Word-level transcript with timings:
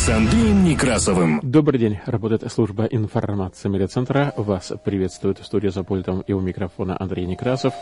С 0.00 0.08
Андреем 0.08 0.64
Некрасовым. 0.64 1.40
Добрый 1.42 1.78
день. 1.78 2.00
Работает 2.06 2.50
служба 2.50 2.86
информации 2.86 3.68
медиацентра. 3.68 4.32
Вас 4.38 4.72
приветствует 4.82 5.44
студия 5.44 5.70
за 5.70 5.84
пультом 5.84 6.22
и 6.22 6.32
у 6.32 6.40
микрофона 6.40 6.96
Андрей 6.98 7.26
Некрасов. 7.26 7.74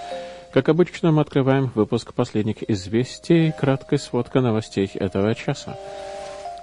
Как 0.53 0.69
обычно, 0.69 1.13
мы 1.13 1.23
открываем 1.23 1.71
выпуск 1.77 2.13
последних 2.15 2.69
известий, 2.69 3.53
краткая 3.57 4.01
сводка 4.01 4.41
новостей 4.41 4.91
этого 4.95 5.33
часа. 5.37 5.79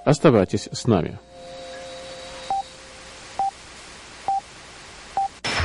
Оставайтесь 0.03 0.67
с 0.73 0.87
нами. 0.87 1.19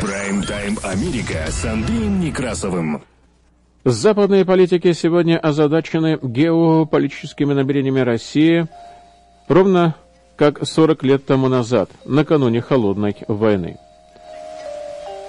Прайм-тайм 0.01 0.79
Америка 0.85 1.47
с 1.49 1.65
Андреем 1.65 2.21
Некрасовым. 2.21 3.03
Западные 3.85 4.45
политики 4.45 4.93
сегодня 4.93 5.37
озадачены 5.37 6.17
геополитическими 6.23 7.55
намерениями 7.55 8.01
России, 8.01 8.69
ровно 9.51 9.97
как 10.37 10.67
40 10.67 11.03
лет 11.03 11.27
тому 11.27 11.49
назад, 11.49 11.91
накануне 12.07 12.63
Холодной 12.63 13.17
войны. 13.29 13.77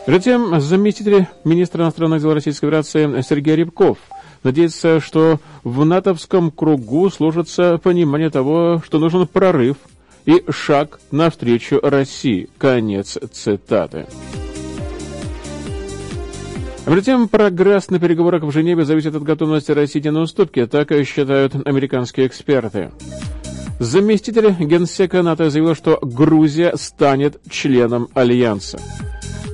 Затем 0.07 0.59
заместитель 0.61 1.27
министра 1.43 1.83
иностранных 1.83 2.21
дел 2.21 2.33
Российской 2.33 2.67
Федерации 2.67 3.21
Сергей 3.21 3.55
Рябков 3.55 3.97
надеется, 4.43 4.99
что 4.99 5.39
в 5.63 5.83
натовском 5.85 6.49
кругу 6.49 7.09
сложится 7.09 7.77
понимание 7.77 8.29
того, 8.29 8.81
что 8.85 8.99
нужен 8.99 9.27
прорыв 9.27 9.77
и 10.25 10.43
шаг 10.49 10.99
навстречу 11.11 11.79
России. 11.81 12.49
Конец 12.57 13.17
цитаты. 13.31 14.07
Затем 16.85 17.27
прогресс 17.27 17.89
на 17.89 17.99
переговорах 17.99 18.43
в 18.43 18.51
Женеве 18.51 18.85
зависит 18.85 19.15
от 19.15 19.23
готовности 19.23 19.71
России 19.71 20.07
на 20.09 20.21
уступки, 20.21 20.65
так 20.65 20.91
и 20.91 21.03
считают 21.03 21.55
американские 21.67 22.27
эксперты. 22.27 22.91
Заместитель 23.81 24.51
генсека 24.59 25.23
НАТО 25.23 25.49
заявил, 25.49 25.73
что 25.73 25.97
Грузия 26.03 26.73
станет 26.75 27.41
членом 27.49 28.09
Альянса. 28.13 28.79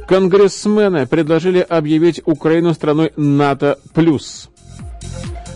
Конгрессмены 0.06 1.08
предложили 1.08 1.60
объявить 1.60 2.22
Украину 2.26 2.74
страной 2.74 3.14
НАТО+. 3.16 3.80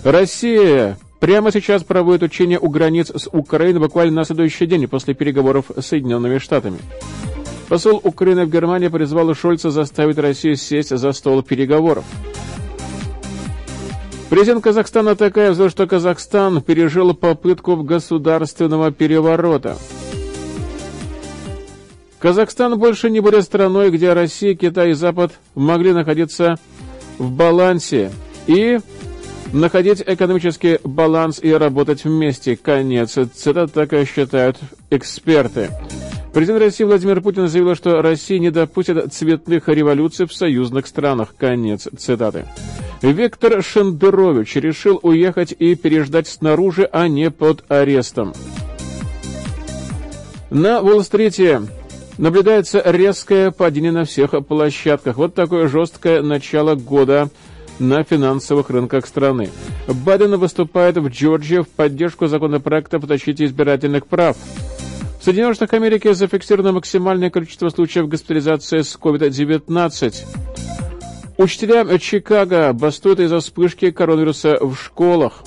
Россия 0.05 0.97
прямо 1.19 1.51
сейчас 1.51 1.83
проводит 1.83 2.23
учения 2.23 2.57
у 2.59 2.69
границ 2.69 3.11
с 3.13 3.27
Украиной 3.33 3.81
буквально 3.81 4.21
на 4.21 4.23
следующий 4.23 4.67
день 4.67 4.87
после 4.87 5.15
переговоров 5.15 5.65
с 5.77 5.87
Соединенными 5.87 6.37
Штатами. 6.37 6.79
Посол 7.67 7.99
Украины 8.01 8.45
в 8.45 8.49
Германии 8.49 8.87
призвал 8.87 9.35
Шольца 9.35 9.69
заставить 9.69 10.17
Россию 10.17 10.55
сесть 10.55 10.97
за 10.97 11.11
стол 11.11 11.43
переговоров. 11.43 12.05
Президент 14.31 14.63
Казахстана 14.63 15.17
такая 15.17 15.53
заявил, 15.53 15.69
что 15.69 15.85
Казахстан 15.87 16.61
пережил 16.61 17.13
попытку 17.13 17.75
государственного 17.75 18.89
переворота. 18.89 19.75
Казахстан 22.17 22.79
больше 22.79 23.09
не 23.09 23.19
будет 23.19 23.43
страной, 23.43 23.89
где 23.89 24.13
Россия, 24.13 24.55
Китай 24.55 24.91
и 24.91 24.93
Запад 24.93 25.33
могли 25.53 25.91
находиться 25.91 26.55
в 27.17 27.29
балансе 27.29 28.09
и 28.47 28.79
находить 29.53 30.03
экономический 30.05 30.79
баланс 30.83 31.39
и 31.41 31.51
работать 31.51 32.03
вместе. 32.03 32.55
Конец. 32.55 33.17
Цитата 33.33 33.67
так 33.67 34.07
считают 34.07 34.57
эксперты. 34.89 35.69
Президент 36.33 36.61
России 36.61 36.85
Владимир 36.85 37.21
Путин 37.21 37.47
заявил, 37.47 37.75
что 37.75 38.01
Россия 38.01 38.39
не 38.39 38.51
допустит 38.51 39.13
цветных 39.13 39.67
революций 39.67 40.25
в 40.25 40.33
союзных 40.33 40.87
странах. 40.87 41.35
Конец 41.37 41.87
цитаты. 41.97 42.45
Виктор 43.01 43.61
Шендерович 43.63 44.55
решил 44.55 44.99
уехать 45.01 45.53
и 45.57 45.75
переждать 45.75 46.27
снаружи, 46.27 46.87
а 46.91 47.07
не 47.07 47.31
под 47.31 47.63
арестом. 47.67 48.33
На 50.51 50.81
Уолл-стрите 50.81 51.61
наблюдается 52.17 52.81
резкое 52.85 53.51
падение 53.51 53.91
на 53.91 54.05
всех 54.05 54.31
площадках. 54.45 55.17
Вот 55.17 55.33
такое 55.33 55.67
жесткое 55.67 56.21
начало 56.21 56.75
года 56.75 57.29
на 57.81 58.03
финансовых 58.03 58.69
рынках 58.69 59.05
страны. 59.05 59.49
Байден 59.87 60.37
выступает 60.37 60.97
в 60.97 61.07
Джорджии 61.07 61.61
в 61.61 61.67
поддержку 61.67 62.27
законопроекта 62.27 62.99
по 62.99 63.07
защите 63.07 63.45
избирательных 63.45 64.07
прав. 64.07 64.37
В 65.19 65.23
Соединенных 65.23 65.55
Штатах 65.55 65.75
Америки 65.75 66.13
зафиксировано 66.13 66.71
максимальное 66.71 67.29
количество 67.29 67.69
случаев 67.69 68.07
госпитализации 68.07 68.81
с 68.81 68.95
COVID-19. 68.95 70.15
Учителя 71.37 71.97
Чикаго 71.97 72.71
бастуют 72.73 73.19
из-за 73.19 73.39
вспышки 73.39 73.91
коронавируса 73.91 74.57
в 74.59 74.75
школах. 74.75 75.43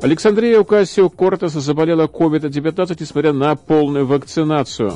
Александрия 0.00 0.60
Окасио-Кортес 0.60 1.52
заболела 1.52 2.06
COVID-19, 2.06 2.96
несмотря 3.00 3.32
на 3.32 3.56
полную 3.56 4.06
вакцинацию. 4.06 4.92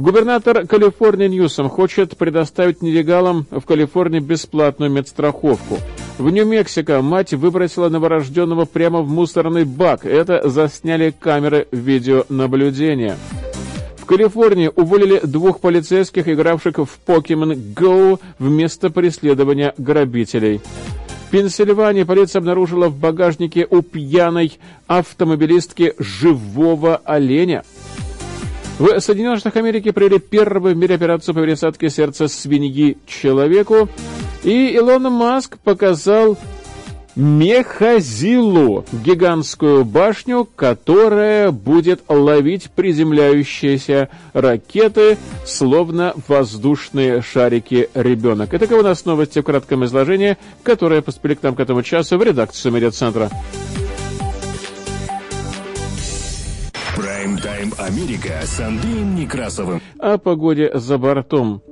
Губернатор 0.00 0.66
Калифорнии 0.66 1.28
Ньюсом 1.28 1.68
хочет 1.68 2.16
предоставить 2.16 2.80
нелегалам 2.80 3.44
в 3.50 3.60
Калифорнии 3.66 4.20
бесплатную 4.20 4.90
медстраховку. 4.90 5.76
В 6.16 6.30
Нью-Мексико 6.30 7.02
мать 7.02 7.34
выбросила 7.34 7.90
новорожденного 7.90 8.64
прямо 8.64 9.02
в 9.02 9.10
мусорный 9.10 9.64
бак. 9.66 10.06
Это 10.06 10.48
засняли 10.48 11.10
камеры 11.10 11.68
видеонаблюдения. 11.70 13.18
В 13.98 14.06
Калифорнии 14.06 14.70
уволили 14.74 15.20
двух 15.22 15.60
полицейских, 15.60 16.28
игравших 16.28 16.78
в 16.78 16.98
Pokemon 17.06 17.74
Go 17.74 18.18
вместо 18.38 18.88
преследования 18.88 19.74
грабителей. 19.76 20.62
В 21.26 21.30
Пенсильвании 21.30 22.04
полиция 22.04 22.40
обнаружила 22.40 22.88
в 22.88 22.96
багажнике 22.98 23.66
у 23.68 23.82
пьяной 23.82 24.58
автомобилистки 24.86 25.92
живого 25.98 26.96
оленя. 27.04 27.64
В 28.80 28.98
Соединенных 28.98 29.40
Штатах 29.40 29.58
Америки 29.58 29.90
провели 29.90 30.18
первую 30.18 30.74
в 30.74 30.78
мире 30.78 30.94
операцию 30.94 31.34
по 31.34 31.42
пересадке 31.42 31.90
сердца 31.90 32.28
свиньи 32.28 32.96
человеку. 33.06 33.90
И 34.42 34.68
Илон 34.68 35.02
Маск 35.12 35.58
показал 35.58 36.38
Мехазилу, 37.14 38.86
гигантскую 39.04 39.84
башню, 39.84 40.48
которая 40.56 41.50
будет 41.50 42.00
ловить 42.08 42.70
приземляющиеся 42.70 44.08
ракеты, 44.32 45.18
словно 45.44 46.14
воздушные 46.26 47.20
шарики 47.20 47.90
ребенок. 47.92 48.54
Это 48.54 48.74
у 48.78 48.82
нас 48.82 49.04
новости 49.04 49.40
в 49.40 49.42
кратком 49.42 49.84
изложении, 49.84 50.38
которые 50.62 51.02
поступили 51.02 51.34
к 51.34 51.42
нам 51.42 51.54
к 51.54 51.60
этому 51.60 51.82
часу 51.82 52.16
в 52.16 52.22
редакцию 52.22 52.72
медиацентра. 52.72 53.28
Прайм-тайм 57.20 57.74
Америка 57.76 58.40
с 58.44 58.60
Андреем 58.60 59.14
Некрасовым. 59.14 59.82
О 59.98 60.16
погоде 60.16 60.70
за 60.72 60.96
бортом. 60.96 61.62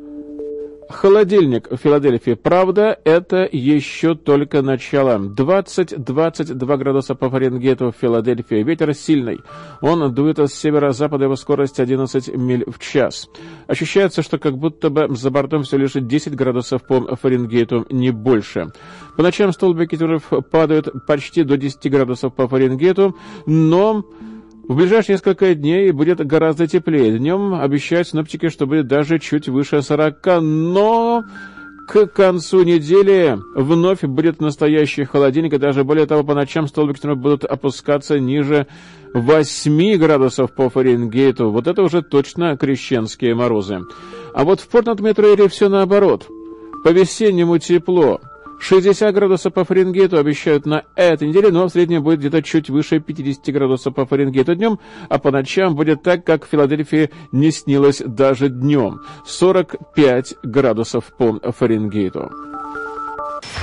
Холодильник 0.91 1.71
в 1.71 1.79
Филадельфии. 1.79 2.35
Правда, 2.35 2.99
это 3.03 3.49
еще 3.51 4.15
только 4.15 4.61
начало. 4.61 5.17
20-22 5.19 6.77
градуса 6.77 7.15
по 7.15 7.31
Фаренгейту 7.31 7.93
в 7.93 7.97
Филадельфии. 7.99 8.63
Ветер 8.63 8.93
сильный. 8.93 9.41
Он 9.81 10.13
дует 10.13 10.39
с 10.39 10.53
северо-запада, 10.53 11.25
его 11.25 11.37
скорость 11.37 11.81
11 11.81 12.37
миль 12.37 12.65
в 12.71 12.79
час. 12.79 13.31
Ощущается, 13.69 14.21
что 14.21 14.37
как 14.37 14.59
будто 14.59 14.91
бы 14.91 15.09
за 15.17 15.31
бортом 15.31 15.63
все 15.63 15.79
лишь 15.79 15.93
10 15.95 16.35
градусов 16.35 16.87
по 16.87 17.17
Фаренгейту, 17.17 17.87
не 17.89 18.11
больше. 18.11 18.67
По 19.17 19.23
ночам 19.23 19.53
столбики 19.53 19.99
падают 20.51 21.07
почти 21.07 21.43
до 21.43 21.57
10 21.57 21.91
градусов 21.91 22.35
по 22.35 22.47
Фаренгейту, 22.47 23.17
но 23.47 24.05
в 24.69 24.77
ближайшие 24.77 25.15
несколько 25.15 25.55
дней 25.55 25.91
будет 25.93 26.25
гораздо 26.25 26.67
теплее. 26.67 27.19
Днем 27.19 27.55
обещают 27.55 28.09
синоптики, 28.09 28.51
что 28.51 28.67
будет 28.67 28.87
даже 28.87 29.19
чуть 29.19 29.49
выше 29.49 29.81
40, 29.81 30.43
но 30.43 31.25
к 31.89 32.07
концу 32.09 32.65
недели 32.65 33.39
вновь 33.55 34.03
будет 34.03 34.43
настоящий 34.43 35.05
холодильник, 35.05 35.55
и 35.55 35.59
даже 35.59 35.85
более 35.85 36.05
того, 36.05 36.23
по 36.23 36.35
ночам 36.35 36.69
столбики 36.69 37.07
будут 37.15 37.45
опускаться 37.45 38.21
ниже 38.21 38.67
8 39.15 39.97
градусов 39.97 40.53
по 40.53 40.69
Фаренгейту. 40.69 41.51
Вот 41.51 41.67
это 41.67 41.83
уже 41.83 42.03
точно 42.03 42.59
крещенские 42.59 43.35
морозы. 43.35 43.81
А 44.35 44.45
вот 44.45 44.61
в 44.61 44.69
Портнат-Метроэре 44.69 45.49
все 45.49 45.71
наоборот. 45.71 46.27
По-весеннему 46.85 47.57
тепло. 47.59 48.21
60 48.61 49.15
градусов 49.15 49.55
по 49.55 49.65
Фаренгейту 49.65 50.19
обещают 50.19 50.67
на 50.67 50.85
этой 50.97 51.29
неделе, 51.29 51.51
но 51.51 51.69
в 51.69 51.73
среднем 51.73 52.03
будет 52.03 52.19
где-то 52.19 52.43
чуть 52.43 52.71
выше 52.71 53.01
50 53.01 53.55
градусов 53.55 53.95
по 53.95 54.05
Фаренгейту 54.05 54.55
днем, 54.55 54.79
а 55.09 55.19
по 55.19 55.31
ночам 55.31 55.75
будет 55.75 56.03
так, 56.03 56.25
как 56.25 56.45
в 56.45 56.49
Филадельфии 56.49 57.11
не 57.33 57.51
снилось 57.51 58.03
даже 58.05 58.49
днем. 58.49 59.01
45 59.27 60.37
градусов 60.43 61.13
по 61.17 61.39
Фаренгейту. 61.53 62.31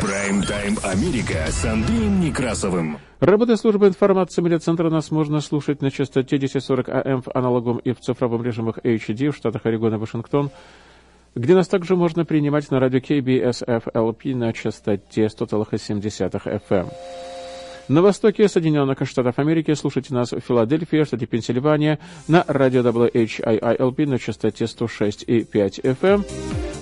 Прайм-тайм 0.01 0.77
Америка 0.83 1.45
с 1.49 1.65
Андреем 1.65 2.19
Некрасовым. 2.19 2.97
Работая 3.19 3.55
службы 3.55 3.87
информации 3.87 4.41
медиацентра 4.41 4.89
нас 4.89 5.09
можно 5.09 5.39
слушать 5.41 5.81
на 5.81 5.89
частоте 5.89 6.35
1040 6.35 6.89
АМ 6.89 7.21
в 7.21 7.29
аналоговом 7.33 7.77
и 7.77 7.91
в 7.93 7.99
цифровом 7.99 8.43
режимах 8.43 8.77
HD 8.79 9.31
в 9.31 9.35
штатах 9.35 9.65
Орегон 9.65 9.95
и 9.95 9.97
Вашингтон, 9.97 10.51
где 11.35 11.53
нас 11.53 11.67
также 11.67 11.95
можно 11.97 12.23
принимать 12.23 12.71
на 12.71 12.79
радио 12.79 12.99
KBSF-LP 12.99 14.35
на 14.35 14.53
частоте 14.53 15.25
100,7 15.25 16.01
FM. 16.69 16.87
На 17.87 18.01
востоке 18.01 18.49
Соединенных 18.49 18.97
Штатов 19.07 19.37
Америки 19.37 19.71
слушайте 19.75 20.11
нас 20.11 20.31
в 20.31 20.39
Филадельфии, 20.39 21.03
штате 21.03 21.27
Пенсильвания, 21.27 21.99
на 22.27 22.43
радио 22.47 22.81
WHIILP 22.81 24.07
на 24.07 24.17
частоте 24.17 24.65
106,5 24.65 25.83
FM. 25.83 26.25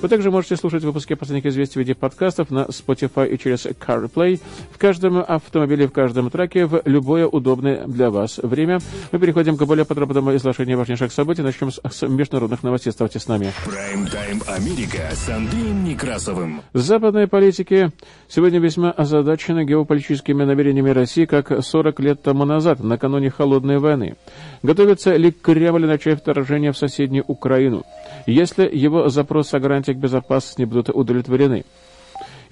Вы 0.03 0.09
также 0.09 0.31
можете 0.31 0.57
слушать 0.57 0.83
выпуски 0.83 1.13
последних 1.13 1.45
известий 1.45 1.75
в 1.75 1.77
виде 1.77 1.95
подкастов 1.95 2.51
на 2.51 2.63
Spotify 2.63 3.25
и 3.29 3.39
через 3.39 3.65
CarPlay 3.65 4.41
в 4.71 4.77
каждом 4.77 5.23
автомобиле, 5.25 5.87
в 5.87 5.93
каждом 5.93 6.29
траке, 6.29 6.65
в 6.65 6.81
любое 6.83 7.25
удобное 7.25 7.87
для 7.87 8.09
вас 8.09 8.37
время. 8.37 8.79
Мы 9.13 9.19
переходим 9.19 9.55
к 9.55 9.63
более 9.63 9.85
подробному 9.85 10.35
изложению 10.35 10.77
важнейших 10.77 11.13
событий. 11.13 11.41
Начнем 11.41 11.71
с, 11.71 11.79
с 11.89 12.05
международных 12.05 12.63
новостей. 12.63 12.89
Оставайтесь 12.89 13.21
с 13.21 13.27
нами. 13.29 13.53
Прайм-тайм 13.65 14.41
Америка 14.47 15.09
с 15.13 15.29
Андреем 15.29 15.85
Некрасовым. 15.85 16.61
Западные 16.73 17.27
политики 17.27 17.89
сегодня 18.27 18.59
весьма 18.59 18.91
озадачены 18.91 19.63
геополитическими 19.63 20.43
намерениями 20.43 20.89
России, 20.93 21.25
как 21.25 21.63
40 21.63 21.99
лет 21.99 22.21
тому 22.21 22.45
назад, 22.45 22.83
накануне 22.83 23.29
Холодной 23.29 23.79
войны. 23.79 24.15
Готовится 24.61 25.15
ли 25.15 25.31
Кремль 25.31 25.85
начать 25.85 26.19
вторжение 26.19 26.71
в 26.71 26.77
соседнюю 26.77 27.25
Украину? 27.27 27.83
Если 28.25 28.69
его 28.71 29.09
запросы 29.09 29.55
о 29.55 29.59
гарантиях 29.59 29.97
безопасности 29.97 30.61
не 30.61 30.65
будут 30.65 30.89
удовлетворены? 30.89 31.65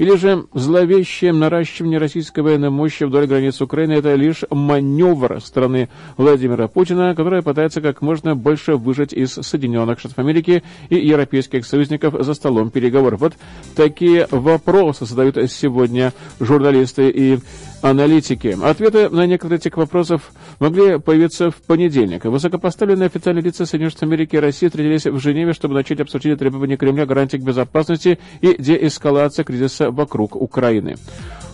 Или 0.01 0.15
же 0.15 0.45
зловещее 0.55 1.31
наращивание 1.31 1.99
российской 1.99 2.39
военной 2.39 2.71
мощи 2.71 3.03
вдоль 3.03 3.27
границ 3.27 3.61
Украины– 3.61 3.91
это 3.99 4.15
лишь 4.15 4.44
маневр 4.49 5.39
страны 5.41 5.89
Владимира 6.17 6.67
Путина, 6.67 7.13
которая 7.13 7.44
пытается 7.44 7.81
как 7.81 8.01
можно 8.01 8.35
больше 8.35 8.77
выжать 8.77 9.13
из 9.13 9.33
Соединенных 9.33 9.99
Штатов 9.99 10.17
Америки 10.17 10.63
и 10.89 10.95
европейских 10.95 11.67
союзников 11.67 12.15
за 12.17 12.33
столом 12.33 12.71
переговоров. 12.71 13.19
Вот 13.19 13.33
такие 13.75 14.27
вопросы 14.31 15.05
задают 15.05 15.37
сегодня 15.51 16.13
журналисты 16.39 17.09
и 17.09 17.39
аналитики. 17.81 18.57
Ответы 18.62 19.10
на 19.10 19.25
некоторые 19.25 19.57
этих 19.57 19.78
вопросов 19.78 20.31
могли 20.60 21.00
появиться 21.00 21.51
в 21.51 21.56
понедельник. 21.56 22.25
Высокопоставленные 22.25 23.07
официальные 23.07 23.44
лица 23.44 23.66
Соединенных 23.66 23.92
Штатов 23.92 24.10
Америки 24.10 24.36
и 24.36 24.39
России 24.39 24.68
встретились 24.68 25.06
в 25.06 25.19
Женеве, 25.19 25.54
чтобы 25.54 25.74
начать 25.74 26.00
обсуждение 26.00 26.38
требований 26.38 26.78
Кремля 26.78 27.06
гарантий 27.06 27.38
безопасности 27.38 28.19
и 28.42 28.56
деэскалации 28.62 29.44
кризиса 29.44 29.92
вокруг 29.92 30.36
Украины. 30.36 30.95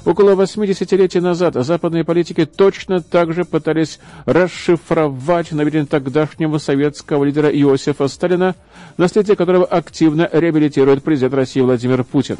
Около 0.07 0.35
80 0.35 1.15
назад 1.21 1.55
западные 1.55 2.05
политики 2.05 2.45
точно 2.45 3.01
так 3.01 3.33
же 3.33 3.43
пытались 3.43 3.99
расшифровать 4.25 5.51
намерения 5.51 5.85
тогдашнего 5.85 6.59
советского 6.59 7.25
лидера 7.25 7.49
Иосифа 7.49 8.07
Сталина, 8.07 8.55
наследие 8.95 9.35
которого 9.35 9.65
активно 9.65 10.29
реабилитирует 10.31 11.03
президент 11.03 11.33
России 11.33 11.59
Владимир 11.59 12.05
Путин. 12.05 12.37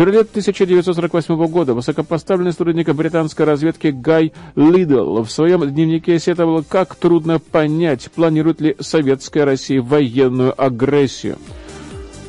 Феврале 0.00 0.20
1948 0.20 1.46
года 1.48 1.74
высокопоставленный 1.74 2.52
сотрудник 2.52 2.88
британской 2.94 3.44
разведки 3.44 3.88
Гай 3.88 4.32
Лидл 4.56 5.22
в 5.22 5.30
своем 5.30 5.70
дневнике 5.70 6.18
сетовал, 6.18 6.64
как 6.66 6.94
трудно 6.94 7.38
понять, 7.38 8.10
планирует 8.10 8.62
ли 8.62 8.76
советская 8.80 9.44
Россия 9.44 9.82
военную 9.82 10.54
агрессию. 10.56 11.36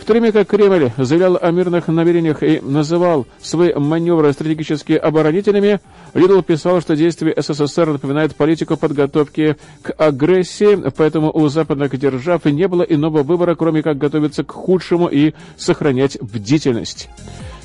В 0.01 0.03
то 0.03 0.11
время 0.11 0.33
как 0.33 0.49
Кремль 0.49 0.91
заявлял 0.97 1.37
о 1.41 1.49
мирных 1.51 1.87
намерениях 1.87 2.43
и 2.43 2.59
называл 2.59 3.25
свои 3.41 3.73
маневры 3.73 4.33
стратегически 4.33 4.91
оборонительными, 4.91 5.79
Лидл 6.13 6.41
писал, 6.41 6.81
что 6.81 6.97
действия 6.97 7.33
СССР 7.37 7.91
напоминают 7.91 8.35
политику 8.35 8.75
подготовки 8.75 9.55
к 9.81 9.91
агрессии, 9.91 10.77
поэтому 10.97 11.31
у 11.31 11.47
западных 11.47 11.97
держав 11.97 12.43
не 12.43 12.67
было 12.67 12.81
иного 12.81 13.23
выбора, 13.23 13.55
кроме 13.55 13.81
как 13.81 13.97
готовиться 13.97 14.43
к 14.43 14.51
худшему 14.51 15.07
и 15.07 15.31
сохранять 15.55 16.17
бдительность. 16.19 17.07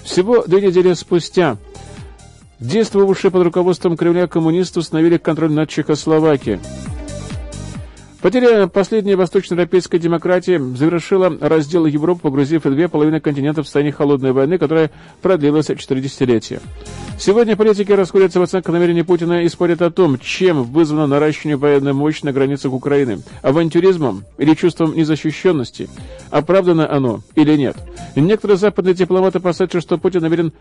Всего 0.06 0.44
две 0.46 0.62
недели 0.62 0.94
спустя 0.94 1.58
действовавшие 2.60 3.30
под 3.30 3.42
руководством 3.42 3.96
Кремля 3.96 4.28
коммунисты 4.28 4.78
установили 4.78 5.18
контроль 5.18 5.52
над 5.52 5.68
Чехословакией. 5.68 6.60
Потеря 8.26 8.66
последней 8.66 9.14
восточноевропейской 9.14 10.00
демократии 10.00 10.58
завершила 10.76 11.38
раздел 11.40 11.86
Европы, 11.86 12.22
погрузив 12.22 12.64
две 12.64 12.88
половины 12.88 13.20
континента 13.20 13.62
в 13.62 13.66
состояние 13.66 13.92
холодной 13.92 14.32
войны, 14.32 14.58
которая 14.58 14.90
продлилась 15.22 15.66
четыре 15.66 16.00
десятилетия. 16.00 16.60
Сегодня 17.20 17.54
политики 17.54 17.92
расходятся 17.92 18.40
в 18.40 18.42
оценках 18.42 18.74
намерений 18.74 19.04
Путина 19.04 19.44
и 19.44 19.48
спорят 19.48 19.80
о 19.80 19.92
том, 19.92 20.18
чем 20.18 20.64
вызвано 20.64 21.06
наращивание 21.06 21.56
военной 21.56 21.92
мощи 21.92 22.24
на 22.24 22.32
границах 22.32 22.72
Украины. 22.72 23.22
Авантюризмом 23.42 24.24
или 24.38 24.54
чувством 24.54 24.96
незащищенности? 24.96 25.88
Оправдано 26.30 26.90
оно 26.92 27.20
или 27.36 27.56
нет? 27.56 27.76
Некоторые 28.16 28.58
западные 28.58 28.94
дипломаты 28.94 29.38
опасаются, 29.38 29.80
что 29.80 29.98
Путин 29.98 30.22
намерен 30.22 30.52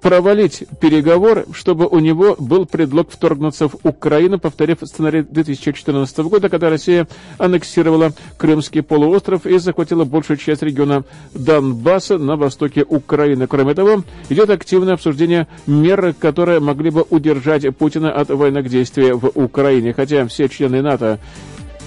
провалить 0.00 0.64
переговоры, 0.80 1.44
чтобы 1.52 1.86
у 1.86 1.98
него 1.98 2.34
был 2.38 2.66
предлог 2.66 3.10
вторгнуться 3.10 3.68
в 3.68 3.76
Украину, 3.84 4.38
повторив 4.38 4.78
сценарий 4.82 5.22
2014 5.22 6.18
года, 6.18 6.48
когда 6.48 6.70
Россия 6.70 7.06
аннексировала 7.38 8.12
Крымский 8.36 8.82
полуостров 8.82 9.46
и 9.46 9.58
захватила 9.58 10.04
большую 10.04 10.36
часть 10.36 10.62
региона 10.62 11.04
Донбасса 11.34 12.18
на 12.18 12.36
востоке 12.36 12.84
Украины. 12.88 13.46
Кроме 13.46 13.74
того, 13.74 14.04
идет 14.28 14.50
активное 14.50 14.94
обсуждение 14.94 15.46
мер, 15.66 16.14
которые 16.18 16.60
могли 16.60 16.90
бы 16.90 17.04
удержать 17.08 17.76
Путина 17.76 18.12
от 18.12 18.28
военных 18.28 18.68
действий 18.68 19.12
в 19.12 19.30
Украине. 19.34 19.92
Хотя 19.92 20.26
все 20.26 20.48
члены 20.48 20.82
НАТО 20.82 21.18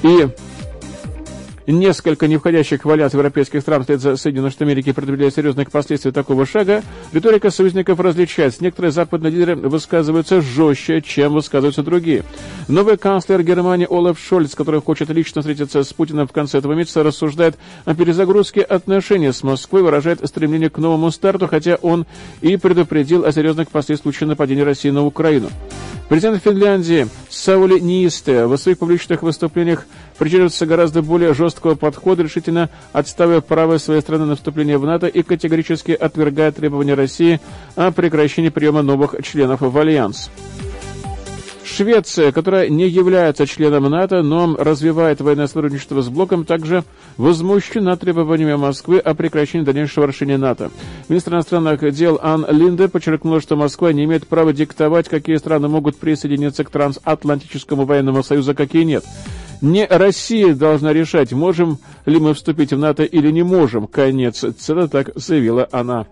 и 0.04 0.28
Несколько 1.66 2.28
не 2.28 2.38
входящих 2.38 2.84
в 2.84 2.90
альянс 2.90 3.14
европейских 3.14 3.62
стран 3.62 3.84
вслед 3.84 4.02
за 4.02 4.18
Соединенных 4.18 4.52
Штатов 4.52 4.68
Америки 4.68 4.92
предопределяют 4.92 5.36
серьезных 5.36 5.72
последствий 5.72 6.12
такого 6.12 6.46
шага. 6.46 6.84
Риторика 7.14 7.52
союзников 7.52 8.02
различается. 8.02 8.64
Некоторые 8.64 8.92
западные 8.92 9.32
лидеры 9.32 9.56
высказываются 9.56 10.42
жестче, 10.42 11.02
чем 11.02 11.34
высказываются 11.34 11.82
другие. 11.82 12.24
Новый 12.68 12.98
канцлер 12.98 13.44
Германии 13.44 13.88
Олаф 13.90 14.20
Шольц, 14.20 14.56
который 14.56 14.82
хочет 14.82 15.10
лично 15.10 15.42
встретиться 15.42 15.84
с 15.84 15.94
Путиным 15.94 16.28
в 16.28 16.34
конце 16.34 16.58
этого 16.58 16.74
месяца, 16.74 17.02
рассуждает 17.02 17.56
о 17.86 17.96
перезагрузке 17.96 18.62
отношений 18.62 19.32
с 19.32 19.42
Москвой, 19.44 19.84
выражает 19.84 20.20
стремление 20.28 20.70
к 20.70 20.78
новому 20.78 21.12
старту, 21.12 21.48
хотя 21.48 21.76
он 21.82 22.06
и 22.42 22.58
предупредил 22.58 23.24
о 23.24 23.32
серьезных 23.32 23.70
последствиях 23.70 24.20
нападения 24.22 24.64
России 24.64 24.90
на 24.90 25.06
Украину. 25.06 25.50
Президент 26.14 26.44
Финляндии 26.44 27.08
Саули 27.28 27.80
Ниисте 27.80 28.46
в 28.46 28.56
своих 28.58 28.78
публичных 28.78 29.24
выступлениях 29.24 29.88
придерживается 30.20 30.68
гораздо 30.68 31.02
более 31.02 31.34
жесткого 31.34 31.74
подхода, 31.74 32.22
решительно 32.22 32.70
отставив 32.92 33.46
право 33.46 33.80
своей 33.80 34.02
страны 34.02 34.26
на 34.26 34.36
вступление 34.36 34.78
в 34.78 34.86
НАТО 34.86 35.08
и 35.08 35.24
категорически 35.24 35.92
отвергает 35.92 36.58
требования 36.58 36.94
России 36.94 37.42
о 37.76 37.92
прекращении 37.92 38.50
приема 38.50 38.84
новых 38.84 39.16
членов 39.24 39.62
в 39.62 39.76
Альянс. 39.76 40.30
Швеция, 41.66 42.32
которая 42.32 42.70
не 42.70 42.88
является 42.88 43.48
членом 43.48 43.90
НАТО, 43.90 44.22
но 44.22 44.56
развивает 44.58 45.22
военное 45.22 45.48
сотрудничество 45.48 46.02
с 46.02 46.10
блоком, 46.10 46.46
также 46.46 46.84
возмущена 47.18 47.96
требованиями 47.96 48.56
Москвы 48.56 49.00
о 49.00 49.14
прекращении 49.14 49.66
дальнейшего 49.66 50.08
расширения 50.08 50.38
НАТО. 50.38 50.72
Министр 51.08 51.34
иностранных 51.34 51.92
дел 51.94 52.20
Ан 52.22 52.46
Линде 52.50 52.88
подчеркнула, 52.88 53.42
что 53.42 53.56
Москва 53.56 53.94
не 53.94 54.04
имеет 54.04 54.28
права 54.28 54.52
диктовать, 54.52 55.08
какие 55.08 55.38
страны 55.38 55.70
могут 55.70 55.98
присоединиться 55.98 56.64
к 56.64 56.70
трансатлантическому 56.70 57.86
военному 57.86 58.24
союзу, 58.24 58.52
а 58.52 58.56
какие 58.56 58.84
нет. 58.84 59.06
Не 59.62 59.88
Россия 59.88 60.54
должна 60.54 60.92
решать, 60.92 61.32
можем 61.32 61.80
ли 62.06 62.20
мы 62.20 62.34
вступить 62.34 62.74
в 62.74 62.78
НАТО 62.78 63.04
или 63.04 63.32
не 63.32 63.44
можем. 63.44 63.88
Конец 63.88 64.40
цитаты, 64.40 64.90
так 64.90 65.12
заявила 65.16 65.70
она. 65.72 66.06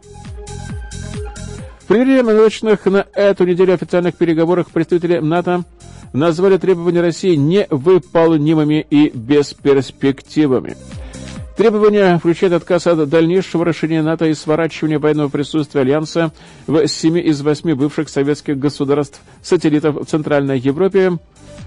Преддверии 1.92 2.22
назначенных 2.22 2.86
на 2.86 3.06
эту 3.14 3.44
неделю 3.46 3.74
официальных 3.74 4.16
переговорах 4.16 4.70
представители 4.72 5.18
НАТО 5.18 5.66
назвали 6.14 6.56
требования 6.56 7.02
России 7.02 7.36
невыполнимыми 7.36 8.88
и 8.90 9.10
бесперспективами. 9.10 10.78
Требования 11.58 12.18
включают 12.18 12.54
отказ 12.54 12.88
от 12.88 13.10
дальнейшего 13.10 13.66
расширения 13.66 14.04
НАТО 14.04 14.28
и 14.28 14.34
сворачивания 14.34 15.00
военного 15.00 15.28
присутствия 15.28 15.82
Альянса 15.82 16.32
в 16.66 16.88
семи 16.88 17.20
из 17.20 17.42
восьми 17.42 17.74
бывших 17.74 18.08
советских 18.08 18.58
государств-сателлитов 18.58 19.98
в 19.98 20.06
Центральной 20.06 20.60
Европе, 20.60 21.18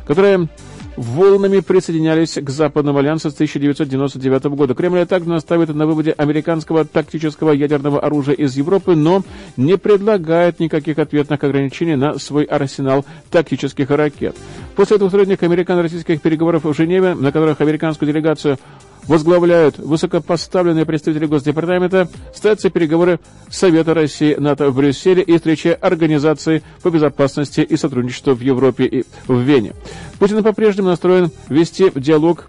которые 0.06 0.48
волнами 0.96 1.60
присоединялись 1.60 2.34
к 2.34 2.50
Западному 2.50 2.98
альянсу 2.98 3.30
с 3.30 3.34
1999 3.34 4.44
года. 4.44 4.74
Кремль 4.74 5.06
также 5.06 5.28
настаивает 5.28 5.74
на 5.74 5.86
выводе 5.86 6.12
американского 6.12 6.84
тактического 6.84 7.52
ядерного 7.52 8.00
оружия 8.00 8.34
из 8.34 8.56
Европы, 8.56 8.94
но 8.94 9.22
не 9.56 9.76
предлагает 9.76 10.60
никаких 10.60 10.98
ответных 10.98 11.42
ограничений 11.42 11.96
на 11.96 12.18
свой 12.18 12.44
арсенал 12.44 13.04
тактических 13.30 13.90
ракет. 13.90 14.36
После 14.76 14.98
двухсторонних 14.98 15.42
американо-российских 15.42 16.20
переговоров 16.20 16.64
в 16.64 16.74
Женеве, 16.74 17.14
на 17.14 17.32
которых 17.32 17.60
американскую 17.60 18.10
делегацию 18.10 18.58
возглавляют 19.06 19.78
высокопоставленные 19.78 20.86
представители 20.86 21.26
Госдепартамента, 21.26 22.08
состоятся 22.32 22.70
переговоры 22.70 23.20
Совета 23.50 23.94
России, 23.94 24.34
НАТО 24.34 24.70
в 24.70 24.76
Брюсселе 24.76 25.22
и 25.22 25.36
встречи 25.36 25.68
Организации 25.68 26.62
по 26.82 26.90
безопасности 26.90 27.60
и 27.60 27.76
сотрудничеству 27.76 28.34
в 28.34 28.40
Европе 28.40 28.84
и 28.84 29.04
в 29.26 29.38
Вене. 29.38 29.74
Путин 30.18 30.42
по-прежнему 30.42 30.88
настроен 30.88 31.30
вести 31.48 31.90
диалог 31.94 32.48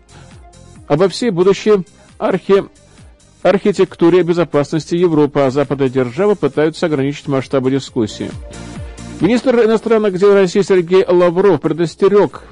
обо 0.87 1.09
всей 1.09 1.29
будущей 1.29 1.85
архи 2.17 2.63
архитектуре 3.43 4.23
безопасности 4.23 4.95
Европы, 4.95 5.41
а 5.41 5.51
западные 5.51 5.89
державы 5.89 6.35
пытаются 6.35 6.87
ограничить 6.87 7.27
масштабы 7.27 7.69
дискуссии. 7.69 8.31
Министр 9.21 9.63
иностранных 9.63 10.17
дел 10.17 10.33
России 10.33 10.61
Сергей 10.61 11.05
Лавров 11.07 11.61
предостерег 11.61 12.43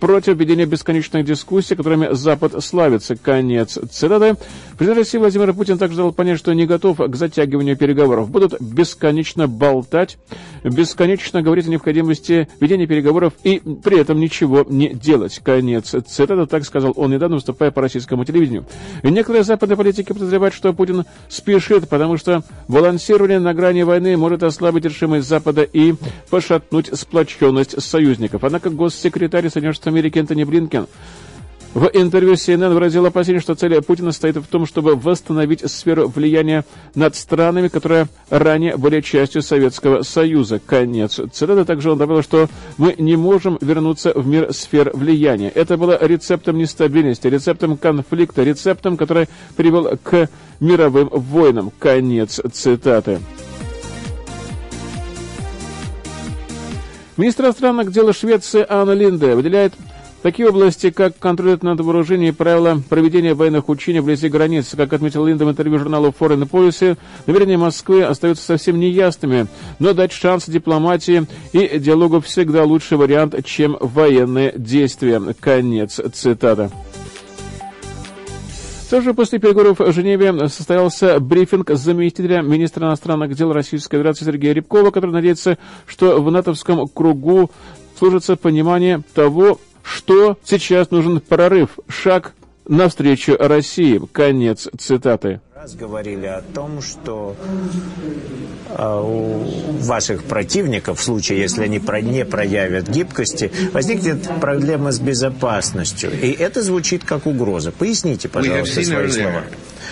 против 0.00 0.36
ведения 0.36 0.66
бесконечных 0.66 1.24
дискуссий, 1.24 1.74
которыми 1.74 2.12
Запад 2.12 2.62
славится. 2.64 3.16
Конец 3.16 3.78
цитаты. 3.90 4.36
Президент 4.78 4.98
России 4.98 5.18
Владимир 5.18 5.52
Путин 5.52 5.78
также 5.78 5.96
дал 5.96 6.12
понять, 6.12 6.38
что 6.38 6.52
не 6.52 6.66
готов 6.66 6.98
к 6.98 7.16
затягиванию 7.16 7.76
переговоров. 7.76 8.30
Будут 8.30 8.60
бесконечно 8.60 9.48
болтать, 9.48 10.18
бесконечно 10.64 11.42
говорить 11.42 11.66
о 11.66 11.70
необходимости 11.70 12.48
ведения 12.60 12.86
переговоров 12.86 13.34
и 13.42 13.60
при 13.82 13.98
этом 13.98 14.20
ничего 14.20 14.64
не 14.68 14.94
делать. 14.94 15.40
Конец 15.42 15.94
цитаты. 16.06 16.46
Так 16.46 16.64
сказал 16.64 16.92
он 16.96 17.12
недавно, 17.12 17.36
выступая 17.36 17.70
по 17.70 17.80
российскому 17.80 18.24
телевидению. 18.24 18.66
И 19.02 19.10
некоторые 19.10 19.44
западные 19.44 19.76
политики 19.76 20.12
подозревают, 20.12 20.54
что 20.54 20.72
Путин 20.72 21.04
спешит, 21.28 21.88
потому 21.88 22.16
что 22.16 22.42
балансирование 22.68 23.38
на 23.38 23.54
грани 23.54 23.82
войны 23.82 24.16
может 24.16 24.42
ослабить 24.42 24.84
решимость 24.84 25.28
Запада 25.28 25.62
и 25.62 25.94
пошатнуть 26.30 26.90
сплоченность 26.92 27.82
союзников. 27.82 28.44
Однако 28.44 28.70
госсекретарь 28.70 29.48
Соединенных 29.48 29.71
Штатов 29.72 29.94
Америки 29.94 30.18
Энтони 30.18 30.44
Блинкен 30.44 30.86
в 31.74 31.90
интервью 31.94 32.34
CNN 32.34 32.74
выразил 32.74 33.06
опасение, 33.06 33.40
что 33.40 33.54
цель 33.54 33.80
Путина 33.80 34.12
стоит 34.12 34.36
в 34.36 34.46
том, 34.46 34.66
чтобы 34.66 34.94
восстановить 34.94 35.68
сферу 35.70 36.06
влияния 36.06 36.64
над 36.94 37.16
странами, 37.16 37.68
которые 37.68 38.08
ранее 38.28 38.76
были 38.76 39.00
частью 39.00 39.42
Советского 39.42 40.02
Союза. 40.02 40.60
Конец 40.64 41.18
цитаты. 41.32 41.64
Также 41.64 41.90
он 41.90 41.98
добавил, 41.98 42.22
что 42.22 42.48
мы 42.76 42.94
не 42.98 43.16
можем 43.16 43.56
вернуться 43.60 44.12
в 44.14 44.26
мир 44.26 44.52
сфер 44.52 44.90
влияния. 44.92 45.48
Это 45.48 45.78
было 45.78 45.98
рецептом 46.04 46.58
нестабильности, 46.58 47.26
рецептом 47.26 47.78
конфликта, 47.78 48.42
рецептом, 48.42 48.96
который 48.98 49.28
привел 49.56 49.96
к 50.02 50.28
мировым 50.60 51.08
войнам. 51.08 51.72
Конец 51.78 52.40
цитаты. 52.52 53.20
Министр 57.18 57.44
иностранных 57.44 57.92
дел 57.92 58.10
Швеции 58.12 58.64
Анна 58.66 58.92
Линде 58.92 59.34
выделяет 59.34 59.74
такие 60.22 60.48
области, 60.48 60.90
как 60.90 61.18
контроль 61.18 61.58
над 61.60 61.78
вооружением 61.80 62.32
и 62.32 62.36
правила 62.36 62.80
проведения 62.88 63.34
военных 63.34 63.68
учений 63.68 64.00
вблизи 64.00 64.28
границ. 64.28 64.72
Как 64.74 64.94
отметил 64.94 65.26
Линда 65.26 65.44
в 65.44 65.50
интервью 65.50 65.78
журналу 65.78 66.14
Foreign 66.18 66.48
Policy, 66.48 66.96
намерения 67.26 67.58
Москвы 67.58 68.02
остаются 68.02 68.44
совсем 68.44 68.80
неясными, 68.80 69.46
но 69.78 69.92
дать 69.92 70.12
шанс 70.12 70.48
дипломатии 70.48 71.26
и 71.52 71.78
диалогу 71.78 72.20
всегда 72.22 72.64
лучший 72.64 72.96
вариант, 72.96 73.34
чем 73.44 73.76
военные 73.78 74.54
действия. 74.56 75.20
Конец 75.38 76.00
цитаты. 76.14 76.70
Также 78.92 79.14
после 79.14 79.38
переговоров 79.38 79.78
в 79.78 79.90
Женеве 79.90 80.50
состоялся 80.50 81.18
брифинг 81.18 81.70
заместителя 81.70 82.42
министра 82.42 82.84
иностранных 82.88 83.34
дел 83.34 83.50
Российской 83.50 83.96
Федерации 83.96 84.26
Сергея 84.26 84.52
Рябкова, 84.52 84.90
который 84.90 85.12
надеется, 85.12 85.56
что 85.86 86.20
в 86.20 86.30
натовском 86.30 86.86
кругу 86.88 87.50
служится 87.98 88.36
понимание 88.36 89.00
того, 89.14 89.58
что 89.82 90.36
сейчас 90.44 90.90
нужен 90.90 91.22
прорыв, 91.22 91.78
шаг 91.88 92.34
навстречу 92.66 93.36
России. 93.38 94.00
Конец 94.12 94.68
цитаты. 94.78 95.40
Раз 95.54 95.74
говорили 95.76 96.26
о 96.26 96.42
том, 96.42 96.82
что 96.82 97.36
э, 98.68 99.00
у 99.00 99.44
ваших 99.78 100.24
противников, 100.24 100.98
в 100.98 101.04
случае, 101.04 101.38
если 101.40 101.62
они 101.62 101.78
про, 101.78 102.00
не 102.00 102.24
проявят 102.24 102.88
гибкости, 102.88 103.52
возникнет 103.72 104.28
проблема 104.40 104.90
с 104.90 104.98
безопасностью. 104.98 106.10
И 106.20 106.32
это 106.32 106.62
звучит 106.62 107.04
как 107.04 107.26
угроза. 107.26 107.70
Поясните, 107.70 108.28
пожалуйста, 108.28 108.82
свои 108.82 109.08
слова. 109.08 109.44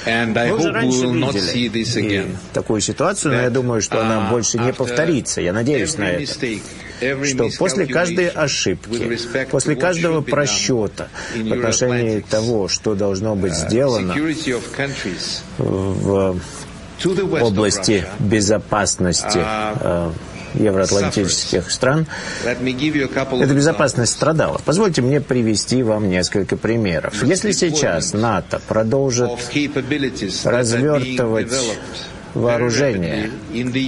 And 0.06 0.36
I 0.36 0.50
Мы 0.50 0.56
уже 0.56 0.72
раньше 0.72 1.06
видели 1.06 2.26
такую 2.52 2.80
ситуацию, 2.80 3.34
но 3.34 3.42
я 3.42 3.50
думаю, 3.50 3.80
что 3.82 4.00
она 4.00 4.26
uh, 4.26 4.30
больше 4.30 4.58
не 4.58 4.72
повторится. 4.72 5.40
Я 5.40 5.52
надеюсь 5.52 5.96
на 5.98 6.10
это. 6.10 6.32
Что 7.00 7.48
после 7.58 7.86
каждой 7.86 8.28
ошибки, 8.28 9.18
после 9.50 9.76
каждого 9.76 10.20
просчета 10.20 11.08
в 11.34 11.52
отношении 11.52 12.20
того, 12.20 12.68
что 12.68 12.94
должно 12.94 13.34
быть 13.34 13.52
uh, 13.52 13.68
сделано 13.68 14.14
в 15.58 16.36
области 17.40 18.04
безопасности 18.18 19.38
uh, 19.38 20.12
э, 20.54 20.62
евроатлантических 20.62 21.70
стран, 21.70 22.06
эта 22.44 23.54
безопасность 23.54 24.12
страдала. 24.12 24.60
Позвольте 24.64 25.00
мне 25.00 25.20
привести 25.20 25.82
вам 25.82 26.08
несколько 26.08 26.56
примеров. 26.56 27.22
Если 27.22 27.52
сейчас 27.52 28.12
НАТО 28.12 28.60
продолжит 28.68 29.30
развертывать 30.44 31.52
вооружения, 32.34 33.30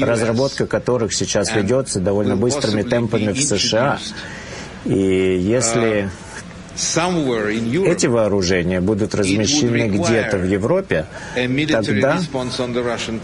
разработка 0.00 0.66
которых 0.66 1.14
сейчас 1.14 1.54
ведется 1.54 2.00
довольно 2.00 2.36
быстрыми 2.36 2.82
темпами 2.82 3.32
в 3.32 3.40
США, 3.40 3.98
и 4.84 5.38
если 5.40 6.10
эти 6.74 8.06
вооружения 8.06 8.80
будут 8.80 9.14
размещены 9.14 9.88
где-то 9.88 10.38
в 10.38 10.44
Европе, 10.44 11.06
тогда 11.70 12.18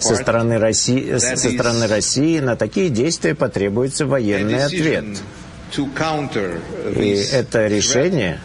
со 0.01 0.17
стороны, 0.17 0.59
России, 0.59 1.17
со 1.19 1.37
стороны 1.37 1.87
России 1.87 2.41
на 2.41 2.57
такие 2.57 2.91
действия 2.91 3.35
потребуется 3.35 4.07
военный 4.07 4.65
ответ. 4.65 5.05
И 6.97 7.25
это 7.33 7.67
решение 7.67 8.41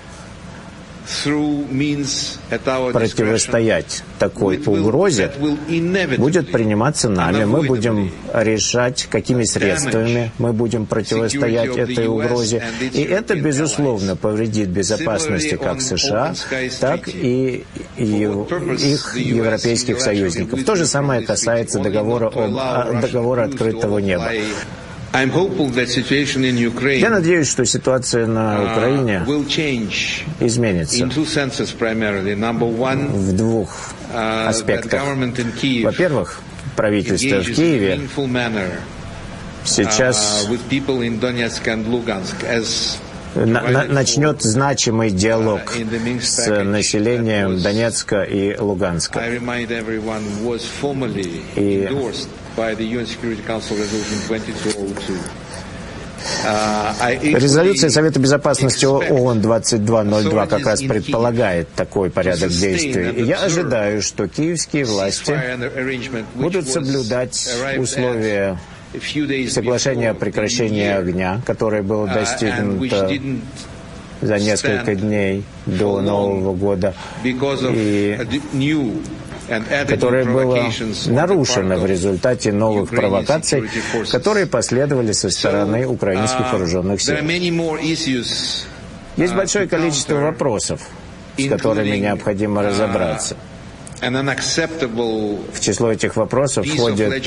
противостоять 2.94 4.04
такой 4.20 4.58
угрозе 4.58 5.32
будет 6.18 6.52
приниматься 6.52 7.10
нами. 7.10 7.46
Мы 7.46 7.64
будем 7.64 8.12
решать, 8.34 9.08
какими 9.10 9.44
средствами 9.44 10.32
мы 10.38 10.54
будем 10.54 10.86
противостоять 10.86 11.76
этой 11.78 12.08
угрозе. 12.08 12.64
И 12.82 13.02
это, 13.02 13.36
безусловно, 13.36 14.16
повредит 14.16 14.70
безопасности 14.70 15.56
как 15.56 15.82
США, 15.82 16.36
так 16.80 17.08
и 17.08 17.66
их 17.98 19.16
европейских 19.18 20.02
союзников. 20.02 20.64
То 20.64 20.76
же 20.76 20.86
самое 20.86 21.22
касается 21.22 21.80
договора, 21.80 22.28
об, 22.28 22.56
а, 22.58 23.00
договора 23.02 23.46
открытого 23.46 24.00
неба. 24.00 24.32
Я 27.00 27.10
надеюсь, 27.12 27.48
что 27.48 27.66
ситуация 27.66 28.26
на 28.26 28.58
uh, 28.58 28.72
Украине 28.72 29.24
изменится 30.40 30.98
в 33.12 33.36
двух 33.36 33.94
uh, 34.12 34.48
аспектах. 34.48 35.04
Во-первых, 35.84 36.40
правительство 36.76 37.42
в 37.42 37.54
Киеве 37.54 38.02
сейчас 39.66 40.48
uh, 40.50 40.58
на, 43.36 43.62
на, 43.62 43.84
начнет 43.86 44.42
значимый 44.42 45.10
диалог 45.10 45.74
с 46.22 46.64
населением 46.64 47.62
Донецка 47.62 48.24
и 48.24 48.58
Луганска. 48.58 49.20
И 51.56 51.88
Uh, 56.46 57.38
Резолюция 57.38 57.90
Совета 57.90 58.20
Безопасности 58.20 58.86
ООН 58.86 59.42
2202 59.42 60.48
как 60.48 60.66
раз 60.66 60.82
предполагает 60.82 61.68
такой 61.76 62.10
порядок 62.10 62.50
действий. 62.50 63.10
И 63.12 63.24
я 63.24 63.44
ожидаю, 63.44 64.02
что 64.02 64.28
киевские 64.28 64.86
власти 64.86 65.38
будут 66.36 66.70
соблюдать 66.70 67.50
условия 67.78 68.58
соглашения 69.50 70.12
о 70.12 70.14
прекращении 70.14 70.88
огня, 70.88 71.42
которое 71.46 71.82
было 71.82 72.06
uh, 72.08 72.14
достигнуто 72.14 73.10
за 74.22 74.40
несколько 74.40 74.96
дней 74.96 75.44
до 75.66 76.02
Нового 76.02 76.54
года. 76.54 76.94
И 77.24 78.18
которое 79.88 80.26
было 80.26 80.72
нарушено 81.08 81.78
в 81.78 81.86
результате 81.86 82.52
новых 82.52 82.90
провокаций, 82.90 83.70
которые 84.12 84.46
последовали 84.46 85.12
со 85.12 85.30
стороны 85.30 85.86
украинских 85.86 86.52
вооруженных 86.52 87.02
сил. 87.02 87.16
Есть 89.16 89.36
большое 89.36 89.68
количество 89.68 90.16
вопросов, 90.16 90.82
с 91.38 91.48
которыми 91.50 91.98
необходимо 91.98 92.64
разобраться. 92.64 93.36
В 95.54 95.60
число 95.60 95.92
этих 95.92 96.16
вопросов 96.16 96.68
входит 96.68 97.24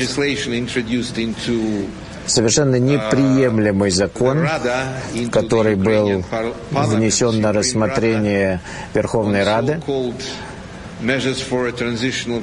совершенно 2.26 2.76
неприемлемый 2.76 3.90
закон, 3.90 4.48
который 5.30 5.76
был 5.76 6.24
внесен 6.70 7.40
на 7.40 7.52
рассмотрение 7.52 8.60
Верховной 8.94 9.44
Рады, 9.44 9.80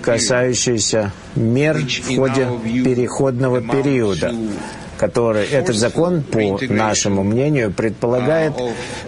касающийся 0.02 1.12
мер 1.36 1.78
в 1.78 2.16
ходе 2.16 2.48
переходного 2.84 3.62
периода 3.62 4.34
который 4.98 5.46
этот 5.46 5.76
закон, 5.76 6.24
по 6.24 6.60
нашему 6.70 7.24
мнению, 7.24 7.72
предполагает 7.72 8.54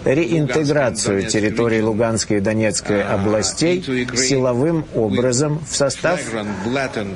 реинтеграцию 0.04 1.26
территории 1.26 1.80
Луганской 1.80 2.38
и 2.38 2.40
Донецкой 2.40 3.02
областей 3.02 3.82
силовым 4.14 4.84
образом 4.94 5.60
в 5.68 5.74
состав 5.74 6.20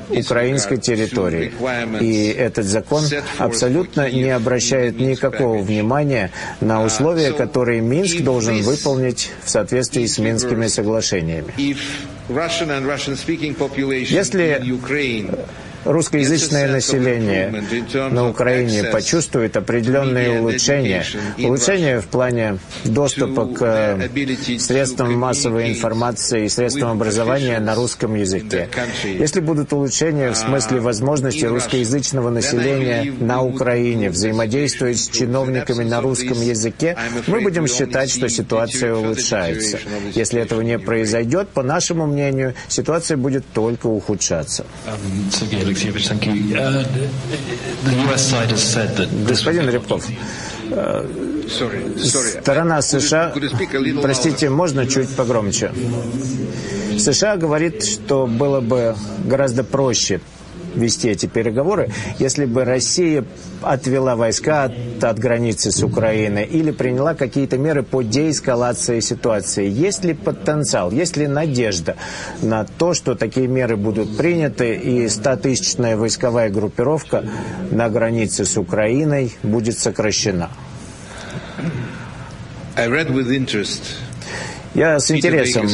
украинской 0.08 0.76
территории. 0.76 1.52
И 2.00 2.28
этот 2.28 2.66
закон 2.66 3.04
абсолютно 3.38 4.10
не 4.10 4.30
обращает 4.30 4.98
никакого 4.98 5.58
внимания 5.58 6.30
на 6.60 6.84
условия, 6.84 7.32
которые 7.32 7.80
Минск 7.80 8.20
должен 8.22 8.62
выполнить 8.62 9.30
в 9.44 9.50
соответствии 9.50 10.06
с 10.06 10.18
Минскими 10.18 10.66
соглашениями. 10.66 11.52
Если 14.08 14.60
русскоязычное 15.84 16.68
население 16.68 17.64
на 18.10 18.28
Украине 18.28 18.84
почувствует 18.84 19.56
определенные 19.56 20.40
улучшения. 20.40 21.04
Улучшения 21.38 22.00
в 22.00 22.06
плане 22.06 22.58
доступа 22.84 23.46
к 23.46 23.62
э, 23.62 24.58
средствам 24.58 25.14
массовой 25.14 25.70
информации 25.70 26.44
и 26.44 26.48
средствам 26.48 26.90
образования 26.92 27.58
на 27.60 27.74
русском 27.74 28.14
языке. 28.14 28.68
Если 29.04 29.40
будут 29.40 29.72
улучшения 29.72 30.30
в 30.30 30.36
смысле 30.36 30.80
возможности 30.80 31.44
русскоязычного 31.44 32.30
населения 32.30 33.12
на 33.20 33.42
Украине 33.42 34.10
взаимодействовать 34.10 34.98
с 34.98 35.08
чиновниками 35.08 35.84
на 35.84 36.00
русском 36.00 36.40
языке, 36.40 36.96
мы 37.26 37.40
будем 37.40 37.66
считать, 37.66 38.10
что 38.10 38.28
ситуация 38.28 38.94
улучшается. 38.94 39.78
Если 40.14 40.40
этого 40.40 40.60
не 40.60 40.78
произойдет, 40.78 41.48
по 41.48 41.62
нашему 41.62 42.06
мнению, 42.06 42.54
ситуация 42.68 43.16
будет 43.16 43.44
только 43.52 43.86
ухудшаться. 43.86 44.64
Господин 49.26 49.70
Рябков, 49.70 50.06
сторона 51.98 52.82
США... 52.82 53.32
Простите, 54.02 54.50
можно 54.50 54.86
чуть 54.86 55.08
погромче? 55.10 55.72
США 56.98 57.36
говорит, 57.36 57.84
что 57.84 58.26
было 58.26 58.60
бы 58.60 58.96
гораздо 59.24 59.64
проще 59.64 60.20
вести 60.74 61.08
эти 61.08 61.26
переговоры, 61.26 61.90
если 62.18 62.44
бы 62.44 62.64
Россия 62.64 63.24
отвела 63.62 64.16
войска 64.16 64.64
от, 64.64 65.04
от 65.04 65.18
границы 65.18 65.70
с 65.70 65.82
Украиной 65.82 66.44
или 66.44 66.70
приняла 66.70 67.14
какие-то 67.14 67.58
меры 67.58 67.82
по 67.82 68.02
деэскалации 68.02 69.00
ситуации. 69.00 69.68
Есть 69.68 70.04
ли 70.04 70.14
потенциал, 70.14 70.90
есть 70.90 71.16
ли 71.16 71.26
надежда 71.26 71.96
на 72.42 72.64
то, 72.64 72.94
что 72.94 73.14
такие 73.14 73.48
меры 73.48 73.76
будут 73.76 74.16
приняты 74.16 74.74
и 74.74 75.06
100-тысячная 75.06 75.96
войсковая 75.96 76.50
группировка 76.50 77.24
на 77.70 77.88
границе 77.88 78.44
с 78.44 78.56
Украиной 78.56 79.32
будет 79.42 79.78
сокращена? 79.78 80.50
I 82.76 82.86
read 82.86 83.10
with 83.10 83.30
interest 83.30 83.82
я 84.74 85.00
с 85.00 85.10
интересом 85.10 85.68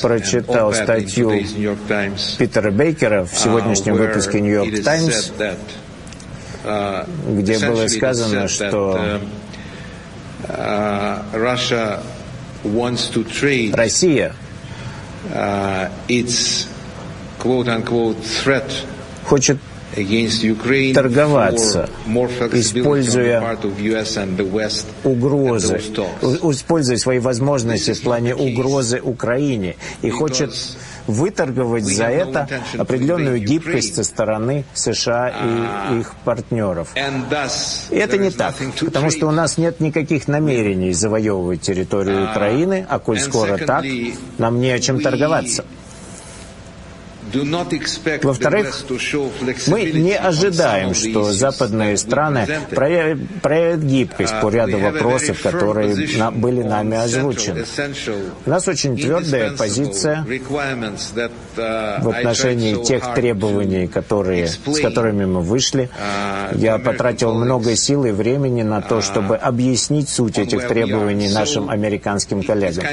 прочитал 0.00 0.72
статью 0.72 1.44
Питера 2.38 2.70
Бейкера 2.70 3.24
в 3.24 3.34
сегодняшнем 3.34 3.94
выпуске 3.94 4.40
«Нью-Йорк 4.40 4.84
Таймс», 4.84 5.32
где 7.28 7.58
было 7.58 7.86
сказано, 7.88 8.48
что 8.48 9.20
Россия 13.74 14.34
хочет 19.24 19.58
торговаться, 20.94 21.88
используя 22.52 23.58
угрозы, 25.04 25.76
используя 25.76 26.96
свои 26.96 27.18
возможности 27.18 27.92
в 27.92 28.02
плане 28.02 28.34
угрозы 28.34 29.00
Украине 29.02 29.76
и 30.02 30.10
хочет 30.10 30.52
выторговать 31.06 31.84
за 31.84 32.04
это 32.04 32.48
определенную 32.78 33.40
гибкость 33.40 33.96
со 33.96 34.04
стороны 34.04 34.64
США 34.74 35.28
и 35.28 35.32
ah. 35.34 36.00
их 36.00 36.14
партнеров. 36.24 36.88
И 37.90 37.96
это 37.96 38.18
не 38.18 38.30
так, 38.30 38.54
потому 38.80 39.10
что 39.10 39.26
у 39.26 39.30
нас 39.30 39.58
нет 39.58 39.80
никаких 39.80 40.28
намерений 40.28 40.92
завоевывать 40.92 41.60
территорию 41.60 42.24
ah. 42.24 42.30
Украины, 42.30 42.86
а 42.88 42.98
коль 42.98 43.20
скоро 43.20 43.58
так, 43.58 43.84
нам 44.38 44.60
не 44.60 44.70
о 44.70 44.78
чем 44.78 45.00
торговаться. 45.00 45.64
Во-вторых, 48.22 48.84
мы 49.66 49.84
не 49.84 50.16
ожидаем, 50.16 50.94
что 50.94 51.32
западные 51.32 51.96
страны 51.96 52.46
проявят, 52.70 53.82
гибкость 53.82 54.34
по 54.40 54.48
ряду 54.48 54.78
вопросов, 54.78 55.40
которые 55.42 55.96
были 56.32 56.62
нами 56.62 56.96
озвучены. 56.96 57.64
У 58.46 58.50
нас 58.50 58.68
очень 58.68 58.96
твердая 58.96 59.52
позиция 59.52 60.26
в 61.56 62.08
отношении 62.08 62.82
тех 62.82 63.14
требований, 63.14 63.86
которые, 63.86 64.48
с 64.48 64.80
которыми 64.80 65.24
мы 65.24 65.40
вышли. 65.40 65.90
Я 66.54 66.78
потратил 66.78 67.34
много 67.34 67.76
сил 67.76 68.04
и 68.04 68.10
времени 68.10 68.62
на 68.62 68.82
то, 68.82 69.00
чтобы 69.00 69.36
объяснить 69.36 70.08
суть 70.08 70.38
этих 70.38 70.68
требований 70.68 71.28
нашим 71.28 71.70
американским 71.70 72.42
коллегам. 72.42 72.84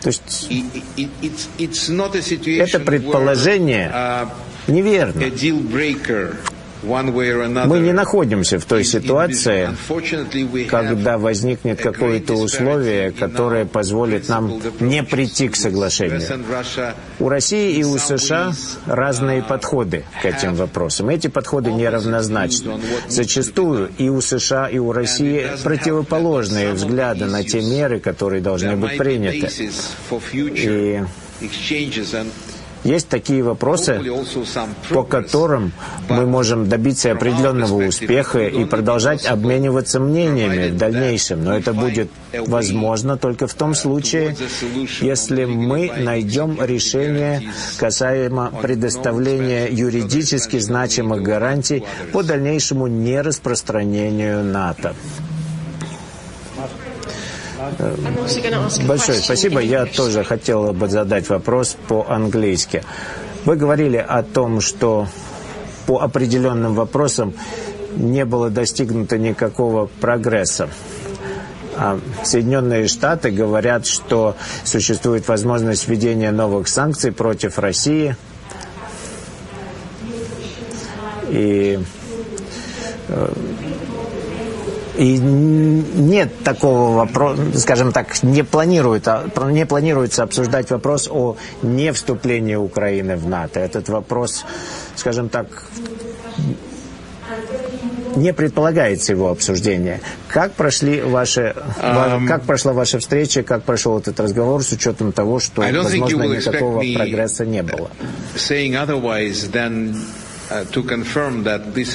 То 0.00 0.08
есть 0.08 0.48
это 2.46 2.80
предположение 2.80 3.90
uh, 3.92 4.28
неверно. 4.68 5.20
Мы 6.88 7.80
не 7.80 7.92
находимся 7.92 8.58
в 8.58 8.64
той 8.64 8.84
ситуации, 8.84 9.68
когда 10.68 11.18
возникнет 11.18 11.80
какое-то 11.80 12.34
условие, 12.34 13.12
которое 13.12 13.66
позволит 13.66 14.28
нам 14.28 14.60
не 14.80 15.02
прийти 15.02 15.48
к 15.48 15.56
соглашению. 15.56 16.22
У 17.18 17.28
России 17.28 17.78
и 17.78 17.84
у 17.84 17.98
США 17.98 18.52
разные 18.86 19.42
подходы 19.42 20.04
к 20.22 20.24
этим 20.24 20.54
вопросам. 20.54 21.10
Эти 21.10 21.28
подходы 21.28 21.72
неравнозначны. 21.72 22.80
Зачастую 23.08 23.90
и 23.98 24.08
у 24.08 24.20
США, 24.20 24.68
и 24.68 24.78
у 24.78 24.92
России 24.92 25.46
противоположные 25.62 26.72
взгляды 26.72 27.26
на 27.26 27.44
те 27.44 27.60
меры, 27.60 28.00
которые 28.00 28.40
должны 28.40 28.76
быть 28.76 28.96
приняты. 28.96 29.48
И 30.54 31.02
есть 32.84 33.08
такие 33.08 33.42
вопросы, 33.42 34.00
по 34.90 35.02
которым 35.02 35.72
мы 36.08 36.26
можем 36.26 36.68
добиться 36.68 37.12
определенного 37.12 37.86
успеха 37.86 38.46
и 38.46 38.64
продолжать 38.64 39.26
обмениваться 39.26 40.00
мнениями 40.00 40.70
в 40.70 40.76
дальнейшем. 40.76 41.44
Но 41.44 41.56
это 41.56 41.72
будет 41.72 42.10
возможно 42.32 43.16
только 43.16 43.46
в 43.46 43.54
том 43.54 43.74
случае, 43.74 44.36
если 45.00 45.44
мы 45.44 45.92
найдем 45.96 46.58
решение 46.62 47.52
касаемо 47.78 48.52
предоставления 48.62 49.68
юридически 49.68 50.58
значимых 50.58 51.22
гарантий 51.22 51.84
по 52.12 52.22
дальнейшему 52.22 52.86
нераспространению 52.86 54.44
НАТО. 54.44 54.94
Большое 58.86 59.18
спасибо. 59.18 59.60
Я 59.60 59.86
тоже 59.86 60.24
хотел 60.24 60.72
бы 60.72 60.88
задать 60.88 61.28
вопрос 61.28 61.76
по-английски. 61.88 62.82
Вы 63.44 63.56
говорили 63.56 63.96
о 63.96 64.22
том, 64.22 64.60
что 64.60 65.06
по 65.86 66.00
определенным 66.00 66.74
вопросам 66.74 67.32
не 67.96 68.24
было 68.24 68.50
достигнуто 68.50 69.18
никакого 69.18 69.86
прогресса. 70.00 70.68
А 71.76 71.98
Соединенные 72.24 72.88
Штаты 72.88 73.30
говорят, 73.30 73.86
что 73.86 74.36
существует 74.64 75.28
возможность 75.28 75.86
введения 75.88 76.32
новых 76.32 76.68
санкций 76.68 77.12
против 77.12 77.58
России. 77.58 78.16
И 81.28 81.78
э, 83.08 83.32
и 84.98 85.16
нет 85.16 86.42
такого 86.42 86.96
вопроса, 86.96 87.58
скажем 87.58 87.92
так, 87.92 88.20
не, 88.24 88.42
планирует, 88.42 89.06
а, 89.06 89.30
не 89.48 89.64
планируется 89.64 90.24
обсуждать 90.24 90.70
вопрос 90.70 91.08
о 91.08 91.36
не 91.62 91.92
вступлении 91.92 92.56
Украины 92.56 93.16
в 93.16 93.28
НАТО. 93.28 93.60
Этот 93.60 93.88
вопрос, 93.88 94.44
скажем 94.96 95.28
так, 95.28 95.46
не 98.16 98.32
предполагается 98.32 99.12
его 99.12 99.30
обсуждение. 99.30 100.00
Как 100.26 100.54
прошли 100.54 101.00
ваши, 101.00 101.54
um, 101.80 102.26
как 102.26 102.42
прошла 102.42 102.72
ваша 102.72 102.98
встреча, 102.98 103.44
как 103.44 103.62
прошел 103.62 103.98
этот 103.98 104.18
разговор 104.18 104.64
с 104.64 104.72
учетом 104.72 105.12
того, 105.12 105.38
что, 105.38 105.62
возможно, 105.62 106.24
никакого 106.24 106.82
прогресса 106.94 107.46
не 107.46 107.62
было? 107.62 107.90
Uh, 108.34 108.68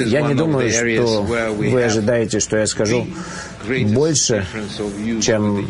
я 0.06 0.22
не 0.22 0.36
думаю, 0.36 0.70
что 0.70 1.22
вы 1.24 1.84
ожидаете, 1.84 2.40
что 2.40 2.58
я 2.58 2.68
скажу 2.68 3.08
больше, 3.94 4.46
чем 5.22 5.68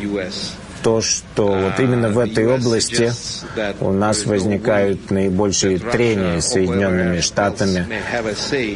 то, 0.84 1.02
что 1.02 1.48
вот 1.48 1.80
именно 1.80 2.10
в 2.10 2.20
этой 2.20 2.46
области 2.46 3.12
у 3.80 3.92
нас 3.92 4.26
возникают 4.26 5.10
наибольшие 5.10 5.80
трения 5.80 6.42
с 6.42 6.50
Соединенными 6.50 7.22
Штатами. 7.22 7.88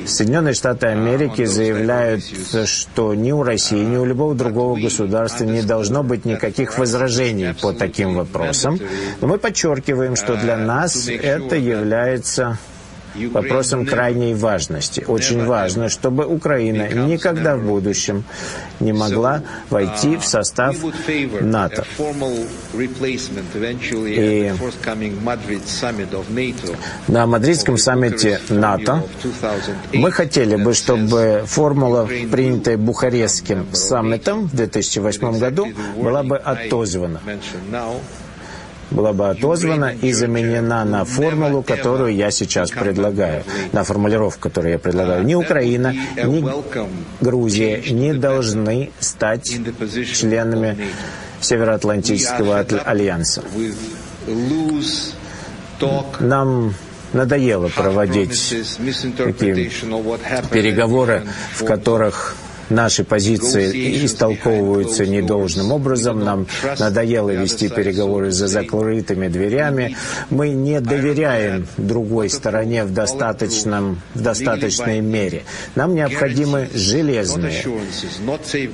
Соединенные 0.06 0.54
Штаты 0.54 0.88
Америки 0.88 1.46
заявляют, 1.46 2.24
что 2.66 3.14
ни 3.14 3.32
у 3.32 3.44
России, 3.44 3.84
ни 3.84 3.98
у 3.98 4.06
любого 4.06 4.34
другого 4.34 4.80
государства 4.80 5.44
не 5.44 5.62
должно 5.62 6.02
быть 6.04 6.26
никаких 6.26 6.78
возражений 6.80 7.54
по 7.54 7.74
таким 7.74 8.16
вопросам. 8.16 8.80
Но 9.20 9.28
мы 9.28 9.38
подчеркиваем, 9.38 10.16
что 10.16 10.36
для 10.38 10.56
нас 10.56 11.10
это 11.10 11.58
является 11.58 12.58
вопросом 13.32 13.86
крайней 13.86 14.34
важности. 14.34 15.04
Очень 15.08 15.46
важно, 15.46 15.90
чтобы 15.90 16.26
Украина 16.26 16.88
никогда 16.90 17.56
в 17.58 17.64
будущем 17.64 18.24
не 18.80 18.94
могла 18.94 19.42
войти 19.70 20.18
в 20.18 20.26
состав 20.26 20.76
НАТО. 21.42 21.86
И 23.94 24.54
на 27.08 27.26
Мадридском 27.26 27.78
саммите 27.78 28.40
НАТО 28.50 29.04
мы 29.94 30.12
хотели 30.12 30.56
бы, 30.56 30.74
чтобы 30.74 31.44
формула, 31.46 32.08
принятая 32.32 32.78
Бухарестским 32.78 33.68
саммитом 33.74 34.48
в 34.48 34.56
2008 34.56 35.40
году, 35.40 35.68
была 35.96 36.24
бы 36.24 36.38
отозвана 36.38 37.22
была 38.92 39.14
бы 39.14 39.30
отозвана 39.30 39.94
и 40.02 40.12
заменена 40.12 40.86
на 40.86 41.06
формулу, 41.06 41.64
которую 41.64 42.16
я 42.16 42.32
сейчас 42.32 42.72
предлагаю, 42.72 43.44
на 43.72 43.84
формулировку, 43.84 44.42
которую 44.42 44.74
я 44.74 44.80
предлагаю. 44.80 45.24
Ни 45.26 45.36
Украина, 45.36 45.94
ни 46.16 46.44
Грузия 47.24 47.82
не 47.92 48.14
должны 48.14 48.92
стать 49.00 49.46
членами 50.14 50.78
Североатлантического 51.42 52.60
альянса. 52.60 53.44
Нам 56.20 56.74
надоело 57.14 57.68
проводить 57.70 58.54
такие 59.18 59.70
переговоры, 60.52 61.24
в 61.54 61.64
которых 61.64 62.36
наши 62.70 63.04
позиции 63.04 64.06
истолковываются 64.06 65.06
недолжным 65.06 65.72
образом. 65.72 66.24
Нам 66.24 66.48
надоело 66.80 67.30
вести 67.30 67.70
переговоры 67.70 68.32
за 68.32 68.48
закрытыми 68.48 69.28
дверями. 69.28 69.96
Мы 70.30 70.50
не 70.50 70.80
доверяем 70.82 71.68
другой 71.78 72.30
стороне 72.30 72.84
в, 72.84 72.94
достаточном, 72.94 74.02
в 74.14 74.22
достаточной 74.22 75.02
мере. 75.02 75.44
Нам 75.76 75.96
необходимы 75.96 76.70
железные, 76.74 77.64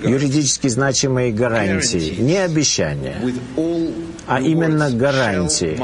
юридически 0.03 0.67
значимые 0.67 1.32
гарантии, 1.32 2.15
не 2.19 2.38
обещания 2.38 3.17
а 4.25 4.39
именно 4.39 4.89
гарантии. 4.89 5.77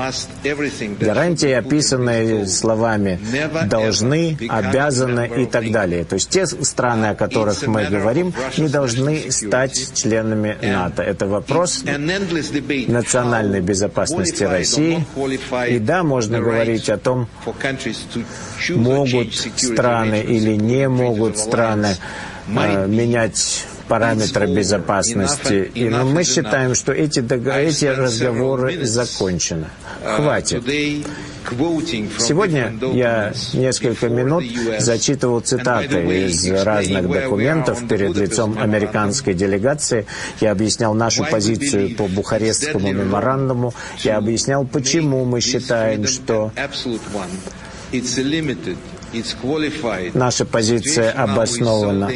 Гарантии, 1.00 1.52
описанные 1.52 2.48
словами 2.48 3.20
«должны», 3.68 4.38
«обязаны» 4.50 5.30
и 5.38 5.46
так 5.46 5.72
далее. 5.72 6.04
То 6.06 6.16
есть 6.16 6.30
те 6.30 6.46
страны, 6.46 7.08
о 7.08 7.16
которых 7.16 7.62
мы 7.68 7.86
говорим, 7.86 7.99
не 8.58 8.68
должны 8.68 9.32
стать 9.32 9.94
членами 9.94 10.58
НАТО. 10.62 11.04
Это 11.04 11.28
вопрос 11.28 11.84
национальной 12.88 13.62
безопасности 13.62 14.44
России. 14.44 15.06
И 15.68 15.80
да, 15.80 16.04
можно 16.04 16.40
говорить 16.40 16.90
о 16.90 16.98
том, 16.98 17.28
могут 18.70 19.36
страны 19.56 20.22
или 20.22 20.56
не 20.56 20.88
могут 20.88 21.38
страны 21.38 21.96
э, 22.48 22.88
менять 22.88 23.66
параметры 23.90 24.48
безопасности. 24.48 25.70
И 25.74 25.90
мы 25.90 26.24
считаем, 26.24 26.76
что 26.76 26.94
эти, 26.94 27.20
эти 27.20 27.86
разговоры 27.86 28.86
закончены. 28.86 29.66
Хватит. 30.06 30.64
Сегодня 32.20 32.74
я 32.94 33.34
несколько 33.54 34.08
минут 34.08 34.44
зачитывал 34.78 35.40
цитаты 35.42 36.28
из 36.28 36.50
разных 36.52 37.10
документов 37.10 37.88
перед 37.88 38.16
лицом 38.16 38.58
американской 38.60 39.34
делегации. 39.34 40.06
Я 40.40 40.52
объяснял 40.52 40.94
нашу 40.94 41.26
позицию 41.26 41.96
по 41.96 42.08
Бухарестскому 42.08 42.92
меморандуму. 42.92 43.74
Я 44.00 44.18
объяснял, 44.18 44.66
почему 44.66 45.26
мы 45.26 45.42
считаем, 45.42 46.06
что 46.06 46.52
Наша 50.14 50.46
позиция 50.46 51.12
обоснована. 51.12 52.12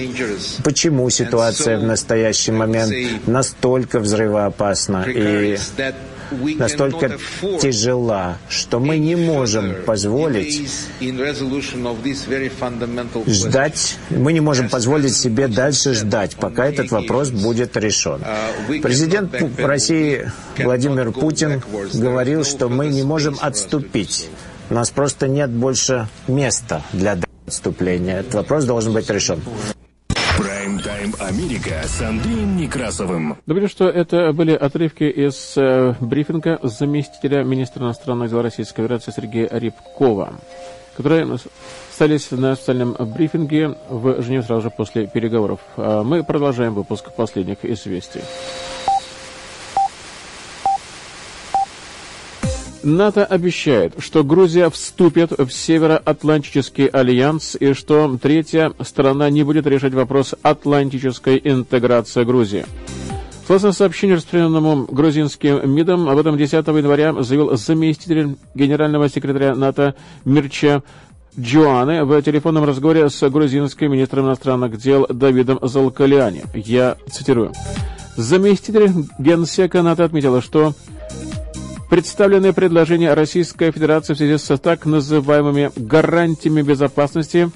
Почему 0.63 1.10
ситуация 1.10 1.77
в 1.77 1.84
настоящий 1.84 2.51
момент 2.51 2.93
настолько 3.27 3.99
взрывоопасна 3.99 5.06
и 5.08 5.58
настолько 6.58 7.17
тяжела, 7.62 8.38
что 8.49 8.79
мы 8.79 8.97
не 8.97 9.15
можем 9.15 9.75
позволить 9.86 10.69
ждать, 13.27 13.95
мы 14.10 14.34
не 14.34 14.39
можем 14.39 14.69
позволить 14.69 15.15
себе 15.15 15.47
дальше 15.47 15.93
ждать, 15.93 16.36
пока 16.36 16.65
этот 16.65 16.91
вопрос 16.91 17.29
будет 17.29 17.77
решен. 17.77 18.21
Президент 18.82 19.34
России 19.58 20.32
Владимир 20.58 21.12
Путин 21.12 21.62
говорил, 21.93 22.43
что 22.43 22.69
мы 22.69 22.88
не 22.88 23.03
можем 23.03 23.38
отступить. 23.39 24.29
У 24.69 24.73
нас 24.73 24.89
просто 24.91 25.28
нет 25.28 25.49
больше 25.49 26.08
места 26.28 26.82
для 26.93 27.17
отступления. 27.45 28.19
Этот 28.19 28.36
вопрос 28.36 28.65
должен 28.65 28.93
быть 28.93 29.10
решен. 29.10 29.41
Прайм-тайм 30.38 31.13
Америка 31.19 31.82
с 31.86 32.02
Андреем 32.02 32.58
Некрасовым. 32.58 33.38
Думаю, 33.45 33.67
что 33.67 33.88
это 33.88 34.34
были 34.34 34.54
отрывки 34.54 35.04
из 35.04 35.54
э, 35.58 35.93
брифинга 35.99 36.60
заместителя 36.63 37.43
министра 37.43 37.84
иностранных 37.84 38.30
дел 38.32 38.41
Российской 38.41 38.84
Федерации 38.84 39.12
Сергея 39.15 39.49
Рябкова, 39.52 40.34
которые 40.97 41.28
остались 41.91 42.32
на 42.32 42.56
специальном 42.56 42.95
брифинге 43.15 43.76
в 43.89 44.21
Женеве 44.23 44.43
сразу 44.43 44.63
же 44.63 44.69
после 44.71 45.06
переговоров. 45.06 45.60
А 45.78 46.04
мы 46.04 46.23
продолжаем 46.23 46.73
выпуск 46.73 47.13
последних 47.15 47.63
известий. 47.63 48.21
НАТО 52.83 53.25
обещает, 53.25 53.93
что 53.99 54.23
Грузия 54.23 54.69
вступит 54.69 55.31
в 55.31 55.49
Североатлантический 55.49 56.87
альянс 56.87 57.55
и 57.59 57.73
что 57.73 58.17
третья 58.21 58.73
сторона 58.81 59.29
не 59.29 59.43
будет 59.43 59.67
решать 59.67 59.93
вопрос 59.93 60.35
атлантической 60.41 61.39
интеграции 61.43 62.23
Грузии. 62.23 62.65
Согласно 63.47 63.73
сообщению, 63.73 64.17
распространенному 64.17 64.85
грузинским 64.85 65.69
МИДом, 65.69 66.07
об 66.07 66.17
этом 66.17 66.37
10 66.37 66.53
января 66.53 67.13
заявил 67.23 67.57
заместитель 67.57 68.37
генерального 68.55 69.09
секретаря 69.09 69.53
НАТО 69.53 69.95
Мирча 70.23 70.81
Джоаны 71.37 72.05
в 72.05 72.21
телефонном 72.21 72.63
разговоре 72.63 73.09
с 73.09 73.29
грузинским 73.29 73.91
министром 73.91 74.27
иностранных 74.27 74.77
дел 74.77 75.07
Давидом 75.09 75.59
Залкалиани. 75.61 76.43
Я 76.53 76.95
цитирую. 77.11 77.51
Заместитель 78.15 78.91
генсека 79.17 79.81
НАТО 79.81 80.05
отметила, 80.05 80.41
что 80.41 80.73
Представленные 81.93 82.53
предложения 82.53 83.13
Российской 83.13 83.69
Федерации 83.71 84.15
в 84.15 84.17
связи 84.17 84.39
с 84.39 84.58
так 84.58 84.88
называемыми 84.88 85.71
гарантиями 85.75 86.63
безопасности 86.63 87.51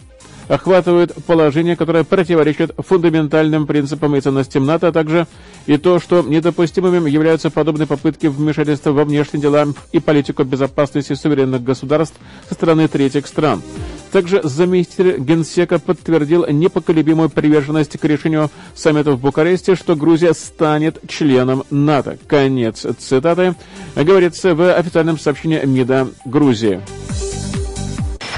охватывают 0.47 1.12
положение, 1.26 1.76
которое 1.76 2.04
противоречит 2.04 2.69
фундаментальным 2.78 3.65
принципам 3.65 4.15
и 4.15 4.21
ценностям 4.21 4.63
НАТО, 4.67 4.89
а 4.89 4.91
также 4.91 5.26
и 5.65 5.78
то, 5.78 6.00
что 6.00 6.21
недопустимыми 6.21 7.10
являются 7.10 7.50
подобные 7.50 7.88
попытки 7.88 8.28
вмешательства 8.28 8.91
во 8.91 9.06
внешние 9.06 9.41
дела 9.41 9.65
и 9.91 10.00
политику 10.00 10.43
безопасности 10.43 11.13
суверенных 11.13 11.63
государств 11.63 12.19
со 12.47 12.54
стороны 12.54 12.88
третьих 12.88 13.26
стран. 13.26 13.63
Также 14.12 14.41
заместитель 14.43 15.17
Генсека 15.20 15.80
подтвердил 15.80 16.48
непоколебимую 16.48 17.30
приверженность 17.30 17.98
к 17.98 18.06
решению 18.06 18.50
саммита 18.76 19.12
в 19.12 19.20
Букаресте, 19.20 19.76
что 19.76 19.96
Грузия 19.96 20.34
станет 20.34 21.00
членом 21.08 21.63
НАТО. 21.70 22.17
Конец 22.28 22.86
цитаты. 23.00 23.56
Говорится 23.96 24.56
в 24.56 24.74
официальном 24.74 25.20
сообщении 25.20 25.63
МИДа 25.65 26.08
Грузии. 26.26 26.82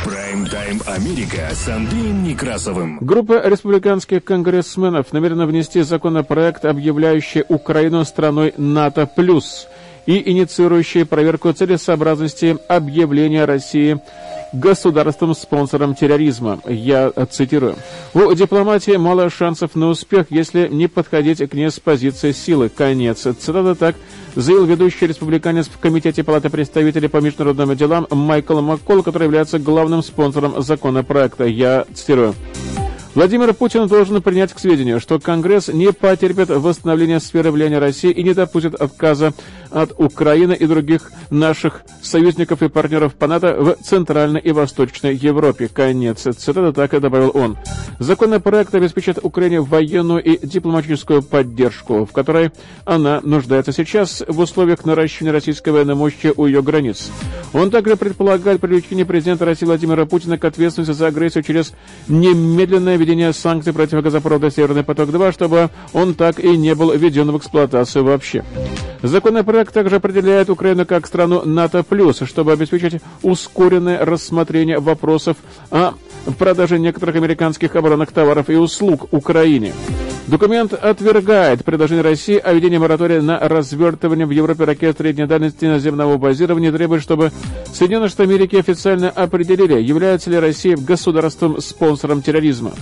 Прайм-тайм 0.04 0.82
Америка 0.88 1.50
с 1.54 1.68
Андреем 1.68 2.24
Некрасовым. 2.24 2.98
Группа 3.02 3.48
республиканских 3.48 4.24
конгрессменов 4.24 5.12
намерена 5.12 5.46
внести 5.46 5.82
законопроект, 5.82 6.66
объявляющий 6.66 7.44
Украину 7.48 8.04
страной 8.06 8.54
НАТО+, 8.58 9.06
плюс 9.06 9.68
и 10.06 10.32
инициирующий 10.32 11.06
проверку 11.06 11.52
целесообразности 11.52 12.58
объявления 12.68 13.46
России 13.46 14.00
государством-спонсором 14.54 15.96
терроризма. 15.96 16.60
Я 16.68 17.12
цитирую. 17.30 17.76
У 18.14 18.34
дипломатии 18.34 18.96
мало 18.98 19.30
шансов 19.30 19.76
на 19.76 19.88
успех, 19.88 20.28
если 20.30 20.68
не 20.68 20.88
подходить 20.88 21.48
к 21.50 21.54
ней 21.54 21.70
с 21.70 21.80
позиции 21.80 22.32
силы. 22.32 22.70
Конец. 22.70 23.22
Цитата 23.22 23.76
так 23.76 23.96
заявил 24.36 24.66
ведущий 24.66 25.08
республиканец 25.08 25.68
в 25.68 25.78
Комитете 25.80 26.24
Палаты 26.24 26.50
представителей 26.50 27.08
по 27.08 27.18
международным 27.18 27.76
делам 27.76 28.08
Майкл 28.10 28.60
Маккол, 28.62 29.04
который 29.04 29.24
является 29.26 29.60
главным 29.60 30.04
спонсором 30.04 30.62
законопроекта. 30.62 31.46
Я 31.46 31.86
цитирую. 31.94 32.36
Владимир 33.16 33.54
Путин 33.54 33.88
должен 33.88 34.22
принять 34.22 34.54
к 34.54 34.60
сведению, 34.60 35.00
что 35.00 35.20
Конгресс 35.20 35.68
не 35.68 35.92
потерпит 35.92 36.50
восстановления 36.50 37.20
сферы 37.20 37.52
влияния 37.52 37.80
России 37.80 38.12
и 38.12 38.24
не 38.24 38.34
допустит 38.34 38.76
отказа 38.76 39.34
от 39.72 39.94
Украины 39.98 40.54
и 40.54 40.66
других 40.66 41.12
наших 41.30 41.82
союзников 42.02 42.62
и 42.62 42.70
партнеров 42.70 43.14
по 43.16 43.28
НАТО 43.28 43.56
в 43.60 43.84
Центральной 43.84 44.40
и 44.40 44.52
Восточной 44.52 45.16
Европе. 45.16 45.70
Конец 45.72 46.22
цитаты, 46.22 46.72
так 46.74 46.94
и 46.94 47.00
добавил 47.00 47.32
он. 47.34 47.58
Законопроект 48.00 48.74
обеспечит 48.74 49.20
Украине 49.22 49.62
военную 49.62 50.24
и 50.24 50.46
дипломатическую 50.46 51.22
поддержку, 51.22 52.06
в 52.06 52.12
которой 52.12 52.52
она 52.86 53.20
нуждается 53.24 53.74
сейчас 53.74 54.24
в 54.28 54.40
условиях 54.40 54.86
наращивания 54.86 55.34
российской 55.34 55.70
военной 55.70 55.96
мощи 55.96 56.34
у 56.36 56.46
ее 56.46 56.62
границ. 56.62 57.12
Он 57.54 57.72
также 57.72 57.96
предполагает 57.96 58.62
привлечение 58.62 59.06
президента 59.06 59.46
России 59.46 59.66
Владимира 59.66 60.06
Путина 60.06 60.38
к 60.38 60.46
ответственности 60.46 60.94
за 60.94 61.08
агрессию 61.08 61.44
через 61.44 61.74
немедленное 62.08 62.96
введение 62.96 63.34
санкций 63.34 63.74
против 63.74 64.02
газопровода 64.02 64.52
«Северный 64.52 64.84
поток-2», 64.84 65.34
чтобы 65.34 65.70
он 65.94 66.14
так 66.14 66.40
и 66.40 66.56
не 66.58 66.76
был 66.76 66.94
введен 66.94 67.32
в 67.32 67.38
эксплуатацию 67.38 68.06
вообще. 68.06 68.44
Законопроект 69.02 69.59
также 69.72 69.98
определяет 69.98 70.50
Украину 70.50 70.86
как 70.86 71.06
страну 71.08 71.44
НАТО+, 71.46 71.84
чтобы 72.26 72.52
обеспечить 72.54 73.02
ускоренное 73.22 74.06
рассмотрение 74.06 74.80
вопросов 74.80 75.38
о 75.72 75.94
продаже 76.38 76.80
некоторых 76.80 77.16
американских 77.16 77.76
оборонных 77.76 78.12
товаров 78.12 78.50
и 78.50 78.56
услуг 78.56 79.08
Украине. 79.12 79.74
Документ 80.28 80.74
отвергает 80.74 81.66
предложение 81.66 82.04
России 82.04 82.38
о 82.38 82.54
введении 82.54 82.78
моратория 82.78 83.20
на 83.20 83.40
развертывание 83.40 84.28
в 84.28 84.30
Европе 84.30 84.64
ракет 84.64 84.98
средней 84.98 85.26
дальности 85.26 85.66
наземного 85.66 86.18
базирования 86.18 86.72
требует, 86.72 87.02
чтобы 87.02 87.32
Соединенные 87.74 88.10
Штаты 88.10 88.24
Америки 88.30 88.56
официально 88.56 89.10
определили, 89.10 89.82
является 89.82 90.30
ли 90.30 90.38
Россия 90.38 90.78
государством-спонсором 90.78 92.22
терроризма. 92.22 92.74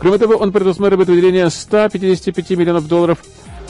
Кроме 0.00 0.18
того, 0.18 0.34
он 0.34 0.50
предусматривает 0.50 1.08
выделение 1.08 1.50
155 1.50 2.50
миллионов 2.50 2.88
долларов 2.88 3.18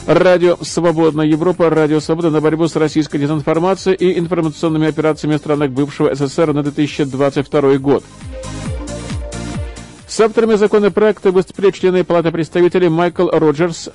Радио 0.09 0.57
«Свободная 0.63 1.27
Европа», 1.27 1.69
Радио 1.69 1.99
«Свобода» 1.99 2.31
на 2.31 2.41
борьбу 2.41 2.67
с 2.67 2.75
российской 2.75 3.19
дезинформацией 3.19 3.95
и 3.95 4.17
информационными 4.17 4.87
операциями 4.87 5.35
в 5.35 5.37
странах 5.37 5.69
бывшего 5.69 6.15
СССР 6.15 6.51
на 6.51 6.63
2022 6.63 7.77
год. 7.77 8.03
С 10.07 10.19
авторами 10.19 10.55
законопроекта 10.55 11.31
выступили 11.31 11.69
члены 11.69 12.03
Палаты 12.03 12.31
представителей 12.31 12.89
Майкл 12.89 13.29
Роджерс, 13.29 13.89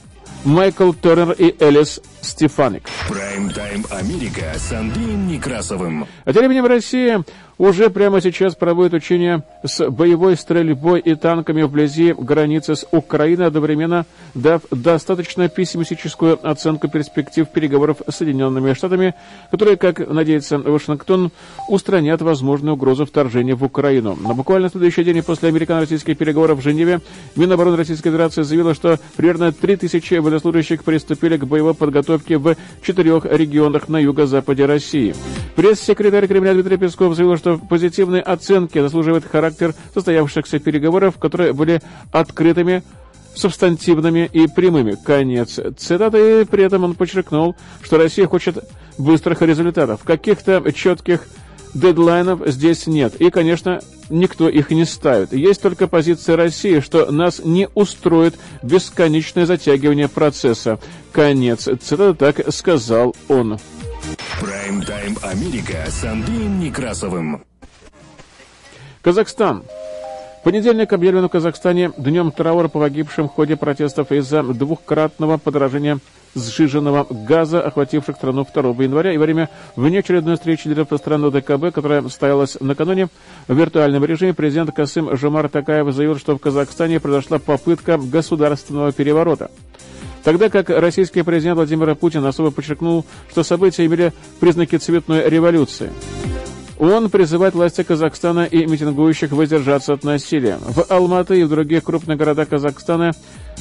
Майкл 0.45 0.93
Тернер 0.93 1.33
и 1.33 1.57
Элис 1.59 2.01
Стефаник. 2.21 2.85
Прайм-тайм 3.09 3.85
Америка 3.91 4.53
с 4.57 4.71
Андреем 4.73 5.27
Некрасовым. 5.27 6.07
А 6.25 6.33
тем 6.33 6.43
временем 6.43 6.67
Россия 6.67 7.25
уже 7.59 7.91
прямо 7.91 8.21
сейчас 8.21 8.55
проводит 8.55 8.95
учения 8.95 9.45
с 9.65 9.89
боевой 9.91 10.37
стрельбой 10.37 11.01
и 11.01 11.15
танками 11.15 11.63
вблизи 11.63 12.13
границы 12.17 12.77
с 12.77 12.87
Украиной, 12.91 13.47
одновременно 13.47 14.07
дав 14.35 14.63
достаточно 14.71 15.49
пессимистическую 15.49 16.39
оценку 16.43 16.89
перспектив 16.89 17.49
переговоров 17.49 17.99
с 18.09 18.17
Соединенными 18.17 18.73
Штатами, 18.75 19.15
которые, 19.51 19.77
как 19.77 19.99
надеется 20.09 20.59
Вашингтон, 20.59 21.31
устранят 21.69 22.23
возможную 22.23 22.75
угрозу 22.75 23.07
вторжения 23.07 23.55
в 23.55 23.65
Украину. 23.65 24.17
Но 24.21 24.35
буквально 24.35 24.69
следующий 24.69 25.05
день 25.05 25.23
после 25.23 25.49
американо-российских 25.51 26.19
переговоров 26.19 26.59
в 26.59 26.63
Женеве 26.63 27.01
Минобороны 27.37 27.77
Российской 27.77 28.11
Федерации 28.11 28.43
заявила, 28.43 28.75
что 28.75 28.99
примерно 29.17 29.53
3000 29.53 30.15
военнослужащих 30.15 30.83
приступили 30.83 31.37
к 31.37 31.45
боевой 31.45 31.75
подготовке 31.75 32.39
в 32.39 32.57
четырех 32.83 33.25
регионах 33.25 33.89
на 33.89 33.99
юго-западе 33.99 34.67
России. 34.67 35.15
Пресс-секретарь 35.57 36.27
Кремля 36.27 36.55
Дмитрий 36.55 36.77
Песков 36.77 37.15
заявил, 37.15 37.37
что 37.37 37.44
позитивные 37.69 38.23
оценки 38.23 38.81
заслуживает 38.81 39.25
характер 39.25 39.75
состоявшихся 39.93 40.59
переговоров, 40.59 41.19
которые 41.19 41.53
были 41.53 41.81
открытыми, 42.13 42.83
субстантивными 43.35 44.29
и 44.33 44.47
прямыми. 44.47 44.97
Конец 45.05 45.59
цитаты. 45.77 46.47
При 46.47 46.65
этом 46.65 46.85
он 46.85 46.95
подчеркнул, 46.95 47.57
что 47.83 47.99
Россия 47.99 48.27
хочет 48.27 48.59
быстрых 48.99 49.43
результатов. 49.43 50.03
Каких-то 50.05 50.63
четких 50.73 51.27
дедлайнов 51.75 52.41
здесь 52.47 52.87
нет. 52.87 53.17
И, 53.17 53.31
конечно, 53.31 53.81
никто 54.09 54.49
их 54.49 54.71
не 54.71 54.85
ставит. 54.85 55.33
Есть 55.33 55.61
только 55.63 55.89
позиция 55.89 56.37
России, 56.37 56.81
что 56.81 57.11
нас 57.11 57.41
не 57.45 57.69
устроит 57.75 58.37
бесконечное 58.63 59.47
затягивание 59.47 60.09
процесса. 60.09 60.79
Конец 61.13 61.65
цитаты, 61.65 62.15
так 62.15 62.53
сказал 62.53 63.15
он. 63.29 63.59
Прайм-тайм 64.41 65.17
Америка 65.23 65.85
с 65.89 66.05
Андреем 66.05 66.61
Некрасовым. 66.61 67.45
Казахстан. 69.03 69.63
В 70.41 70.45
понедельник 70.45 70.93
объявлен 70.93 71.27
в 71.27 71.31
Казахстане 71.31 71.93
днем 71.97 72.31
траура 72.31 72.69
по 72.69 72.81
погибшим 72.81 73.29
в 73.29 73.33
ходе 73.33 73.57
протестов 73.57 74.13
из-за 74.13 74.43
двухкратного 74.43 75.39
подорожания 75.39 75.99
сжиженного 76.35 77.07
газа, 77.09 77.63
охвативших 77.63 78.17
страну 78.17 78.47
2 78.53 78.63
января, 78.85 79.13
и 79.13 79.17
во 79.17 79.25
время 79.25 79.49
внеочередной 79.77 80.35
встречи 80.35 80.69
лидеров 80.69 80.89
страны 80.99 81.31
ДКБ, 81.31 81.73
которая 81.73 82.03
состоялась 82.03 82.59
накануне 82.61 83.09
в 83.49 83.57
виртуальном 83.57 84.05
режиме, 84.05 84.35
президент 84.35 84.75
Касым 84.75 85.17
Жомар 85.17 85.49
Такаев 85.49 85.93
заявил, 85.95 86.19
что 86.19 86.37
в 86.37 86.41
Казахстане 86.41 87.01
произошла 87.01 87.39
попытка 87.39 87.99
государственного 87.99 88.93
переворота. 88.93 89.51
Тогда 90.25 90.49
как 90.49 90.71
российский 90.71 91.23
президент 91.23 91.57
Владимир 91.57 91.95
Путин 91.95 92.25
особо 92.25 92.51
подчеркнул, 92.51 93.05
что 93.31 93.45
события 93.45 93.85
имели 93.85 94.13
признаки 94.41 94.77
цветной 94.77 95.29
революции. 95.29 95.91
Он 96.79 97.09
призывает 97.09 97.55
власти 97.55 97.83
Казахстана 97.83 98.45
и 98.45 98.67
митингующих 98.67 99.31
воздержаться 99.31 99.93
от 99.93 100.03
насилия. 100.03 100.59
В 100.61 100.87
Алматы 100.91 101.41
и 101.41 101.45
в 101.45 101.49
других 101.49 101.85
крупных 101.85 102.19
городах 102.19 102.49
Казахстана 102.49 103.13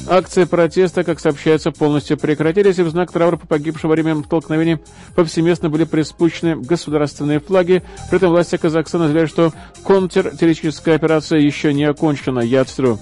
Акции 0.06 0.44
протеста, 0.44 1.02
как 1.02 1.18
сообщается, 1.18 1.70
полностью 1.70 2.18
прекратились, 2.18 2.78
и 2.78 2.82
в 2.82 2.90
знак 2.90 3.10
траура 3.10 3.36
по 3.36 3.46
погибшим 3.46 3.88
во 3.88 3.94
время 3.94 4.22
столкновений 4.22 4.78
повсеместно 5.14 5.70
были 5.70 5.84
приспущены 5.84 6.56
государственные 6.56 7.40
флаги. 7.40 7.82
При 8.10 8.16
этом 8.16 8.30
власти 8.30 8.56
Казахстана 8.56 9.04
заявляют, 9.04 9.30
что 9.30 9.52
контртеррористическая 9.82 10.96
операция 10.96 11.38
еще 11.38 11.72
не 11.72 11.84
окончена. 11.84 12.40
Я 12.40 12.64
цитирую. 12.64 12.98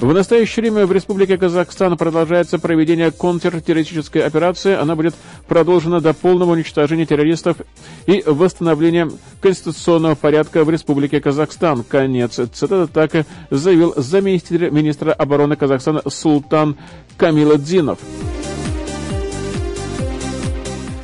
В 0.00 0.12
настоящее 0.14 0.62
время 0.62 0.86
в 0.86 0.92
Республике 0.92 1.36
Казахстан 1.36 1.96
продолжается 1.98 2.58
проведение 2.58 3.10
контртеррористической 3.10 4.22
операции. 4.22 4.74
Она 4.74 4.96
будет 4.96 5.14
продолжена 5.46 6.00
до 6.00 6.14
полного 6.14 6.52
уничтожения 6.52 7.04
террористов 7.04 7.58
и 8.06 8.24
восстановления 8.26 9.10
конституционного 9.42 10.14
порядка 10.14 10.64
в 10.64 10.70
Республике 10.70 11.20
Казахстан. 11.20 11.84
Конец 11.84 12.40
цитаты 12.52 12.90
так 12.90 13.26
заявил 13.50 13.92
заместитель 13.96 14.70
министра 14.70 15.12
обороны 15.12 15.54
Казахстана 15.56 16.02
Су 16.08 16.29
Султан 16.30 16.76
Камиладдинов. 17.16 17.98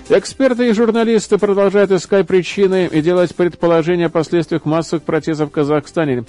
Эксперты 0.08 0.68
и 0.68 0.72
журналисты 0.72 1.36
продолжают 1.36 1.90
искать 1.90 2.28
причины 2.28 2.86
и 2.86 3.02
делать 3.02 3.34
предположения 3.34 4.06
о 4.06 4.10
последствиях 4.10 4.64
массовых 4.64 5.02
протестов 5.02 5.48
в 5.48 5.52
Казахстане. 5.52 6.24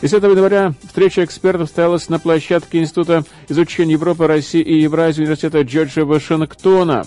10 0.00 0.22
января 0.22 0.74
встреча 0.86 1.24
экспертов 1.24 1.66
состоялась 1.66 2.08
на 2.08 2.20
площадке 2.20 2.78
Института 2.78 3.24
изучения 3.48 3.94
Европы, 3.94 4.28
России 4.28 4.60
и 4.60 4.82
Евразии 4.82 5.22
университета 5.22 5.62
Джорджа 5.62 6.04
Вашингтона. 6.04 7.04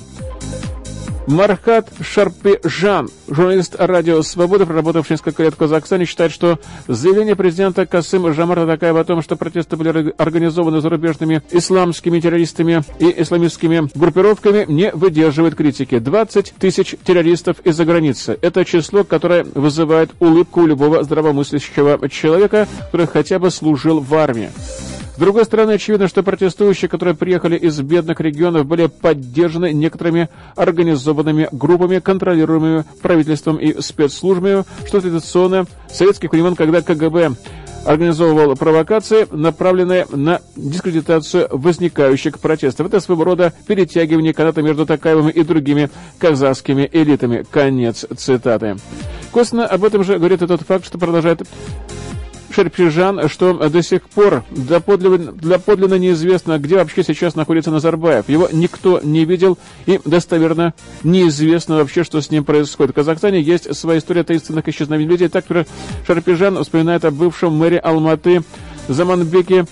Мархат 1.30 1.88
Шарпежан, 2.02 3.08
журналист 3.28 3.76
радио 3.78 4.24
«Свобода», 4.24 4.66
проработавший 4.66 5.14
несколько 5.14 5.44
лет 5.44 5.54
в 5.54 5.58
Казахстане, 5.58 6.06
считает, 6.06 6.32
что 6.32 6.58
заявление 6.88 7.36
президента 7.36 7.86
Касыма 7.86 8.34
Жамарта 8.34 8.66
Такаева 8.66 9.02
о 9.02 9.04
том, 9.04 9.22
что 9.22 9.36
протесты 9.36 9.78
были 9.78 10.12
организованы 10.18 10.82
зарубежными 10.82 11.44
исламскими 11.52 12.20
террористами 12.20 12.84
и 12.98 13.22
исламистскими 13.22 13.92
группировками, 13.94 14.66
не 14.68 14.90
выдерживает 14.92 15.54
критики. 15.54 16.00
20 16.00 16.56
тысяч 16.58 16.96
террористов 17.04 17.60
из-за 17.60 17.86
границы. 17.86 18.36
Это 18.42 18.66
число, 18.66 19.04
которое 19.04 19.44
вызывает 19.44 20.10
улыбку 20.20 20.62
у 20.62 20.66
любого 20.66 21.04
здравомыслящего 21.04 22.10
человека, 22.10 22.68
который 22.86 23.06
хотя 23.06 23.38
бы 23.38 23.52
служил 23.52 24.00
в 24.00 24.16
армии. 24.16 24.50
С 25.20 25.22
другой 25.22 25.44
стороны, 25.44 25.72
очевидно, 25.74 26.08
что 26.08 26.24
протестующие, 26.24 26.88
которые 26.88 27.14
приехали 27.14 27.58
из 27.58 27.78
бедных 27.82 28.22
регионов, 28.22 28.66
были 28.66 28.86
поддержаны 28.86 29.74
некоторыми 29.74 30.30
организованными 30.56 31.50
группами, 31.52 32.00
контролируемыми 32.00 32.86
правительством 33.02 33.58
и 33.58 33.82
спецслужбами, 33.82 34.64
что 34.88 35.02
традиционно 35.02 35.66
советских 35.92 36.32
времен, 36.32 36.56
когда 36.56 36.82
КГБ 36.82 37.32
организовывал 37.86 38.56
провокации, 38.56 39.28
направленные 39.30 40.08
на 40.10 40.40
дискредитацию 40.56 41.50
возникающих 41.52 42.40
протестов. 42.40 42.88
Это 42.88 43.02
своего 43.02 43.26
рода 43.26 43.52
перетягивание 43.68 44.34
каната 44.34 44.62
между 44.62 44.86
Такаевым 44.86 45.28
и 45.28 45.44
другими 45.44 45.90
казахскими 46.18 46.90
элитами. 46.90 47.46
Конец 47.52 48.06
цитаты. 48.16 48.78
Косвенно 49.34 49.66
об 49.68 49.84
этом 49.84 50.06
же 50.06 50.18
говорит 50.18 50.42
и 50.42 50.48
тот 50.48 50.62
факт, 50.62 50.86
что 50.86 50.98
продолжает 50.98 51.42
Шерпижан, 52.52 53.30
что 53.30 53.54
до 53.70 53.82
сих 53.82 54.04
пор 54.10 54.44
для 54.52 54.80
подлинно, 54.80 55.32
для 55.32 55.60
подлинно 55.60 55.96
неизвестно, 55.96 56.58
где 56.58 56.76
вообще 56.76 57.04
сейчас 57.04 57.36
находится 57.36 57.72
Назарбаев. 57.72 58.30
Его 58.30 58.50
никто 58.52 59.00
не 59.04 59.26
видел, 59.26 59.58
и 59.86 60.00
достоверно 60.06 60.74
неизвестно 61.04 61.78
вообще, 61.78 62.04
что 62.04 62.22
с 62.22 62.32
ним 62.32 62.44
происходит. 62.44 62.92
В 62.92 62.96
Казахстане 62.96 63.42
есть 63.42 63.76
своя 63.76 64.00
история 64.00 64.24
таинственных 64.24 64.68
исчезновений 64.68 65.10
людей. 65.10 65.30
Так, 65.30 65.46
Шерпижан 66.08 66.62
вспоминает 66.64 67.06
о 67.06 67.12
бывшем 67.12 67.54
мэре 67.54 67.78
Алматы 67.78 68.42
Заманбеке 68.88 69.66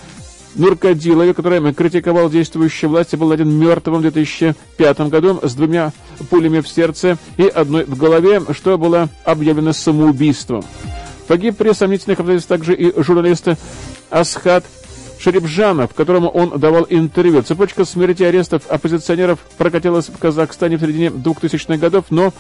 Нуркадилове, 0.56 1.34
который 1.34 1.74
критиковал 1.74 2.30
действующие 2.30 2.90
власти, 2.90 3.16
был 3.16 3.32
один 3.32 3.50
мертвым 3.50 4.00
в 4.00 4.02
2005 4.02 5.00
году 5.02 5.40
с 5.44 5.54
двумя 5.54 5.92
пулями 6.30 6.62
в 6.62 6.68
сердце 6.68 7.18
и 7.38 7.48
одной 7.48 7.86
в 7.86 7.96
голове, 7.96 8.42
что 8.52 8.78
было 8.78 9.10
объявлено 9.24 9.72
самоубийством. 9.74 10.64
Погиб 11.28 11.58
при 11.58 11.74
сомнительных 11.74 12.20
обстоятельствах 12.20 12.60
также 12.60 12.76
и 12.76 13.02
журналист 13.02 13.50
Асхат 14.10 14.64
Шеребжанов, 15.20 15.94
которому 15.94 16.30
он 16.30 16.60
давал 16.60 16.86
интервью. 16.90 17.42
Цепочка 17.42 17.86
смерти 17.86 18.24
арестов 18.24 18.64
оппозиционеров 18.70 19.40
прокатилась 19.58 20.10
в 20.10 20.18
Казахстане 20.18 20.78
в 20.78 20.82
середине 20.82 21.08
2000-х 21.08 21.78
годов, 21.78 22.06
но 22.12 22.34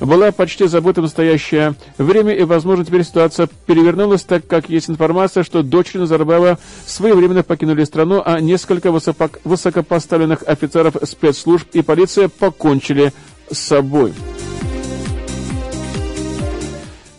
была 0.00 0.30
почти 0.30 0.66
забыта 0.66 1.00
в 1.00 1.04
настоящее 1.04 1.74
время, 1.96 2.34
и, 2.34 2.44
возможно, 2.44 2.84
теперь 2.84 3.02
ситуация 3.02 3.48
перевернулась, 3.66 4.22
так 4.22 4.46
как 4.46 4.68
есть 4.68 4.90
информация, 4.90 5.42
что 5.42 5.62
дочери 5.62 5.98
Назарбаева 5.98 6.58
своевременно 6.86 7.42
покинули 7.42 7.84
страну, 7.84 8.22
а 8.24 8.40
несколько 8.40 8.92
высокопоставленных 8.92 10.42
офицеров 10.46 10.96
спецслужб 11.04 11.66
и 11.72 11.82
полиция 11.82 12.28
покончили 12.28 13.12
с 13.50 13.58
собой. 13.58 14.12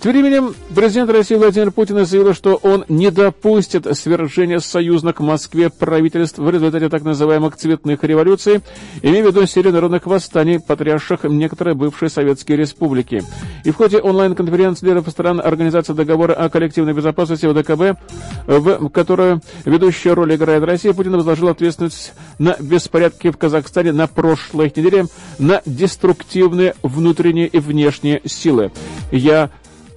Тем 0.01 0.13
временем 0.13 0.55
президент 0.73 1.12
России 1.12 1.35
Владимир 1.35 1.71
Путин 1.71 2.05
заявил, 2.05 2.33
что 2.33 2.55
он 2.55 2.85
не 2.88 3.12
допустит 3.12 3.85
свержения 3.97 4.59
союзных 4.59 5.19
Москве 5.19 5.69
правительств 5.69 6.38
в 6.38 6.49
результате 6.49 6.88
так 6.88 7.03
называемых 7.03 7.57
цветных 7.57 8.01
революций, 8.05 8.62
имея 9.01 9.25
в 9.25 9.27
виду 9.27 9.45
серию 9.45 9.73
народных 9.73 10.05
восстаний, 10.05 10.62
потрясших 10.62 11.25
некоторые 11.25 11.75
бывшие 11.75 12.07
советские 12.07 12.55
республики. 12.55 13.23
И 13.65 13.71
в 13.71 13.75
ходе 13.75 13.99
онлайн-конференции 13.99 14.85
лидеров 14.85 15.09
стран 15.09 15.41
Организации 15.41 15.91
договора 15.91 16.31
о 16.31 16.49
коллективной 16.49 16.93
безопасности 16.93 17.45
ОДКБ, 17.45 17.99
в 18.47 18.89
которую 18.91 19.41
ведущую 19.65 20.15
роль 20.15 20.33
играет 20.33 20.63
Россия, 20.63 20.93
Путин 20.93 21.17
возложил 21.17 21.49
ответственность 21.49 22.13
на 22.38 22.55
беспорядки 22.57 23.31
в 23.31 23.38
Казахстане 23.38 23.91
на 23.91 24.07
прошлой 24.07 24.71
неделе 24.73 25.07
на 25.39 25.62
деструктивные 25.65 26.75
внутренние 26.83 27.47
и 27.47 27.59
внешние 27.59 28.21
силы. 28.23 28.71
Я 29.12 29.49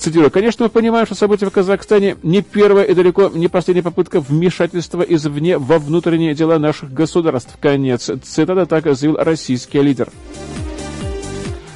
Цитирую. 0.02 0.32
«Конечно, 0.32 0.64
мы 0.64 0.68
понимаем, 0.68 1.06
что 1.06 1.14
события 1.14 1.46
в 1.46 1.52
Казахстане 1.52 2.16
не 2.24 2.42
первая 2.42 2.84
и 2.84 2.92
далеко 2.92 3.28
не 3.32 3.46
последняя 3.46 3.84
попытка 3.84 4.20
вмешательства 4.20 5.02
извне 5.02 5.58
во 5.58 5.78
внутренние 5.78 6.34
дела 6.34 6.58
наших 6.58 6.92
государств». 6.92 7.56
Конец. 7.60 8.10
Цитата 8.24 8.66
так 8.66 8.96
заявил 8.96 9.16
российский 9.16 9.80
лидер. 9.80 10.08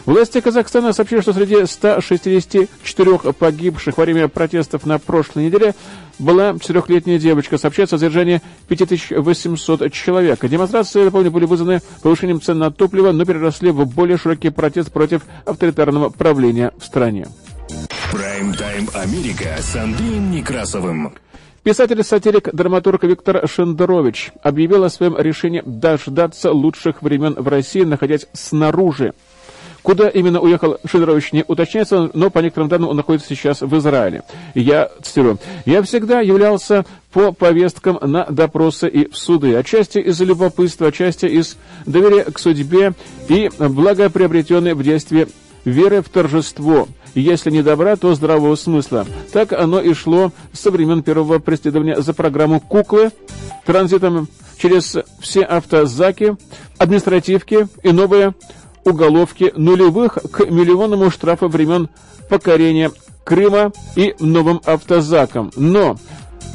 Власти 0.07 0.41
Казахстана 0.41 0.93
сообщили, 0.93 1.21
что 1.21 1.33
среди 1.35 1.67
164 1.67 3.33
погибших 3.33 3.97
во 3.97 4.05
время 4.05 4.27
протестов 4.27 4.87
на 4.87 4.99
прошлой 4.99 5.47
неделе 5.47 5.77
была 6.19 6.59
четырехлетняя 6.59 7.21
девочка. 7.21 7.59
Сообщается 7.59 7.95
о 7.95 7.99
задержании 8.01 8.43
5800 8.67 9.93
человек. 9.93 10.45
Демонстрации, 10.45 11.05
напомню, 11.05 11.31
были 11.31 11.45
вызваны 11.45 11.81
повышением 12.03 12.41
цен 12.41 12.59
на 12.59 12.73
топливо, 12.73 13.13
но 13.13 13.25
переросли 13.25 13.71
в 13.71 13.87
более 13.87 14.19
широкий 14.19 14.51
протест 14.51 14.91
против 14.91 15.23
авторитарного 15.45 16.09
правления 16.09 16.73
в 16.77 16.85
стране. 16.85 17.29
Прайм-тайм 18.13 18.89
Америка 18.95 19.57
с 19.59 19.75
Андреем 19.75 20.31
Некрасовым. 20.31 21.13
Писатель-сатирик, 21.65 22.55
драматург 22.55 23.03
Виктор 23.03 23.49
Шендерович 23.49 24.31
объявил 24.43 24.85
о 24.85 24.91
своем 24.91 25.19
решении 25.19 25.63
дождаться 25.67 26.53
лучших 26.53 27.03
времен 27.03 27.35
в 27.35 27.49
России, 27.49 27.83
находясь 27.83 28.29
снаружи. 28.33 29.13
Куда 29.83 30.09
именно 30.09 30.41
уехал 30.41 30.79
Шендерович 30.85 31.33
не 31.33 31.45
уточняется, 31.47 32.11
но 32.15 32.31
по 32.31 32.39
некоторым 32.39 32.69
данным 32.69 32.91
он 32.91 32.97
находится 32.97 33.29
сейчас 33.29 33.61
в 33.61 33.77
Израиле. 33.79 34.23
Я 34.55 34.91
цитирую. 35.03 35.39
«Я 35.65 35.83
всегда 35.83 36.21
являлся 36.21 36.85
по 37.13 37.33
повесткам 37.33 37.99
на 38.01 38.25
допросы 38.27 38.89
и 38.89 39.11
в 39.11 39.17
суды, 39.17 39.55
отчасти 39.57 39.99
из 39.99 40.21
любопытства, 40.21 40.89
отчасти 40.89 41.27
из 41.27 41.57
доверия 41.87 42.25
к 42.25 42.39
судьбе 42.39 42.95
и 43.29 43.51
благоприобретенной 43.59 44.75
в 44.75 44.83
детстве 44.83 45.27
веры 45.65 46.01
в 46.01 46.09
торжество 46.09 46.89
если 47.21 47.51
не 47.51 47.63
добра, 47.63 47.97
то 47.97 48.15
здравого 48.15 48.55
смысла. 48.57 49.07
Так 49.33 49.53
оно 49.53 49.81
и 49.81 49.95
шло 49.95 50.33
со 50.53 50.71
времен 50.71 51.03
первого 51.03 51.39
преследования 51.39 52.01
за 52.01 52.15
программу 52.15 52.61
«Куклы», 52.61 53.11
транзитом 53.65 54.29
через 54.59 54.97
все 55.21 55.43
автозаки, 55.43 56.37
административки 56.79 57.69
и 57.83 57.91
новые 57.91 58.35
уголовки 58.85 59.53
нулевых 59.57 60.19
к 60.31 60.47
миллионному 60.49 61.11
штрафу 61.11 61.49
времен 61.49 61.89
покорения 62.29 62.91
Крыма 63.25 63.73
и 63.97 64.15
новым 64.21 64.61
автозакам. 64.65 65.51
Но 65.57 65.97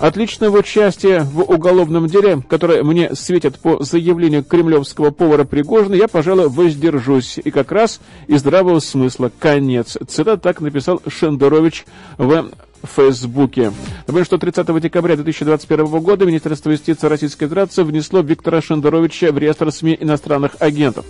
Отличного 0.01 0.57
участия 0.57 1.21
в 1.21 1.41
уголовном 1.41 2.07
деле, 2.07 2.41
которое 2.49 2.83
мне 2.83 3.13
светит 3.13 3.59
по 3.59 3.83
заявлению 3.83 4.43
кремлевского 4.43 5.11
повара 5.11 5.43
Пригожина, 5.43 5.93
я, 5.93 6.07
пожалуй, 6.07 6.49
воздержусь. 6.49 7.37
И 7.43 7.51
как 7.51 7.71
раз 7.71 8.01
из 8.25 8.39
здравого 8.39 8.79
смысла. 8.79 9.31
Конец. 9.37 9.99
Цитат 10.07 10.41
так 10.41 10.59
написал 10.59 11.03
Шендерович 11.07 11.85
в 12.17 12.49
Фейсбуке. 12.83 13.71
Напомню, 14.07 14.25
что 14.25 14.39
30 14.39 14.81
декабря 14.81 15.15
2021 15.15 15.85
года 15.99 16.25
Министерство 16.25 16.71
юстиции 16.71 17.05
Российской 17.07 17.45
Федерации 17.45 17.83
внесло 17.83 18.21
Виктора 18.21 18.59
Шендеровича 18.59 19.31
в 19.31 19.37
реестр 19.37 19.71
СМИ 19.71 19.97
иностранных 19.99 20.55
агентов. 20.59 21.05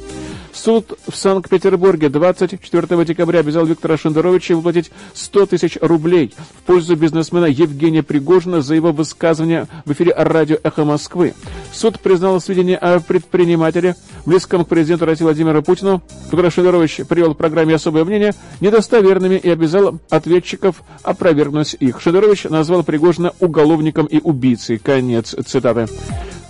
Суд 0.54 0.98
в 1.08 1.16
Санкт-Петербурге 1.16 2.10
24 2.10 3.06
декабря 3.06 3.40
обязал 3.40 3.66
Виктора 3.66 3.98
Шендеровича 3.98 4.56
выплатить 4.56 4.92
100 5.14 5.46
тысяч 5.48 5.78
рублей 5.82 6.34
в 6.38 6.64
пользу 6.64 6.96
бизнесмена 6.96 7.46
Евгения 7.46 8.04
Пригожина 8.04 8.62
за 8.62 8.76
его 8.76 8.92
высказывание 8.92 9.68
в 9.86 9.94
эфире 9.94 10.14
радио 10.16 10.58
«Эхо 10.64 10.84
Москвы». 10.84 11.34
Суд 11.74 12.00
признал 12.00 12.40
сведения 12.42 12.78
о 12.78 13.00
предпринимателе, 13.00 13.96
близком 14.26 14.66
к 14.66 14.68
президенту 14.68 15.06
России 15.06 15.24
Владимиру 15.24 15.64
Путину, 15.64 16.02
который 16.30 16.52
Шендерович 16.52 17.02
привел 17.08 17.34
в 17.34 17.38
программе 17.38 17.76
«Особое 17.76 18.04
мнение», 18.04 18.34
недостоверными 18.60 19.36
и 19.36 19.50
обязал 19.50 20.00
ответчиков 20.10 20.84
опровергнуть 21.04 21.76
их. 21.80 22.02
Шендерович 22.02 22.46
назвал 22.46 22.84
Пригожина 22.84 23.34
уголовником 23.40 24.06
и 24.06 24.20
убийцей. 24.20 24.80
Конец 24.80 25.34
цитаты. 25.46 25.88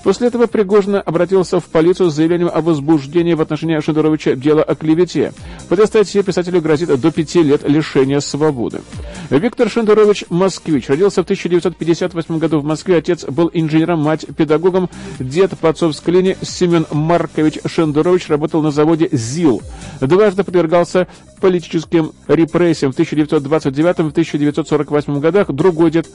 После 0.03 0.27
этого 0.27 0.47
Пригожин 0.47 0.95
обратился 0.95 1.59
в 1.59 1.65
полицию 1.65 2.09
с 2.09 2.15
заявлением 2.15 2.49
о 2.53 2.61
возбуждении 2.61 3.33
в 3.33 3.41
отношении 3.41 3.79
Шендеровича 3.79 4.35
дела 4.35 4.63
о 4.63 4.75
клевете. 4.75 5.33
В 5.69 5.73
этой 5.73 5.85
статье 5.85 6.23
писателю 6.23 6.61
грозит 6.61 6.99
до 6.99 7.11
пяти 7.11 7.43
лет 7.43 7.67
лишения 7.67 8.19
свободы. 8.19 8.81
Виктор 9.29 9.69
Шендерович 9.69 10.25
Москвич 10.29 10.89
родился 10.89 11.21
в 11.21 11.25
1958 11.25 12.37
году 12.39 12.59
в 12.59 12.63
Москве. 12.63 12.97
Отец 12.97 13.25
был 13.25 13.49
инженером, 13.53 14.01
мать 14.01 14.25
педагогом. 14.35 14.89
Дед 15.19 15.57
по 15.59 15.69
отцовской 15.69 16.09
линии 16.11 16.37
Семен 16.41 16.87
Маркович 16.91 17.59
Шендерович 17.65 18.29
работал 18.29 18.61
на 18.61 18.71
заводе 18.71 19.07
ЗИЛ. 19.11 19.61
Дважды 20.01 20.43
подвергался 20.43 21.07
политическим 21.39 22.11
репрессиям 22.27 22.91
в 22.91 22.95
1929 22.95 23.99
и 23.99 24.01
1948 24.01 25.19
годах. 25.19 25.51
Другой 25.51 25.91
дед 25.91 26.07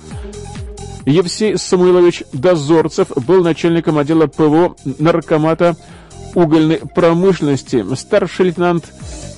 Евсей 1.07 1.57
Самуилович 1.57 2.25
Дозорцев 2.33 3.09
был 3.15 3.45
начальником 3.45 3.97
отдела 3.97 4.27
ПВО 4.27 4.75
наркомата 4.99 5.77
угольной 6.35 6.79
промышленности. 6.79 7.85
Старший 7.95 8.47
лейтенант 8.47 8.93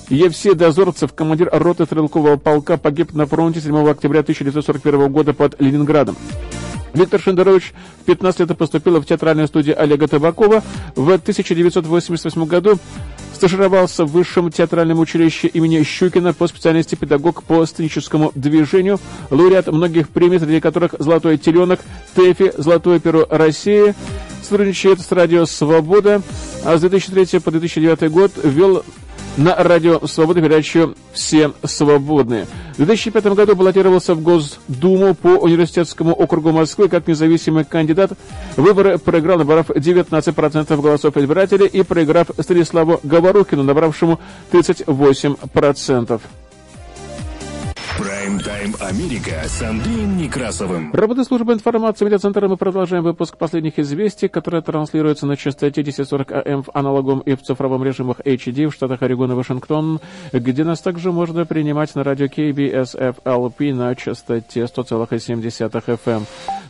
Евсей 0.09 0.55
Дозорцев, 0.55 1.13
командир 1.13 1.47
роты 1.51 1.85
стрелкового 1.85 2.37
полка, 2.37 2.77
погиб 2.77 3.13
на 3.13 3.27
фронте 3.27 3.61
7 3.61 3.87
октября 3.87 4.21
1941 4.21 5.11
года 5.11 5.33
под 5.33 5.61
Ленинградом. 5.61 6.17
Виктор 6.93 7.21
Шендерович 7.21 7.73
в 8.01 8.05
15 8.05 8.39
лет 8.41 8.57
поступил 8.57 8.99
в 8.99 9.05
театральную 9.05 9.47
студию 9.47 9.81
Олега 9.81 10.07
Табакова. 10.07 10.63
В 10.95 11.11
1988 11.11 12.45
году 12.45 12.79
стажировался 13.33 14.03
в 14.03 14.11
Высшем 14.11 14.51
театральном 14.51 14.99
училище 14.99 15.47
имени 15.47 15.81
Щукина 15.83 16.33
по 16.33 16.47
специальности 16.47 16.95
педагог 16.95 17.43
по 17.43 17.65
сценическому 17.65 18.33
движению, 18.35 18.99
лауреат 19.29 19.67
многих 19.67 20.09
премий, 20.09 20.39
среди 20.39 20.59
которых 20.59 20.95
«Золотой 20.99 21.37
теленок», 21.37 21.79
«ТЭФИ», 22.15 22.53
«Золотое 22.57 22.99
перо 22.99 23.25
России», 23.29 23.95
сотрудничает 24.43 24.99
с 24.99 25.09
«Радио 25.11 25.45
Свобода», 25.45 26.21
а 26.65 26.77
с 26.77 26.81
2003 26.81 27.39
по 27.39 27.51
2009 27.51 28.11
год 28.11 28.31
вел 28.43 28.83
на 29.37 29.55
радио 29.55 30.05
«Свобода» 30.07 30.41
передачу 30.41 30.95
«Все 31.13 31.51
свободные». 31.63 32.47
В 32.73 32.77
2005 32.77 33.25
году 33.27 33.55
баллотировался 33.55 34.15
в 34.15 34.21
Госдуму 34.21 35.15
по 35.15 35.29
университетскому 35.29 36.13
округу 36.13 36.51
Москвы 36.51 36.89
как 36.89 37.07
независимый 37.07 37.65
кандидат. 37.65 38.11
Выборы 38.57 38.97
проиграл, 38.97 39.37
набрав 39.37 39.69
19% 39.69 40.81
голосов 40.81 41.17
избирателей 41.17 41.67
и 41.67 41.83
проиграв 41.83 42.27
Станиславу 42.39 42.99
Говорухину, 43.03 43.63
набравшему 43.63 44.19
38%. 44.51 46.21
Прайм-тайм 48.29 48.75
Америка 48.79 49.41
с 49.47 49.59
Андреем 49.63 50.15
Некрасовым. 50.17 50.91
Работа 50.93 51.23
службы 51.23 51.51
информации 51.51 52.05
медиацентра 52.05 52.47
мы 52.47 52.57
продолжаем 52.57 53.03
выпуск 53.03 53.37
последних 53.37 53.79
известий, 53.79 54.27
которые 54.27 54.61
транслируются 54.61 55.25
на 55.25 55.35
частоте 55.35 55.81
1040 55.81 56.31
АМ 56.31 56.61
в 56.61 56.69
аналоговом 56.75 57.21
и 57.21 57.33
в 57.33 57.41
цифровом 57.41 57.83
режимах 57.83 58.19
HD 58.19 58.67
в 58.67 58.73
штатах 58.75 59.01
Орегон 59.01 59.31
и 59.31 59.35
Вашингтон, 59.35 59.99
где 60.31 60.63
нас 60.63 60.79
также 60.79 61.11
можно 61.11 61.47
принимать 61.47 61.95
на 61.95 62.03
радио 62.03 62.27
KBSFLP 62.27 63.73
на 63.73 63.95
частоте 63.95 64.61
100,7 64.61 65.97
FM. 66.05 66.21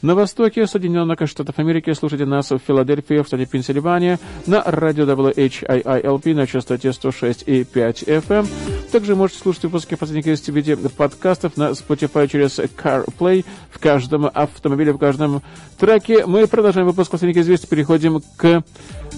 На 0.01 0.15
востоке 0.15 0.65
Соединенных 0.65 1.19
Штатов 1.27 1.59
Америки 1.59 1.91
слушайте 1.91 2.25
нас 2.25 2.51
в 2.51 2.59
Филадельфии, 2.59 3.21
в 3.21 3.27
штате 3.27 3.45
Пенсильвания, 3.45 4.17
на 4.47 4.63
радио 4.63 5.03
WHIILP 5.03 6.33
на 6.35 6.47
частоте 6.47 6.89
106,5 6.89 8.05
FM. 8.05 8.47
Также 8.93 9.15
можете 9.17 9.39
слушать 9.39 9.63
выпуски 9.63 9.95
последних 9.95 10.23
известий 10.25 10.53
в 10.53 10.55
виде 10.55 10.77
подкастов 10.77 11.48
на 11.57 11.71
Spotify 11.71 12.27
через 12.27 12.59
CarPlay 12.59 13.45
в 13.71 13.79
каждом 13.79 14.29
автомобиле, 14.33 14.93
в 14.93 14.97
каждом 14.97 15.41
треке. 15.77 16.25
Мы 16.25 16.47
продолжаем 16.47 16.87
выпуск 16.87 17.11
последних 17.11 17.41
известий, 17.41 17.67
переходим 17.67 18.21
к 18.37 18.63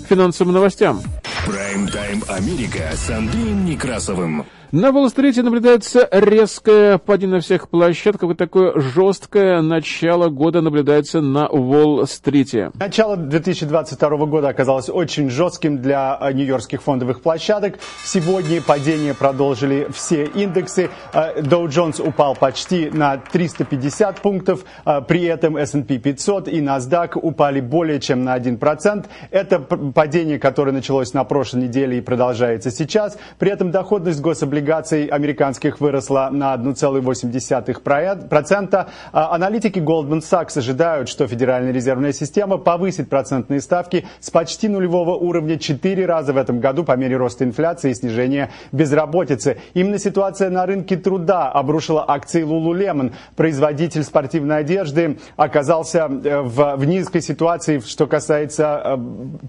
финансовым 0.10 0.54
новостям. 0.54 1.02
Прайм-тайм 1.46 2.24
Америка 2.28 2.92
с 2.94 3.10
Андреем 3.10 3.66
Некрасовым. 3.66 4.46
На 4.74 4.92
Уолл-стрите 4.92 5.44
наблюдается 5.44 6.08
резкое 6.14 6.98
падение 6.98 7.36
на 7.36 7.42
всех 7.42 7.68
площадках, 7.68 8.30
вот 8.30 8.38
такое 8.38 8.80
жесткое 8.80 9.62
начало 9.62 10.30
года 10.30 10.62
наблюдается 10.62 11.20
на 11.20 11.50
Уолл-стрите. 11.50 12.72
Начало 12.76 13.18
2022 13.18 14.10
года 14.28 14.48
оказалось 14.48 14.88
очень 14.88 15.30
жестким 15.30 15.82
для 15.82 16.18
э, 16.22 16.32
нью-йоркских 16.32 16.82
фондовых 16.82 17.22
площадок. 17.22 17.80
Сегодня 18.06 18.62
падение 18.62 19.14
продолжили 19.14 19.90
все 19.94 20.24
индексы. 20.24 20.90
Dow 21.12 21.68
Jones 21.68 22.02
упал 22.02 22.36
почти 22.36 22.90
на 22.92 23.18
350 23.18 24.22
пунктов, 24.22 24.64
э, 24.86 25.02
при 25.06 25.26
этом 25.26 25.58
S&P 25.58 25.98
500 25.98 26.48
и 26.48 26.62
NASDAQ 26.62 27.20
упали 27.22 27.60
более 27.60 28.00
чем 28.00 28.24
на 28.24 28.38
1%. 28.38 29.06
Это 29.32 29.60
падение, 29.60 30.40
которое 30.40 30.72
началось 30.72 31.14
на 31.14 31.26
прошлой 31.26 31.64
неделе 31.64 31.98
и 31.98 32.02
продолжается 32.02 32.72
сейчас. 32.72 33.18
При 33.38 33.52
этом 33.52 33.72
доходность 33.72 34.22
гособлигаций 34.22 34.61
облигаций 34.62 35.08
американских 35.08 35.82
выросла 35.82 36.30
на 36.32 36.54
1,8%. 36.54 38.86
А 39.12 39.36
аналитики 39.36 39.80
Goldman 39.80 40.22
Sachs 40.22 40.58
ожидают, 40.58 41.10
что 41.10 41.28
Федеральная 41.28 41.72
резервная 41.72 42.14
система 42.14 42.58
повысит 42.58 43.10
процентные 43.10 43.60
ставки 43.60 44.06
с 44.20 44.30
почти 44.30 44.68
нулевого 44.68 45.16
уровня 45.16 45.58
4 45.58 46.06
раза 46.06 46.34
в 46.34 46.38
этом 46.38 46.60
году 46.60 46.84
по 46.84 46.96
мере 46.96 47.18
роста 47.18 47.44
инфляции 47.44 47.90
и 47.92 47.96
снижения 47.96 48.52
безработицы. 48.72 49.58
Именно 49.74 49.98
ситуация 49.98 50.52
на 50.52 50.68
рынке 50.68 50.96
труда 50.96 51.50
обрушила 51.50 52.06
акции 52.08 52.44
Lululemon. 52.44 53.14
Производитель 53.36 54.04
спортивной 54.04 54.60
одежды 54.60 55.18
оказался 55.38 56.08
э, 56.08 56.42
в, 56.42 56.76
в 56.76 56.86
низкой 56.86 57.22
ситуации, 57.22 57.80
что 57.80 58.06
касается 58.06 59.00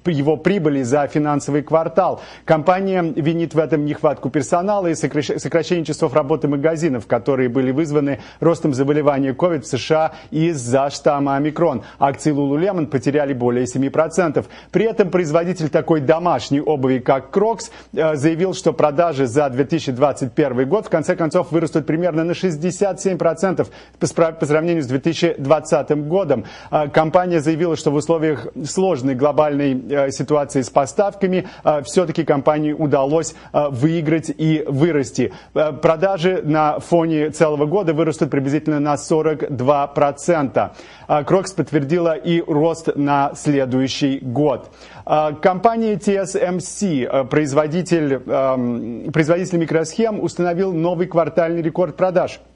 э, 0.06 0.10
его 0.10 0.36
прибыли 0.36 0.82
за 0.82 1.06
финансовый 1.06 1.62
квартал. 1.62 2.20
Компания 2.44 3.02
винит 3.02 3.54
в 3.54 3.58
этом 3.58 3.84
нехватку 3.84 4.30
персонала 4.30 4.86
и 4.86 4.94
сокращение 5.02 5.84
часов 5.84 6.14
работы 6.14 6.48
магазинов, 6.48 7.06
которые 7.06 7.48
были 7.48 7.70
вызваны 7.70 8.20
ростом 8.40 8.74
заболевания 8.74 9.32
COVID 9.32 9.62
в 9.62 9.66
США 9.66 10.12
из-за 10.30 10.90
штамма 10.90 11.36
омикрон. 11.36 11.82
Акции 11.98 12.32
Lululemon 12.32 12.86
потеряли 12.86 13.32
более 13.32 13.64
7%. 13.64 14.44
При 14.70 14.84
этом 14.84 15.10
производитель 15.10 15.68
такой 15.68 16.00
домашней 16.00 16.60
обуви, 16.60 16.98
как 16.98 17.36
Crocs, 17.36 17.70
э, 17.92 18.16
заявил, 18.16 18.54
что 18.54 18.72
продажи 18.72 19.26
за 19.26 19.48
2021 19.48 20.68
год 20.68 20.86
в 20.86 20.90
конце 20.90 21.16
концов 21.16 21.52
вырастут 21.52 21.86
примерно 21.86 22.24
на 22.24 22.32
67% 22.32 23.68
по 23.98 24.06
сравнению 24.46 24.82
с 24.82 24.86
2020 24.86 26.08
годом. 26.08 26.44
Э, 26.70 26.88
компания 26.88 27.40
заявила, 27.40 27.76
что 27.76 27.90
в 27.90 27.94
условиях 27.94 28.46
сложной 28.64 29.14
глобальной 29.14 29.82
э, 29.90 30.10
ситуации 30.10 30.62
с 30.62 30.70
поставками 30.70 31.46
все-таки 31.84 32.24
компании 32.24 32.72
удалось 32.72 33.34
выиграть 33.52 34.30
и 34.36 34.64
вырасти 34.66 34.91
вырасти. 34.92 35.32
Э, 35.54 35.72
продажи 35.72 36.42
на 36.44 36.78
фоне 36.78 37.30
целого 37.30 37.66
года 37.66 37.94
вырастут 37.94 38.30
приблизительно 38.30 38.80
на 38.80 38.94
42%. 38.94 40.70
Крокс 41.24 41.52
подтвердила 41.52 42.14
и 42.14 42.42
рост 42.42 42.96
на 42.96 43.32
следующий 43.34 44.18
год. 44.20 44.70
Э, 45.06 45.32
компания 45.40 45.94
TSMC, 45.94 47.04
э, 47.04 47.24
производитель, 47.24 48.22
эм, 48.26 49.12
производитель 49.12 49.58
микросхем, 49.58 50.22
установил 50.22 50.72
новый 50.72 51.06
квартальный 51.06 51.62
рекорд 51.62 51.96
продаж– 51.96 52.40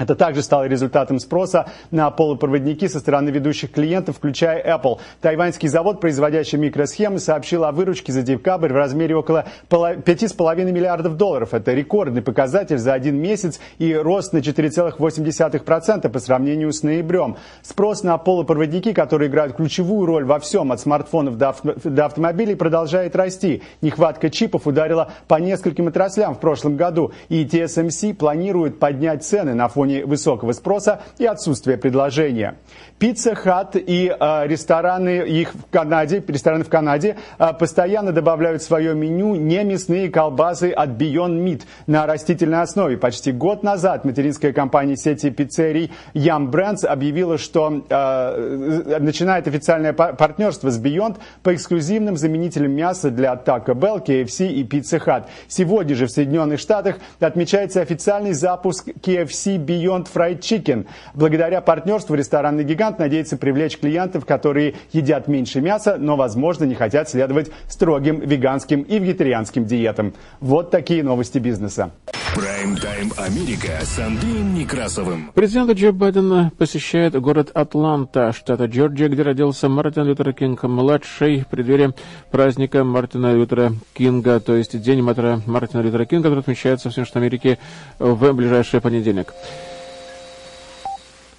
это 0.00 0.14
также 0.14 0.42
стало 0.42 0.64
результатом 0.64 1.18
спроса 1.18 1.66
на 1.90 2.10
полупроводники 2.10 2.88
со 2.88 3.00
стороны 3.00 3.28
ведущих 3.28 3.70
клиентов, 3.70 4.16
включая 4.16 4.64
Apple. 4.64 4.98
Тайваньский 5.20 5.68
завод, 5.68 6.00
производящий 6.00 6.56
микросхемы, 6.56 7.18
сообщил 7.18 7.64
о 7.64 7.72
выручке 7.72 8.10
за 8.10 8.22
декабрь 8.22 8.72
в 8.72 8.76
размере 8.76 9.14
около 9.14 9.44
5,5 9.68 10.72
миллиардов 10.72 11.18
долларов. 11.18 11.52
Это 11.52 11.74
рекордный 11.74 12.22
показатель 12.22 12.78
за 12.78 12.94
один 12.94 13.20
месяц 13.20 13.60
и 13.78 13.94
рост 13.94 14.32
на 14.32 14.38
4,8% 14.38 16.08
по 16.08 16.18
сравнению 16.18 16.72
с 16.72 16.82
ноябрем. 16.82 17.36
Спрос 17.60 18.02
на 18.02 18.16
полупроводники, 18.16 18.94
которые 18.94 19.28
играют 19.28 19.56
ключевую 19.56 20.06
роль 20.06 20.24
во 20.24 20.40
всем, 20.40 20.72
от 20.72 20.80
смартфонов 20.80 21.36
до, 21.36 21.54
до 21.84 22.06
автомобилей, 22.06 22.54
продолжает 22.54 23.14
расти. 23.14 23.62
Нехватка 23.82 24.30
чипов 24.30 24.66
ударила 24.66 25.10
по 25.28 25.34
нескольким 25.34 25.88
отраслям 25.88 26.34
в 26.36 26.40
прошлом 26.40 26.76
году, 26.76 27.12
и 27.28 27.44
TSMC 27.44 28.14
планирует 28.14 28.78
поднять 28.78 29.24
цены 29.24 29.52
на 29.52 29.68
фоне 29.68 29.89
фоне 29.90 30.06
высокого 30.06 30.52
спроса 30.52 31.00
и 31.18 31.26
отсутствия 31.26 31.76
предложения. 31.76 32.56
Пицца 32.98 33.34
Хат 33.34 33.76
и 33.76 34.08
э, 34.08 34.46
рестораны 34.46 35.26
их 35.26 35.54
в 35.54 35.70
Канаде, 35.70 36.22
рестораны 36.26 36.64
в 36.64 36.68
Канаде 36.68 37.16
э, 37.38 37.52
постоянно 37.58 38.12
добавляют 38.12 38.62
в 38.62 38.64
свое 38.64 38.94
меню 38.94 39.36
не 39.36 39.64
мясные 39.64 40.10
колбасы 40.10 40.70
от 40.70 40.90
Beyond 40.90 41.42
Meat 41.42 41.62
на 41.86 42.06
растительной 42.06 42.60
основе. 42.60 42.98
Почти 42.98 43.32
год 43.32 43.62
назад 43.62 44.04
материнская 44.04 44.52
компания 44.52 44.96
сети 44.96 45.30
пиццерий 45.30 45.90
Yum 46.14 46.50
Brands 46.50 46.86
объявила, 46.86 47.38
что 47.38 47.84
э, 47.88 48.98
начинает 49.00 49.48
официальное 49.48 49.92
партнерство 49.92 50.70
с 50.70 50.78
Beyond 50.78 51.16
по 51.42 51.54
эксклюзивным 51.54 52.16
заменителям 52.16 52.72
мяса 52.72 53.10
для 53.10 53.32
Taco 53.32 53.74
Bell, 53.74 54.04
KFC 54.04 54.48
и 54.48 54.62
Pizza 54.62 55.02
Hut. 55.02 55.24
Сегодня 55.48 55.94
же 55.94 56.06
в 56.06 56.10
Соединенных 56.10 56.60
Штатах 56.60 56.96
отмечается 57.18 57.80
официальный 57.80 58.34
запуск 58.34 58.88
KFC 58.88 59.56
Beyond 59.56 59.79
Fried 59.86 60.40
Chicken. 60.40 60.86
Благодаря 61.14 61.60
партнерству 61.60 62.14
ресторанный 62.14 62.64
гигант 62.64 62.98
надеется 62.98 63.36
привлечь 63.36 63.78
клиентов, 63.78 64.24
которые 64.26 64.74
едят 64.92 65.28
меньше 65.28 65.60
мяса, 65.60 65.96
но, 65.98 66.16
возможно, 66.16 66.64
не 66.64 66.74
хотят 66.74 67.08
следовать 67.08 67.50
строгим 67.68 68.20
веганским 68.20 68.82
и 68.82 68.98
вегетарианским 68.98 69.66
диетам. 69.66 70.14
Вот 70.40 70.70
такие 70.70 71.02
новости 71.02 71.38
бизнеса. 71.38 71.90
Прайм-тайм 72.34 73.10
Америка 73.16 73.72
с 73.82 73.98
Андреем 73.98 74.54
Некрасовым. 74.54 75.32
Президент 75.34 75.72
Джо 75.72 75.90
Байден 75.90 76.50
посещает 76.50 77.20
город 77.20 77.50
Атланта, 77.54 78.32
штата 78.32 78.66
Джорджия, 78.66 79.08
где 79.08 79.22
родился 79.22 79.68
Мартин 79.68 80.04
Лютер 80.04 80.32
Кинг-младший 80.32 81.40
в 81.40 81.48
преддверии 81.48 81.92
праздника 82.30 82.84
Мартина 82.84 83.34
Лютера 83.34 83.72
Кинга, 83.94 84.38
то 84.38 84.54
есть 84.54 84.80
День 84.80 85.02
Мартина 85.02 85.80
Лютера 85.80 86.04
Кинга, 86.04 86.28
который 86.28 86.40
отмечается 86.40 86.88
в 86.88 86.92
Соединенных 86.92 87.16
Америке 87.16 87.58
в 87.98 88.32
ближайший 88.32 88.80
понедельник. 88.80 89.34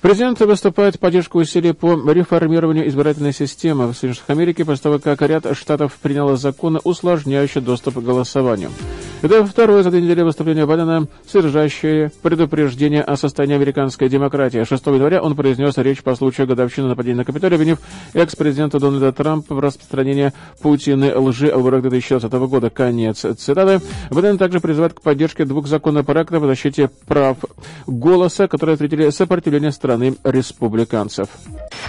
Президент 0.01 0.39
выступает 0.39 0.95
в 0.95 0.99
поддержку 0.99 1.37
усилий 1.37 1.73
по 1.73 1.93
реформированию 2.11 2.87
избирательной 2.87 3.33
системы 3.33 3.87
в 3.87 3.93
Соединенных 3.93 4.29
Америках 4.29 4.65
после 4.65 4.81
того, 4.81 4.97
как 4.97 5.21
ряд 5.21 5.55
штатов 5.55 5.95
приняло 6.01 6.37
законы, 6.37 6.79
усложняющие 6.83 7.61
доступ 7.61 7.95
к 7.95 8.03
голосованию. 8.03 8.71
Это 9.21 9.45
второе 9.45 9.83
за 9.83 9.91
две 9.91 10.01
недели 10.01 10.23
выступление 10.23 10.65
Байдена, 10.65 11.07
содержащее 11.27 12.11
предупреждение 12.23 13.03
о 13.03 13.15
состоянии 13.15 13.55
американской 13.55 14.09
демократии. 14.09 14.63
6 14.63 14.87
января 14.87 15.21
он 15.21 15.35
произнес 15.35 15.77
речь 15.77 16.01
по 16.01 16.15
случаю 16.15 16.47
годовщины 16.47 16.87
нападения 16.87 17.17
на 17.17 17.25
Капитолий, 17.25 17.53
обвинив 17.53 17.77
экс-президента 18.13 18.79
Дональда 18.79 19.11
Трампа 19.11 19.53
в 19.53 19.59
распространении 19.59 20.33
Путины 20.63 21.15
лжи 21.15 21.49
о 21.49 21.57
выборах 21.57 21.83
2020 21.83 22.33
года. 22.49 22.71
Конец 22.71 23.23
цитаты. 23.37 23.79
Байден 24.09 24.39
также 24.39 24.59
призывает 24.59 24.93
к 24.93 25.01
поддержке 25.01 25.45
двух 25.45 25.67
законопроектов 25.67 26.41
о 26.41 26.47
защите 26.47 26.89
прав 27.05 27.37
голоса, 27.85 28.47
которые 28.47 28.75
встретили 28.75 29.11
сопротивление 29.11 29.71
страны 29.91 30.15
республиканцев. 30.23 31.27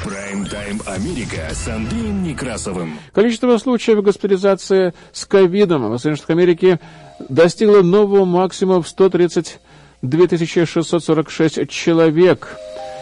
Прайм-тайм 0.05 0.80
Америка 0.86 1.48
с 1.53 1.68
Андреем 1.68 2.24
Некрасовым. 2.24 2.98
Количество 3.12 3.57
случаев 3.59 4.03
госпитализации 4.03 4.92
с 5.12 5.24
ковидом 5.24 5.88
в 5.88 5.98
Соединенных 5.98 6.30
Америке 6.30 6.80
достигла 7.28 7.82
нового 7.82 8.24
максимума 8.24 8.82
в 8.82 8.88
132 8.88 9.46
646 10.66 11.70
человек. 11.70 12.57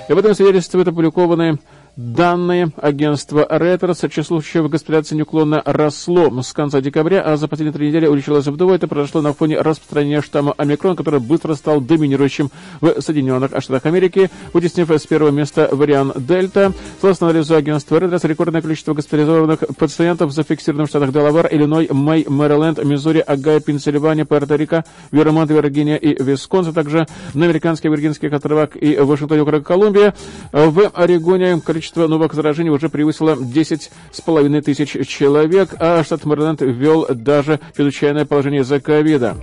И 0.09 0.13
об 0.13 0.19
этом 0.19 0.35
свидетельствует 0.35 0.89
опубликованный 0.89 1.59
данные 1.97 2.73
агентства 2.77 3.47
Reuters, 3.51 4.09
число 4.09 4.41
случаев 4.41 4.71
госпитализации 4.71 5.17
неуклонно 5.17 5.63
росло 5.65 6.31
с 6.43 6.53
конца 6.53 6.81
декабря, 6.81 7.23
а 7.23 7.37
за 7.37 7.49
последние 7.49 7.73
три 7.73 7.89
недели 7.89 8.07
увеличилось 8.07 8.47
вдвое. 8.47 8.77
Это 8.77 8.89
произошло 8.89 9.21
на 9.21 9.33
фоне 9.33 9.61
распространения 9.61 10.23
штамма 10.23 10.55
омикрон, 10.57 10.97
который 10.97 11.21
быстро 11.21 11.55
стал 11.55 11.81
доминирующим 11.81 12.51
в 12.81 13.01
Соединенных 13.01 13.51
Штатах 13.59 13.87
Америки, 13.87 14.31
вытеснив 14.53 14.91
с 14.91 15.07
первого 15.07 15.31
места 15.31 15.69
вариант 15.71 16.15
Дельта. 16.27 16.73
Согласно 17.01 17.29
анализу 17.29 17.55
агентства 17.57 17.97
Reuters, 17.97 18.27
рекордное 18.27 18.63
количество 18.63 18.95
госпитализованных 18.95 19.65
пациентов 19.77 20.33
зафиксировано 20.33 20.87
в 20.87 20.89
штатах 20.89 21.13
Делавар, 21.13 21.49
Иллиной, 21.51 21.89
Мэй, 21.91 22.25
Мэриленд, 22.27 22.83
Миссури, 22.85 23.19
Агай, 23.19 23.61
Пенсильвания, 23.61 24.25
Пуэрто-Рико, 24.25 24.85
Вермонт, 25.11 25.51
Виргиния 25.51 25.97
и 25.97 26.23
Висконсин, 26.23 26.73
также 26.73 27.07
на 27.35 27.45
американских 27.45 27.91
Виргинских 27.91 28.33
островах 28.33 28.71
и 28.81 28.97
Вашингтоне, 28.97 29.43
округ 29.43 29.67
Колумбия. 29.67 30.15
В 30.53 30.89
Орегоне 30.95 31.61
количество 31.61 31.80
новых 31.97 32.35
заражений 32.35 32.71
уже 32.71 32.89
превысило 32.89 33.35
10,5 33.35 34.63
тысяч 34.63 35.09
человек, 35.09 35.75
а 35.79 36.03
штат 36.05 36.25
Мэриленд 36.25 36.61
ввел 36.63 37.07
даже 37.09 37.61
чрезвычайное 37.77 38.25
положение 38.25 38.65
за 38.65 38.81
ковида. 38.81 39.37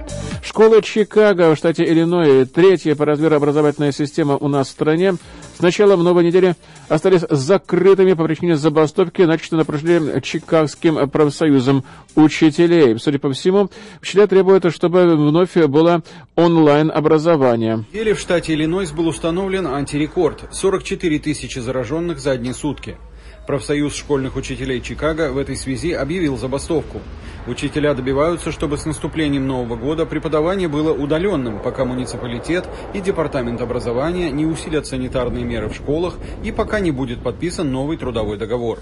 Школа 0.44 0.82
Чикаго 0.82 1.54
в 1.54 1.58
штате 1.58 1.84
Иллиной, 1.84 2.46
третья 2.46 2.96
по 2.96 3.06
размеру 3.06 3.36
образовательная 3.36 3.92
система 3.92 4.38
у 4.38 4.48
нас 4.48 4.68
в 4.68 4.72
стране, 4.72 5.16
с 5.58 5.60
началом 5.60 6.04
новой 6.04 6.24
недели 6.24 6.56
остались 6.88 7.24
закрытыми 7.30 8.14
по 8.14 8.24
причине 8.24 8.56
забастовки, 8.58 9.24
начатой 9.24 9.58
на 9.58 9.66
прошлом 9.66 10.22
Чикагским 10.22 11.10
профсоюзом 11.10 11.84
учителей. 12.16 12.98
Судя 13.00 13.18
по 13.18 13.32
всему, 13.34 13.70
учителя 14.02 14.28
требуют, 14.28 14.72
чтобы 14.72 15.16
вновь 15.16 15.56
было 15.56 16.04
онлайн-образование. 16.36 17.86
Или 17.92 18.14
в 18.14 18.20
штате 18.20 18.54
Иллинойс 18.54 18.92
был 18.92 19.08
установлен 19.08 19.66
антирекорд– 19.66 20.44
44 20.52 21.20
тысячи 21.20 21.58
зараженных 21.58 22.20
за 22.20 22.27
одни 22.32 22.54
сутки. 22.54 22.98
Профсоюз 23.48 23.96
школьных 23.96 24.36
учителей 24.36 24.82
Чикаго 24.82 25.32
в 25.32 25.38
этой 25.38 25.56
связи 25.56 25.94
объявил 25.94 26.38
забастовку. 26.38 27.00
Учителя 27.48 27.94
добиваются, 27.94 28.52
чтобы 28.52 28.78
с 28.78 28.86
наступлением 28.86 29.48
Нового 29.48 29.78
года 29.78 30.06
преподавание 30.06 30.68
было 30.68 30.92
удаленным, 30.92 31.62
пока 31.62 31.86
муниципалитет 31.86 32.68
и 32.94 33.00
департамент 33.00 33.62
образования 33.62 34.32
не 34.32 34.46
усилят 34.46 34.86
санитарные 34.86 35.46
меры 35.46 35.70
в 35.70 35.76
школах 35.76 36.16
и 36.44 36.52
пока 36.52 36.82
не 36.82 36.92
будет 36.92 37.24
подписан 37.24 37.72
новый 37.72 37.96
трудовой 37.96 38.38
договор. 38.38 38.80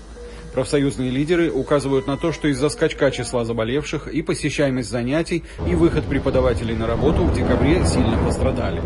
Профсоюзные 0.56 1.12
лидеры 1.12 1.52
указывают 1.52 2.08
на 2.08 2.18
то, 2.18 2.32
что 2.32 2.48
из-за 2.48 2.70
скачка 2.70 3.12
числа 3.12 3.46
заболевших 3.46 4.08
и 4.08 4.24
посещаемость 4.24 4.90
занятий 4.90 5.44
и 5.70 5.76
выход 5.76 6.06
преподавателей 6.06 6.76
на 6.76 6.88
работу 6.88 7.24
в 7.24 7.36
декабре 7.36 7.86
сильно 7.86 8.18
пострадали. 8.26 8.82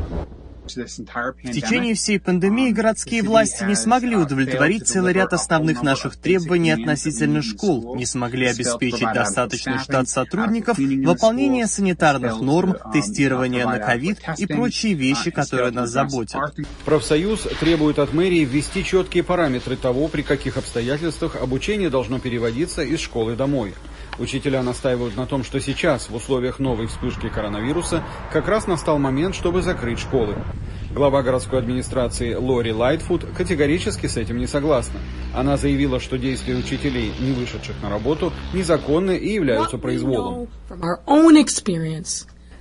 В 0.75 1.51
течение 1.51 1.93
всей 1.95 2.19
пандемии 2.19 2.71
городские 2.71 3.23
власти 3.23 3.63
не 3.63 3.75
смогли 3.75 4.15
удовлетворить 4.15 4.87
целый 4.87 5.13
ряд 5.13 5.33
основных 5.33 5.81
наших 5.81 6.15
требований 6.15 6.71
относительно 6.71 7.41
школ, 7.41 7.95
не 7.95 8.05
смогли 8.05 8.47
обеспечить 8.47 9.13
достаточный 9.13 9.79
штат 9.79 10.09
сотрудников, 10.09 10.77
выполнение 10.77 11.67
санитарных 11.67 12.39
норм, 12.41 12.75
тестирование 12.93 13.65
на 13.65 13.79
ковид 13.79 14.19
и 14.37 14.45
прочие 14.45 14.93
вещи, 14.93 15.31
которые 15.31 15.71
нас 15.71 15.89
заботят. 15.89 16.55
Профсоюз 16.85 17.47
требует 17.59 17.99
от 17.99 18.13
мэрии 18.13 18.45
ввести 18.45 18.83
четкие 18.83 19.23
параметры 19.23 19.75
того, 19.75 20.07
при 20.07 20.21
каких 20.21 20.57
обстоятельствах 20.57 21.35
обучение 21.35 21.89
должно 21.89 22.19
переводиться 22.19 22.83
из 22.83 22.99
школы 22.99 23.35
домой. 23.35 23.73
Учителя 24.19 24.61
настаивают 24.61 25.15
на 25.15 25.25
том, 25.25 25.45
что 25.45 25.61
сейчас, 25.61 26.09
в 26.09 26.15
условиях 26.15 26.59
новой 26.59 26.87
вспышки 26.87 27.29
коронавируса, 27.29 28.03
как 28.33 28.49
раз 28.49 28.67
настал 28.67 28.99
момент, 28.99 29.33
чтобы 29.33 29.61
закрыть 29.61 29.99
школы. 29.99 30.35
Глава 30.91 31.23
городской 31.23 31.59
администрации 31.59 32.33
Лори 32.33 32.73
Лайтфуд 32.73 33.25
категорически 33.37 34.07
с 34.07 34.17
этим 34.17 34.37
не 34.37 34.47
согласна. 34.47 34.99
Она 35.33 35.55
заявила, 35.55 35.99
что 35.99 36.17
действия 36.17 36.55
учителей, 36.55 37.13
не 37.19 37.31
вышедших 37.31 37.81
на 37.81 37.89
работу, 37.89 38.33
незаконны 38.53 39.15
и 39.15 39.33
являются 39.33 39.77
произволом. 39.77 40.49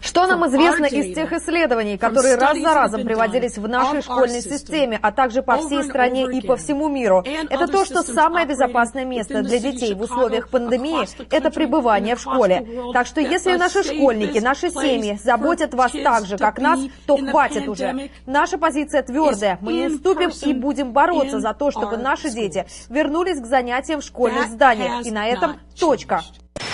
Что 0.01 0.27
нам 0.27 0.47
известно 0.47 0.87
из 0.87 1.15
тех 1.15 1.33
исследований, 1.33 1.99
которые 1.99 2.37
раз 2.37 2.59
за 2.59 2.75
разом 2.75 3.05
приводились 3.05 3.59
в 3.59 3.69
нашей 3.69 4.03
школьной 4.03 4.43
системе, 4.43 4.99
а 5.03 5.13
также 5.13 5.43
по 5.43 5.57
всей 5.59 5.83
стране 5.83 6.27
и 6.31 6.47
по 6.47 6.57
всему 6.57 6.89
миру? 6.89 7.25
Это 7.51 7.67
то, 7.67 7.85
что 7.85 8.03
самое 8.03 8.47
безопасное 8.47 9.05
место 9.05 9.43
для 9.43 9.59
детей 9.59 9.95
в 9.95 10.03
условиях 10.03 10.49
пандемии– 10.49 11.07
это 11.31 11.51
пребывание 11.51 12.17
в 12.17 12.21
школе. 12.21 12.67
Так 12.93 13.07
что 13.07 13.21
если 13.21 13.57
наши 13.57 13.83
школьники, 13.83 14.39
наши 14.39 14.71
семьи 14.71 15.19
заботят 15.23 15.75
вас 15.75 15.93
так 15.93 16.27
же, 16.27 16.39
как 16.39 16.59
нас, 16.59 16.81
то 17.07 17.17
хватит 17.17 17.69
уже. 17.69 18.11
Наша 18.27 18.59
позиция 18.59 19.03
твердая. 19.03 19.59
Мы 19.61 19.73
не 19.73 19.87
уступим 19.89 20.31
и 20.43 20.53
будем 20.53 20.93
бороться 20.93 21.41
за 21.41 21.55
то, 21.55 21.71
чтобы 21.71 21.97
наши 21.97 22.31
дети 22.31 22.67
вернулись 22.89 23.41
к 23.41 23.47
занятиям 23.47 24.01
в 24.01 24.05
школьных 24.05 24.49
зданиях. 24.49 25.07
И 25.07 25.11
на 25.11 25.27
этом 25.27 25.57
точка. 25.79 26.22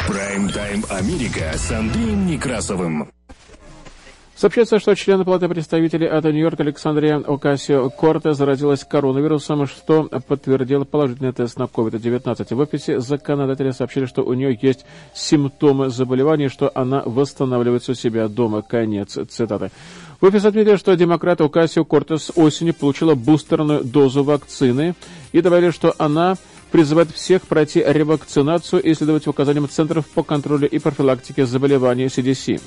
Прайм-тайм 0.09 0.85
Америка 0.91 1.53
с 1.55 1.71
Андреем 1.71 2.27
Некрасовым. 2.27 3.11
Сообщается, 4.37 4.81
что 4.81 4.97
члены 4.97 5.25
Палаты 5.25 5.49
представителей 5.49 6.09
от 6.09 6.25
Нью-Йорка 6.25 6.65
Александрия 6.65 7.19
Окасио 7.19 7.89
Корте 7.89 8.35
заразилась 8.35 8.83
коронавирусом, 8.83 9.67
что 9.67 10.11
подтвердил 10.27 10.85
положительный 10.85 11.33
тест 11.33 11.57
на 11.57 11.65
COVID-19. 11.65 12.53
В 12.53 12.59
офисе 12.59 12.99
законодателя 12.99 13.73
сообщили, 13.73 14.07
что 14.07 14.25
у 14.25 14.35
нее 14.35 14.59
есть 14.61 14.85
симптомы 15.15 15.89
заболевания, 15.89 16.49
что 16.49 16.73
она 16.75 17.03
восстанавливается 17.07 17.93
у 17.93 17.95
себя 17.95 18.27
дома. 18.27 18.63
Конец 18.63 19.17
цитаты. 19.31 19.71
В 20.21 20.27
офис 20.27 20.45
отметили, 20.45 20.77
что 20.77 20.97
демократ 20.97 21.41
Окасио 21.41 21.85
Кортес 21.85 22.33
осенью 22.35 22.75
получила 22.75 23.15
бустерную 23.15 23.85
дозу 23.85 24.25
вакцины 24.25 24.97
и 25.31 25.41
добавили, 25.43 25.71
что 25.71 25.95
она 25.99 26.35
призывает 26.75 27.13
всех 27.13 27.43
пройти 27.43 27.85
ревакцинацию 27.87 28.83
и 28.83 28.95
следовать 28.95 29.29
указаниям 29.29 29.69
Центров 29.69 30.09
по 30.09 30.25
контролю 30.25 30.69
и 30.69 30.81
профилактике 30.81 31.47
заболеваний 31.47 32.07
CDC. 32.07 32.61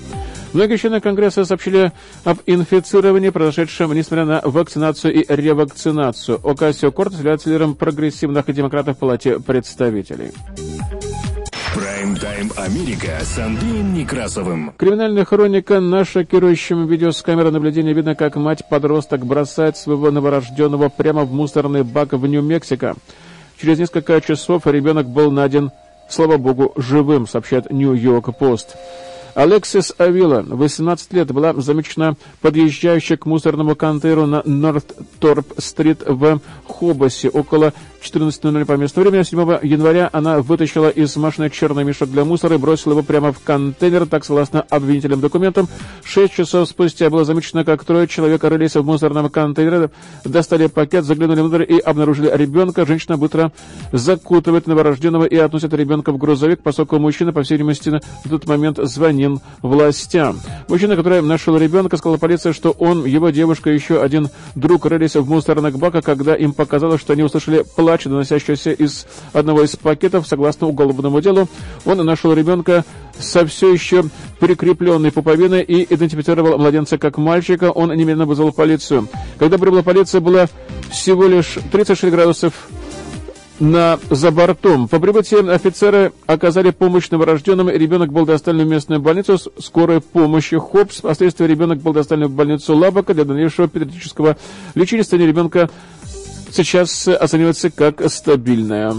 Многие 0.54 0.78
члены 0.78 1.02
Конгресса 1.02 1.44
сообщили 1.44 1.92
об 2.24 2.38
инфицировании, 2.46 3.32
произошедшем 3.32 3.92
несмотря 3.92 4.24
на 4.24 4.42
вакцинацию 4.46 5.14
и 5.14 5.26
ревакцинацию. 5.28 6.40
Окасио 6.42 6.94
Кортес 6.94 7.18
является 7.18 7.50
лидером 7.50 7.76
прогрессивных 7.76 8.46
демократов 8.54 8.96
в 8.96 9.00
Палате 9.02 9.42
представителей. 9.42 10.32
Прайм-тайм 11.76 12.54
Америка 12.56 13.20
с 13.22 13.38
Андреем 13.38 13.94
Некрасовым. 13.94 14.72
Криминальная 14.78 15.26
хроника 15.26 15.82
на 15.82 16.06
шокирующем 16.06 16.88
видео 16.88 17.12
с 17.12 17.22
камеры 17.22 17.52
наблюдения 17.52 17.92
видно, 17.92 18.16
как 18.16 18.38
мать-подросток 18.38 19.26
бросает 19.26 19.76
своего 19.76 20.12
новорожденного 20.12 20.88
прямо 20.88 21.26
в 21.26 21.34
мусорный 21.34 21.84
бак 21.84 22.14
в 22.14 22.26
Нью-Мексико. 22.26 22.96
Через 23.60 23.80
несколько 23.80 24.22
часов 24.22 24.68
ребенок 24.68 25.08
был 25.08 25.32
найден, 25.32 25.72
слава 26.10 26.38
богу, 26.38 26.74
живым, 26.76 27.28
сообщает 27.28 27.72
Нью-Йорк 27.72 28.38
Пост. 28.38 28.76
Алексис 29.34 29.94
Авила, 29.98 30.42
18 30.42 31.14
лет, 31.14 31.32
была 31.32 31.54
замечена 31.54 32.16
подъезжающей 32.42 33.18
к 33.18 33.26
мусорному 33.26 33.76
контейнеру 33.76 34.26
на 34.26 34.42
Норт-Торп-стрит 34.44 36.02
в 36.08 36.40
Хобосе 36.66 37.30
около 37.30 37.74
14.00 38.14 38.66
по 38.66 38.74
местному 38.74 39.10
времени. 39.10 39.24
7 39.24 39.40
января 39.64 40.10
она 40.12 40.42
вытащила 40.42 40.90
из 40.90 41.16
машины 41.16 41.50
черный 41.50 41.84
мешок 41.84 42.10
для 42.10 42.26
мусора 42.26 42.56
и 42.56 42.58
бросила 42.58 42.94
его 42.94 43.04
прямо 43.04 43.32
в 43.32 43.40
контейнер, 43.40 44.06
так 44.06 44.26
согласно 44.26 44.62
обвинительным 44.62 45.20
документам. 45.20 45.68
Шесть 46.04 46.34
часов 46.34 46.70
спустя 46.70 47.10
было 47.10 47.26
замечено, 47.26 47.66
как 47.66 47.84
трое 47.84 48.08
человек 48.08 48.44
рылись 48.44 48.76
в 48.76 48.84
мусорном 48.84 49.30
контейнере, 49.30 49.90
достали 50.24 50.68
пакет, 50.68 51.06
заглянули 51.06 51.42
внутрь 51.42 51.66
и 51.68 51.80
обнаружили 51.80 52.32
ребенка. 52.34 52.86
Женщина 52.86 53.18
быстро 53.18 53.52
закутывает 53.92 54.68
новорожденного 54.68 55.26
и 55.26 55.36
относит 55.38 55.74
ребенка 55.74 56.12
в 56.12 56.18
грузовик, 56.18 56.62
поскольку 56.62 57.00
мужчина, 57.00 57.34
по 57.34 57.44
всей 57.44 57.56
видимости, 57.56 57.90
на 57.90 58.02
тот 58.30 58.48
момент 58.48 58.80
звонил 58.82 59.42
властям. 59.62 60.40
Мужчина, 60.68 60.96
который 60.96 61.22
нашел 61.22 61.58
ребенка, 61.58 61.98
сказал 61.98 62.18
полиции, 62.18 62.52
что 62.52 62.72
он, 62.72 63.06
его 63.06 63.30
девушка 63.30 63.72
и 63.72 63.74
еще 63.74 64.02
один 64.02 64.30
друг 64.56 64.86
рылись 64.86 65.16
в 65.16 65.28
мусорных 65.28 65.78
баках, 65.78 66.04
когда 66.04 66.36
им 66.36 66.54
показалось, 66.54 67.02
что 67.02 67.14
они 67.14 67.24
услышали 67.24 67.64
плач, 67.76 67.97
доносящийся 68.06 68.72
из 68.72 69.06
одного 69.34 69.64
из 69.64 69.76
пакетов, 69.76 70.28
согласно 70.28 70.68
уголовному 70.68 71.22
делу. 71.22 71.48
Он 71.86 71.98
нашел 72.06 72.34
ребенка 72.34 72.86
со 73.18 73.46
все 73.46 73.74
еще 73.74 74.06
прикрепленной 74.40 75.12
пуповиной 75.12 75.64
и 75.64 75.94
идентифицировал 75.94 76.58
младенца 76.58 76.98
как 76.98 77.18
мальчика. 77.18 77.72
Он 77.72 77.90
немедленно 77.90 78.26
вызвал 78.26 78.52
полицию. 78.52 79.08
Когда 79.38 79.58
прибыла 79.58 79.84
полиция, 79.84 80.22
было 80.22 80.48
всего 80.90 81.26
лишь 81.26 81.58
36 81.72 82.12
градусов 82.12 82.54
на, 83.60 84.00
за 84.10 84.32
бортом. 84.32 84.88
По 84.88 85.00
прибытии 85.00 85.50
офицеры 85.50 86.12
оказали 86.26 86.72
помощь 86.72 87.10
новорожденным, 87.10 87.70
ребенок 87.70 88.12
был 88.12 88.26
доставлен 88.26 88.66
в 88.66 88.70
местную 88.70 89.02
больницу 89.02 89.38
с 89.38 89.50
скорой 89.60 90.02
помощи 90.02 90.58
ХОПС. 90.58 90.98
Впоследствии 90.98 91.46
ребенок 91.46 91.80
был 91.80 91.94
доставлен 91.94 92.28
в 92.28 92.32
больницу 92.32 92.76
Лабака 92.76 93.14
для 93.14 93.26
дальнейшего 93.26 93.68
педиатрического 93.68 94.38
лечения. 94.76 95.04
Состояние 95.04 95.30
ребенка 95.30 95.70
сейчас 96.58 97.08
оценивается 97.08 97.70
как 97.70 98.02
стабильная. 98.10 98.94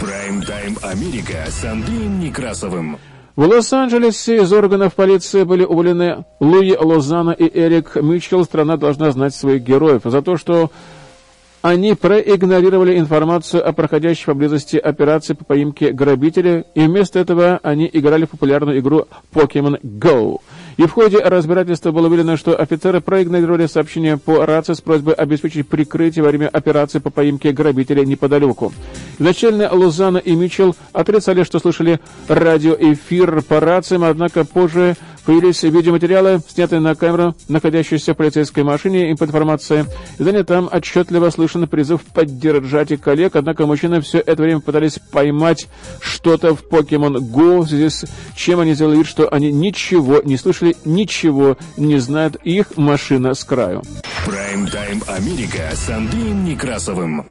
Прайм-тайм 0.00 0.76
Америка 0.82 1.44
с 1.48 1.64
Андреем 1.64 2.18
Некрасовым. 2.18 2.98
В 3.36 3.42
Лос-Анджелесе 3.42 4.42
из 4.42 4.52
органов 4.52 4.94
полиции 4.94 5.44
были 5.44 5.62
уволены 5.62 6.24
Луи 6.40 6.76
Лозана 6.76 7.30
и 7.30 7.44
Эрик 7.44 7.94
Митчелл. 7.96 8.44
Страна 8.44 8.76
должна 8.76 9.10
знать 9.12 9.34
своих 9.34 9.62
героев 9.62 10.02
за 10.04 10.22
то, 10.22 10.36
что 10.36 10.70
они 11.62 11.94
проигнорировали 11.94 12.98
информацию 12.98 13.66
о 13.66 13.72
проходящей 13.72 14.26
поблизости 14.26 14.76
операции 14.76 15.34
по 15.34 15.44
поимке 15.44 15.92
грабителя, 15.92 16.64
и 16.74 16.80
вместо 16.86 17.18
этого 17.18 17.60
они 17.62 17.88
играли 17.92 18.24
в 18.24 18.30
популярную 18.30 18.78
игру 18.80 19.06
Pokemon 19.32 19.80
Go. 19.82 20.38
И 20.76 20.84
в 20.84 20.92
ходе 20.92 21.18
разбирательства 21.20 21.90
было 21.90 22.08
выявлено, 22.08 22.36
что 22.36 22.54
офицеры 22.54 23.00
проигнорировали 23.00 23.66
сообщение 23.66 24.18
по 24.18 24.44
рации 24.44 24.74
с 24.74 24.80
просьбой 24.82 25.14
обеспечить 25.14 25.66
прикрытие 25.66 26.22
во 26.22 26.28
время 26.28 26.48
операции 26.48 26.98
по 26.98 27.10
поимке 27.10 27.52
грабителя 27.52 28.04
неподалеку. 28.04 28.72
Изначально 29.18 29.72
Лузана 29.72 30.18
и 30.18 30.34
Митчелл 30.34 30.76
отрицали, 30.92 31.44
что 31.44 31.58
слышали 31.60 32.00
радиоэфир 32.28 33.42
по 33.42 33.60
рациям, 33.60 34.04
однако 34.04 34.44
позже 34.44 34.96
Появились 35.26 35.62
видеоматериалы, 35.64 36.40
снятые 36.48 36.78
на 36.78 36.94
камеру, 36.94 37.34
находящиеся 37.48 38.14
в 38.14 38.16
полицейской 38.16 38.62
машине, 38.62 39.10
и 39.10 39.14
по 39.16 39.24
информации 39.24 39.84
издания 40.18 40.44
там 40.44 40.70
отчетливо 40.72 41.30
слышен 41.30 41.66
призыв 41.66 42.02
поддержать 42.14 42.98
коллег, 43.00 43.34
однако 43.34 43.66
мужчины 43.66 44.00
все 44.00 44.18
это 44.18 44.40
время 44.44 44.60
пытались 44.60 45.00
поймать 45.10 45.66
что-то 46.00 46.54
в 46.54 46.62
Pokemon 46.62 47.16
Go, 47.18 47.62
в 47.62 47.68
связи 47.68 47.88
с 47.88 48.04
чем 48.36 48.60
они 48.60 48.74
сделали 48.74 48.98
вид, 48.98 49.08
что 49.08 49.28
они 49.28 49.50
ничего 49.50 50.22
не 50.24 50.36
слышали, 50.36 50.76
ничего 50.84 51.58
не 51.76 51.98
знают, 51.98 52.36
их 52.44 52.76
машина 52.76 53.34
с 53.34 53.42
краю. 53.42 53.82
Прайм-тайм 54.26 55.02
Америка 55.08 55.70
с 55.74 55.88
Андреем 55.88 56.44
Некрасовым. 56.44 57.26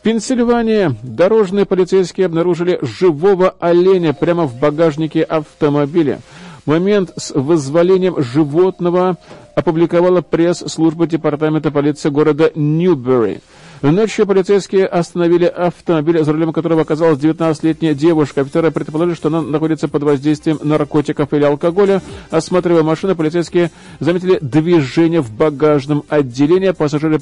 В 0.00 0.02
Пенсильвании 0.02 0.96
дорожные 1.02 1.66
полицейские 1.66 2.24
обнаружили 2.24 2.78
живого 2.80 3.54
оленя 3.60 4.14
прямо 4.14 4.46
в 4.46 4.58
багажнике 4.58 5.22
автомобиля. 5.22 6.20
Момент 6.64 7.12
с 7.18 7.32
вызволением 7.34 8.22
животного 8.22 9.18
опубликовала 9.54 10.22
пресс-служба 10.22 11.06
департамента 11.06 11.70
полиции 11.70 12.08
города 12.08 12.50
Ньюбери. 12.54 13.40
Ночью 13.82 14.26
полицейские 14.26 14.86
остановили 14.86 15.44
автомобиль, 15.44 16.24
за 16.24 16.32
рулем 16.32 16.54
которого 16.54 16.80
оказалась 16.82 17.18
19-летняя 17.18 17.92
девушка. 17.92 18.40
Офицеры 18.40 18.70
предположили, 18.70 19.14
что 19.14 19.28
она 19.28 19.42
находится 19.42 19.86
под 19.88 20.02
воздействием 20.02 20.60
наркотиков 20.62 21.30
или 21.34 21.44
алкоголя. 21.44 22.00
Осматривая 22.30 22.82
машину, 22.82 23.16
полицейские 23.16 23.70
заметили 23.98 24.38
движение 24.40 25.20
в 25.20 25.30
багажном 25.30 26.04
отделении. 26.08 26.70
Пассажиры 26.70 27.18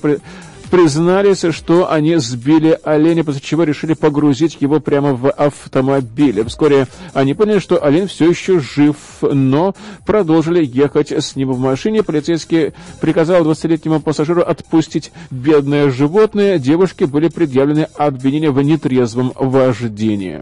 признались, 0.71 1.45
что 1.51 1.91
они 1.91 2.17
сбили 2.17 2.79
оленя, 2.85 3.25
после 3.25 3.41
чего 3.41 3.65
решили 3.65 3.95
погрузить 3.95 4.59
его 4.61 4.81
прямо 4.81 5.15
в 5.15 5.31
автомобиль. 5.31 6.45
Вскоре 6.45 6.87
они 7.15 7.35
поняли, 7.35 7.59
что 7.59 7.85
олень 7.85 8.07
все 8.07 8.29
еще 8.31 8.61
жив, 8.61 8.97
но 9.23 9.75
продолжили 10.07 10.65
ехать 10.65 11.13
с 11.13 11.37
ним 11.37 11.53
в 11.53 11.59
машине. 11.59 12.03
Полицейский 12.03 12.73
приказал 13.01 13.45
20-летнему 13.45 14.01
пассажиру 14.01 14.43
отпустить 14.43 15.13
бедное 15.31 15.91
животное. 15.91 16.59
Девушке 16.59 17.07
были 17.07 17.29
предъявлены 17.29 17.89
обвинения 17.97 18.51
в 18.51 18.61
нетрезвом 18.63 19.33
вождении. 19.35 20.41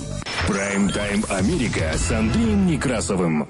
Прайм-тайм 0.48 1.24
Америка 1.28 1.92
с 1.96 2.10
Андреем 2.12 2.66
Некрасовым. 2.66 3.48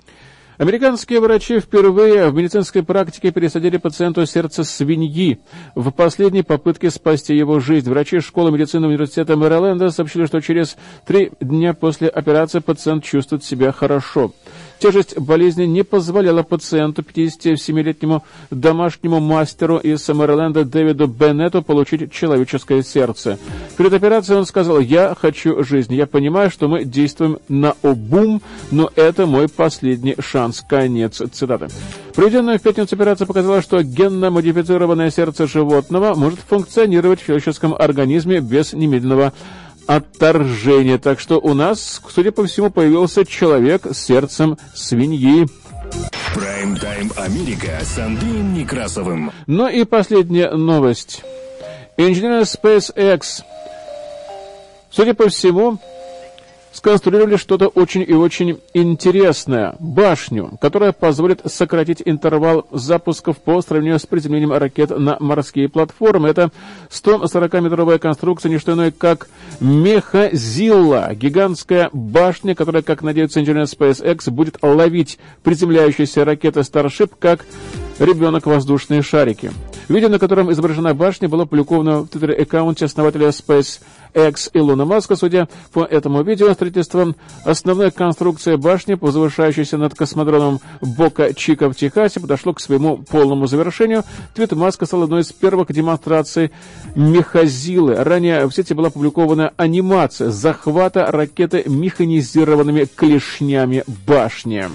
Американские 0.59 1.21
врачи 1.21 1.61
впервые 1.61 2.31
в 2.31 2.35
медицинской 2.35 2.83
практике 2.83 3.31
пересадили 3.31 3.77
пациенту 3.77 4.25
сердце 4.25 4.65
свиньи 4.65 5.39
в 5.75 5.91
последней 5.91 6.43
попытке 6.43 6.91
спасти 6.91 7.37
его 7.37 7.61
жизнь. 7.61 7.91
Врачи 7.91 8.21
школы 8.21 8.51
медицины 8.51 8.87
университета 8.87 9.37
Мэриленда 9.37 9.91
сообщили, 9.91 10.25
что 10.25 10.41
через 10.41 10.77
три 11.05 11.33
дня 11.41 11.75
после 11.75 12.09
операции 12.09 12.61
пациент 12.61 13.05
чувствует 13.05 13.45
себя 13.45 13.71
хорошо. 13.71 14.33
Тяжесть 14.79 15.19
болезни 15.19 15.65
не 15.65 15.85
позволяла 15.85 16.43
пациенту, 16.43 17.03
57-летнему 17.03 18.23
домашнему 18.51 19.21
мастеру 19.21 19.79
из 19.79 20.07
Мэриленда 20.07 20.65
Дэвиду 20.65 21.07
Беннету, 21.07 21.63
получить 21.63 22.13
человеческое 22.13 22.83
сердце. 22.83 23.39
Перед 23.79 23.93
операцией 23.93 24.39
он 24.39 24.47
сказал, 24.47 24.81
я 24.81 25.15
хочу 25.19 25.65
жизнь. 25.65 25.95
Я 25.95 26.07
понимаю, 26.07 26.51
что 26.51 26.69
мы 26.69 26.85
действуем 26.85 27.39
на 27.49 27.75
обум, 27.83 28.43
но 28.71 28.91
это 28.97 29.27
мой 29.27 29.49
последний 29.49 30.17
шанс. 30.19 30.63
Конец 30.69 31.23
цитаты. 31.33 31.69
Проведенная 32.15 32.59
в 32.59 32.63
пятницу 32.63 32.95
операция 32.95 33.27
показала, 33.27 33.61
что 33.63 33.83
генно-модифицированное 33.83 35.11
сердце 35.11 35.47
животного 35.47 36.15
может 36.15 36.39
функционировать 36.41 37.21
в 37.21 37.27
человеческом 37.27 37.75
организме 37.75 38.41
без 38.41 38.73
немедленного 38.73 39.33
отторжения. 39.87 40.99
Так 40.99 41.21
что 41.21 41.39
у 41.39 41.55
нас, 41.55 42.01
судя 42.09 42.33
по 42.33 42.47
всему, 42.47 42.71
появился 42.71 43.25
человек 43.25 43.87
с 43.87 43.99
сердцем 43.99 44.59
свиньи. 44.75 45.47
Прайм-тайм 46.35 47.13
Америка 47.17 47.79
с 47.83 47.99
Андреем 47.99 48.55
Некрасовым. 48.55 49.33
Ну 49.47 49.69
и 49.69 49.85
последняя 49.85 50.51
новость. 50.51 51.23
Инженеры 51.97 52.43
SpaceX, 52.43 53.43
судя 54.91 55.15
по 55.15 55.29
всему, 55.29 55.79
сконструировали 56.77 57.37
что-то 57.37 57.69
очень 57.69 58.05
и 58.07 58.13
очень 58.13 58.61
интересное. 58.75 59.75
Башню, 59.81 60.59
которая 60.61 60.93
позволит 60.93 61.41
сократить 61.47 62.03
интервал 62.05 62.67
запусков 62.71 63.39
по 63.39 63.63
сравнению 63.63 63.99
с 63.99 64.07
приземлением 64.07 64.53
ракет 64.53 64.91
на 64.91 65.17
морские 65.19 65.69
платформы. 65.69 66.29
Это 66.29 66.53
140-метровая 66.91 67.99
конструкция, 67.99 68.51
не 68.51 68.59
что 68.59 68.75
иное, 68.75 68.91
как 68.91 69.29
Мехазилла, 69.61 71.15
гигантская 71.15 71.89
башня, 71.93 72.55
которая, 72.55 72.83
как 72.83 73.03
надеются 73.03 73.41
инженеры 73.41 73.65
SpaceX, 73.65 74.31
будет 74.31 74.59
ловить 74.63 75.19
приземляющиеся 75.43 76.25
ракеты 76.25 76.61
Starship 76.61 77.13
как 77.19 77.47
ребенок 77.99 78.47
воздушные 78.47 79.03
шарики. 79.03 79.51
Видео, 79.89 80.09
на 80.09 80.19
котором 80.19 80.51
изображена 80.51 80.95
башня, 80.95 81.29
было 81.29 81.45
опубликовано 81.45 82.01
в 82.01 82.09
твиттер-аккаунте 82.09 82.87
основателя 82.87 83.29
SpaceX 83.29 84.51
Илона 84.53 84.85
Маска. 84.85 85.15
Судя 85.15 85.49
по 85.73 85.85
этому 85.85 86.23
видео, 86.23 86.53
строительство 86.53 87.15
основной 87.45 87.93
конструкции 87.93 88.57
башни, 88.57 88.99
возвышающейся 89.01 89.79
над 89.79 89.95
космодромом 89.95 90.61
Бока 90.81 91.33
Чика 91.35 91.71
в 91.71 91.77
Техасе, 91.77 92.19
подошло 92.19 92.53
к 92.53 92.61
своему 92.61 92.99
полному 92.99 93.47
завершению. 93.47 94.03
Твит 94.35 94.53
Маска 94.53 94.87
стал 94.87 95.05
одной 95.05 95.21
из 95.21 95.33
первых 95.33 95.73
демонстраций 95.73 96.51
мехазилы. 96.97 97.95
Ранее 97.95 98.47
в 98.47 98.53
сети 98.53 98.75
была 98.75 98.89
опубликована 98.89 99.53
анимация 99.57 100.31
захвата 100.31 101.07
ракеты 101.13 101.63
механизированными 101.67 102.87
клешнями 102.97 103.85
башни. 104.07 104.67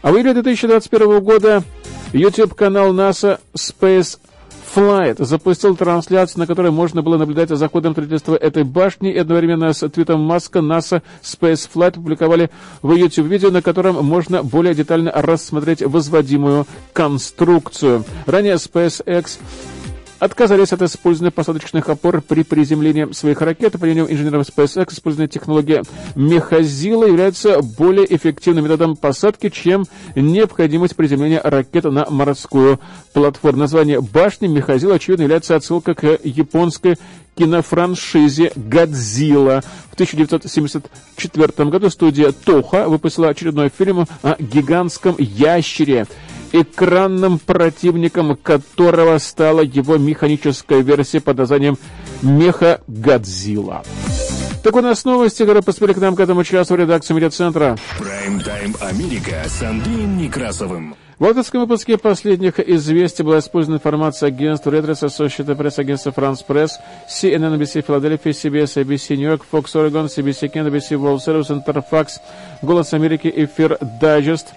А 0.00 0.12
в 0.12 0.14
июле 0.14 0.32
2021 0.34 1.20
года 1.20 1.64
YouTube-канал 2.12 2.92
НАСА 2.92 3.40
Space 3.54 4.18
Flight 4.74 5.24
запустил 5.24 5.76
трансляцию, 5.76 6.40
на 6.40 6.46
которой 6.46 6.70
можно 6.70 7.02
было 7.02 7.16
наблюдать 7.16 7.48
за 7.48 7.68
ходом 7.68 7.92
строительства 7.92 8.36
этой 8.36 8.62
башни. 8.62 9.12
И 9.12 9.18
одновременно 9.18 9.72
с 9.72 9.86
твитом 9.88 10.20
Маска 10.20 10.60
NASA 10.60 11.02
Space 11.22 11.68
Flight 11.72 11.92
публиковали 11.92 12.50
в 12.80 12.92
YouTube 12.92 13.26
видео, 13.26 13.50
на 13.50 13.60
котором 13.60 14.04
можно 14.04 14.44
более 14.44 14.74
детально 14.74 15.10
рассмотреть 15.12 15.82
возводимую 15.82 16.66
конструкцию. 16.92 18.04
Ранее 18.26 18.54
SpaceX 18.54 19.38
отказались 20.18 20.72
от 20.72 20.82
использования 20.82 21.30
посадочных 21.30 21.88
опор 21.88 22.20
при 22.20 22.42
приземлении 22.42 23.12
своих 23.12 23.40
ракет. 23.40 23.72
По 23.72 23.84
мнению 23.84 24.12
инженеров 24.12 24.46
SpaceX, 24.48 24.92
использование 24.92 25.28
технологии 25.28 25.82
мехазила 26.14 27.04
является 27.04 27.62
более 27.62 28.14
эффективным 28.14 28.64
методом 28.64 28.96
посадки, 28.96 29.48
чем 29.48 29.86
необходимость 30.14 30.96
приземления 30.96 31.40
ракет 31.42 31.84
на 31.84 32.06
морскую 32.10 32.80
платформу. 33.12 33.60
Название 33.60 34.00
башни 34.00 34.46
мехазила, 34.46 34.94
очевидно, 34.94 35.22
является 35.22 35.56
отсылкой 35.56 35.94
к 35.94 36.18
японской 36.24 36.96
кинофраншизе 37.36 38.52
«Годзилла». 38.56 39.62
В 39.90 39.94
1974 39.94 41.70
году 41.70 41.88
студия 41.90 42.32
«Тоха» 42.32 42.88
выпустила 42.88 43.28
очередной 43.28 43.70
фильм 43.76 44.06
о 44.22 44.36
гигантском 44.38 45.16
ящере, 45.18 46.06
экранным 46.52 47.38
противником 47.38 48.36
которого 48.36 49.18
стала 49.18 49.60
его 49.60 49.96
механическая 49.96 50.80
версия 50.80 51.20
под 51.20 51.38
названием 51.38 51.78
«Меха 52.22 52.80
Годзилла». 52.86 53.82
Так 54.62 54.74
у 54.74 54.80
нас 54.80 55.04
новости, 55.04 55.38
которые 55.38 55.62
поступили 55.62 55.92
к 55.92 55.98
нам 55.98 56.16
к 56.16 56.20
этому 56.20 56.42
часу 56.44 56.74
в 56.74 56.76
редакцию 56.78 57.16
медиацентра. 57.16 57.76
Прайм-тайм 57.98 58.74
Америка 58.80 59.44
с 59.46 59.62
Андреем 59.62 60.18
Некрасовым. 60.18 60.96
В 61.18 61.24
авторском 61.24 61.62
выпуске 61.62 61.98
последних 61.98 62.60
известий 62.60 63.24
была 63.24 63.40
использована 63.40 63.78
информация 63.78 64.28
агентства 64.28 64.70
Reuters, 64.70 65.02
Associated 65.02 65.56
Press, 65.56 65.80
агентства 65.80 66.10
France 66.10 66.44
Press, 66.46 66.70
CNN, 67.08 67.58
NBC 67.58 67.84
Филадельфия, 67.84 68.32
CBS, 68.32 68.84
ABC 68.84 69.16
Нью-Йорк, 69.16 69.44
Fox 69.50 69.64
Oregon, 69.74 70.06
CBC 70.06 70.52
Kent, 70.52 70.68
NBC 70.68 70.96
World 70.96 71.18
Service, 71.18 71.50
Interfax, 71.50 72.20
Голос 72.62 72.92
Америки, 72.92 73.32
Эфир 73.34 73.78
Дайджест. 74.00 74.48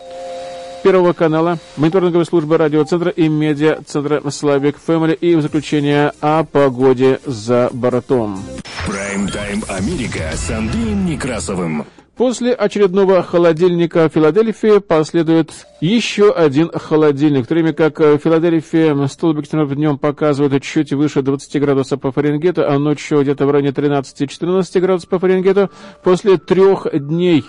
Первого 0.84 1.13
канала, 1.13 1.59
мониторинговой 1.77 2.25
службы 2.25 2.57
радиоцентра 2.57 3.11
и 3.11 3.27
медиа-центра 3.27 4.27
Славик 4.32 4.77
Фэмили 4.79 5.13
и 5.13 5.36
в 5.36 5.41
заключение 5.43 6.11
о 6.21 6.43
погоде 6.43 7.19
за 7.23 7.69
бортом. 7.71 8.41
Прайм-тайм 8.88 9.63
Америка 9.69 10.32
с 10.34 10.49
Андреем 10.49 11.05
Некрасовым. 11.05 11.86
После 12.17 12.53
очередного 12.53 13.21
холодильника 13.21 14.09
Филадельфии 14.09 14.79
последует 14.79 15.51
еще 15.82 16.32
один 16.32 16.71
холодильник, 16.71 17.45
в 17.45 17.47
то 17.47 17.53
время 17.53 17.73
как 17.73 17.99
в 17.99 18.17
Филадельфии 18.17 19.07
столбик 19.07 19.47
днем 19.49 19.99
показывает 19.99 20.63
чуть 20.63 20.93
выше 20.93 21.21
20 21.21 21.61
градусов 21.61 22.01
по 22.01 22.11
Фаренгету, 22.11 22.67
а 22.67 22.79
ночью 22.79 23.21
где-то 23.21 23.45
в 23.45 23.51
районе 23.51 23.69
13-14 23.69 24.79
градусов 24.79 25.09
по 25.09 25.19
Фаренгету. 25.19 25.69
После 26.03 26.38
трех 26.38 26.88
дней 26.91 27.45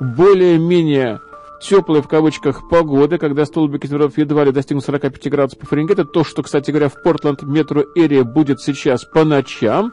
более-менее 0.00 1.20
теплой 1.68 2.02
в 2.02 2.08
кавычках 2.08 2.68
погоды, 2.68 3.18
когда 3.18 3.44
столбик 3.44 3.82
температур 3.82 4.12
едва 4.16 4.44
ли 4.44 4.52
достигнут 4.52 4.84
45 4.84 5.30
градусов 5.30 5.58
по 5.58 5.66
Фаренгейту, 5.66 6.04
то, 6.04 6.24
что, 6.24 6.42
кстати 6.42 6.70
говоря, 6.70 6.88
в 6.88 7.02
Портленд 7.02 7.42
метро 7.42 7.82
Эрия 7.94 8.24
будет 8.24 8.60
сейчас 8.60 9.04
по 9.04 9.24
ночам. 9.24 9.92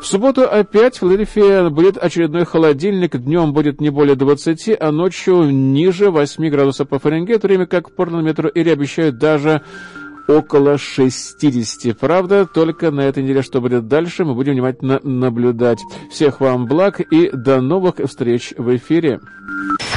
В 0.00 0.06
субботу 0.06 0.42
опять 0.42 0.96
в 0.96 1.00
Филадельфии 1.00 1.68
будет 1.70 1.98
очередной 1.98 2.44
холодильник, 2.44 3.16
днем 3.16 3.52
будет 3.52 3.80
не 3.80 3.90
более 3.90 4.14
20, 4.14 4.76
а 4.78 4.92
ночью 4.92 5.50
ниже 5.50 6.10
8 6.10 6.48
градусов 6.50 6.88
по 6.88 7.00
Фаренгейту, 7.00 7.48
время 7.48 7.66
как 7.66 7.88
в 7.88 7.92
Портленд 7.92 8.24
метро 8.24 8.48
Эрия 8.54 8.74
обещают 8.74 9.18
даже 9.18 9.62
около 10.28 10.78
60. 10.78 11.98
Правда, 11.98 12.46
только 12.46 12.92
на 12.92 13.00
этой 13.00 13.24
неделе, 13.24 13.42
что 13.42 13.60
будет 13.60 13.88
дальше, 13.88 14.24
мы 14.24 14.34
будем 14.34 14.52
внимательно 14.52 15.00
наблюдать. 15.02 15.80
Всех 16.12 16.40
вам 16.40 16.66
благ 16.66 17.00
и 17.00 17.30
до 17.32 17.60
новых 17.60 17.96
встреч 18.06 18.54
в 18.56 18.76
эфире. 18.76 19.20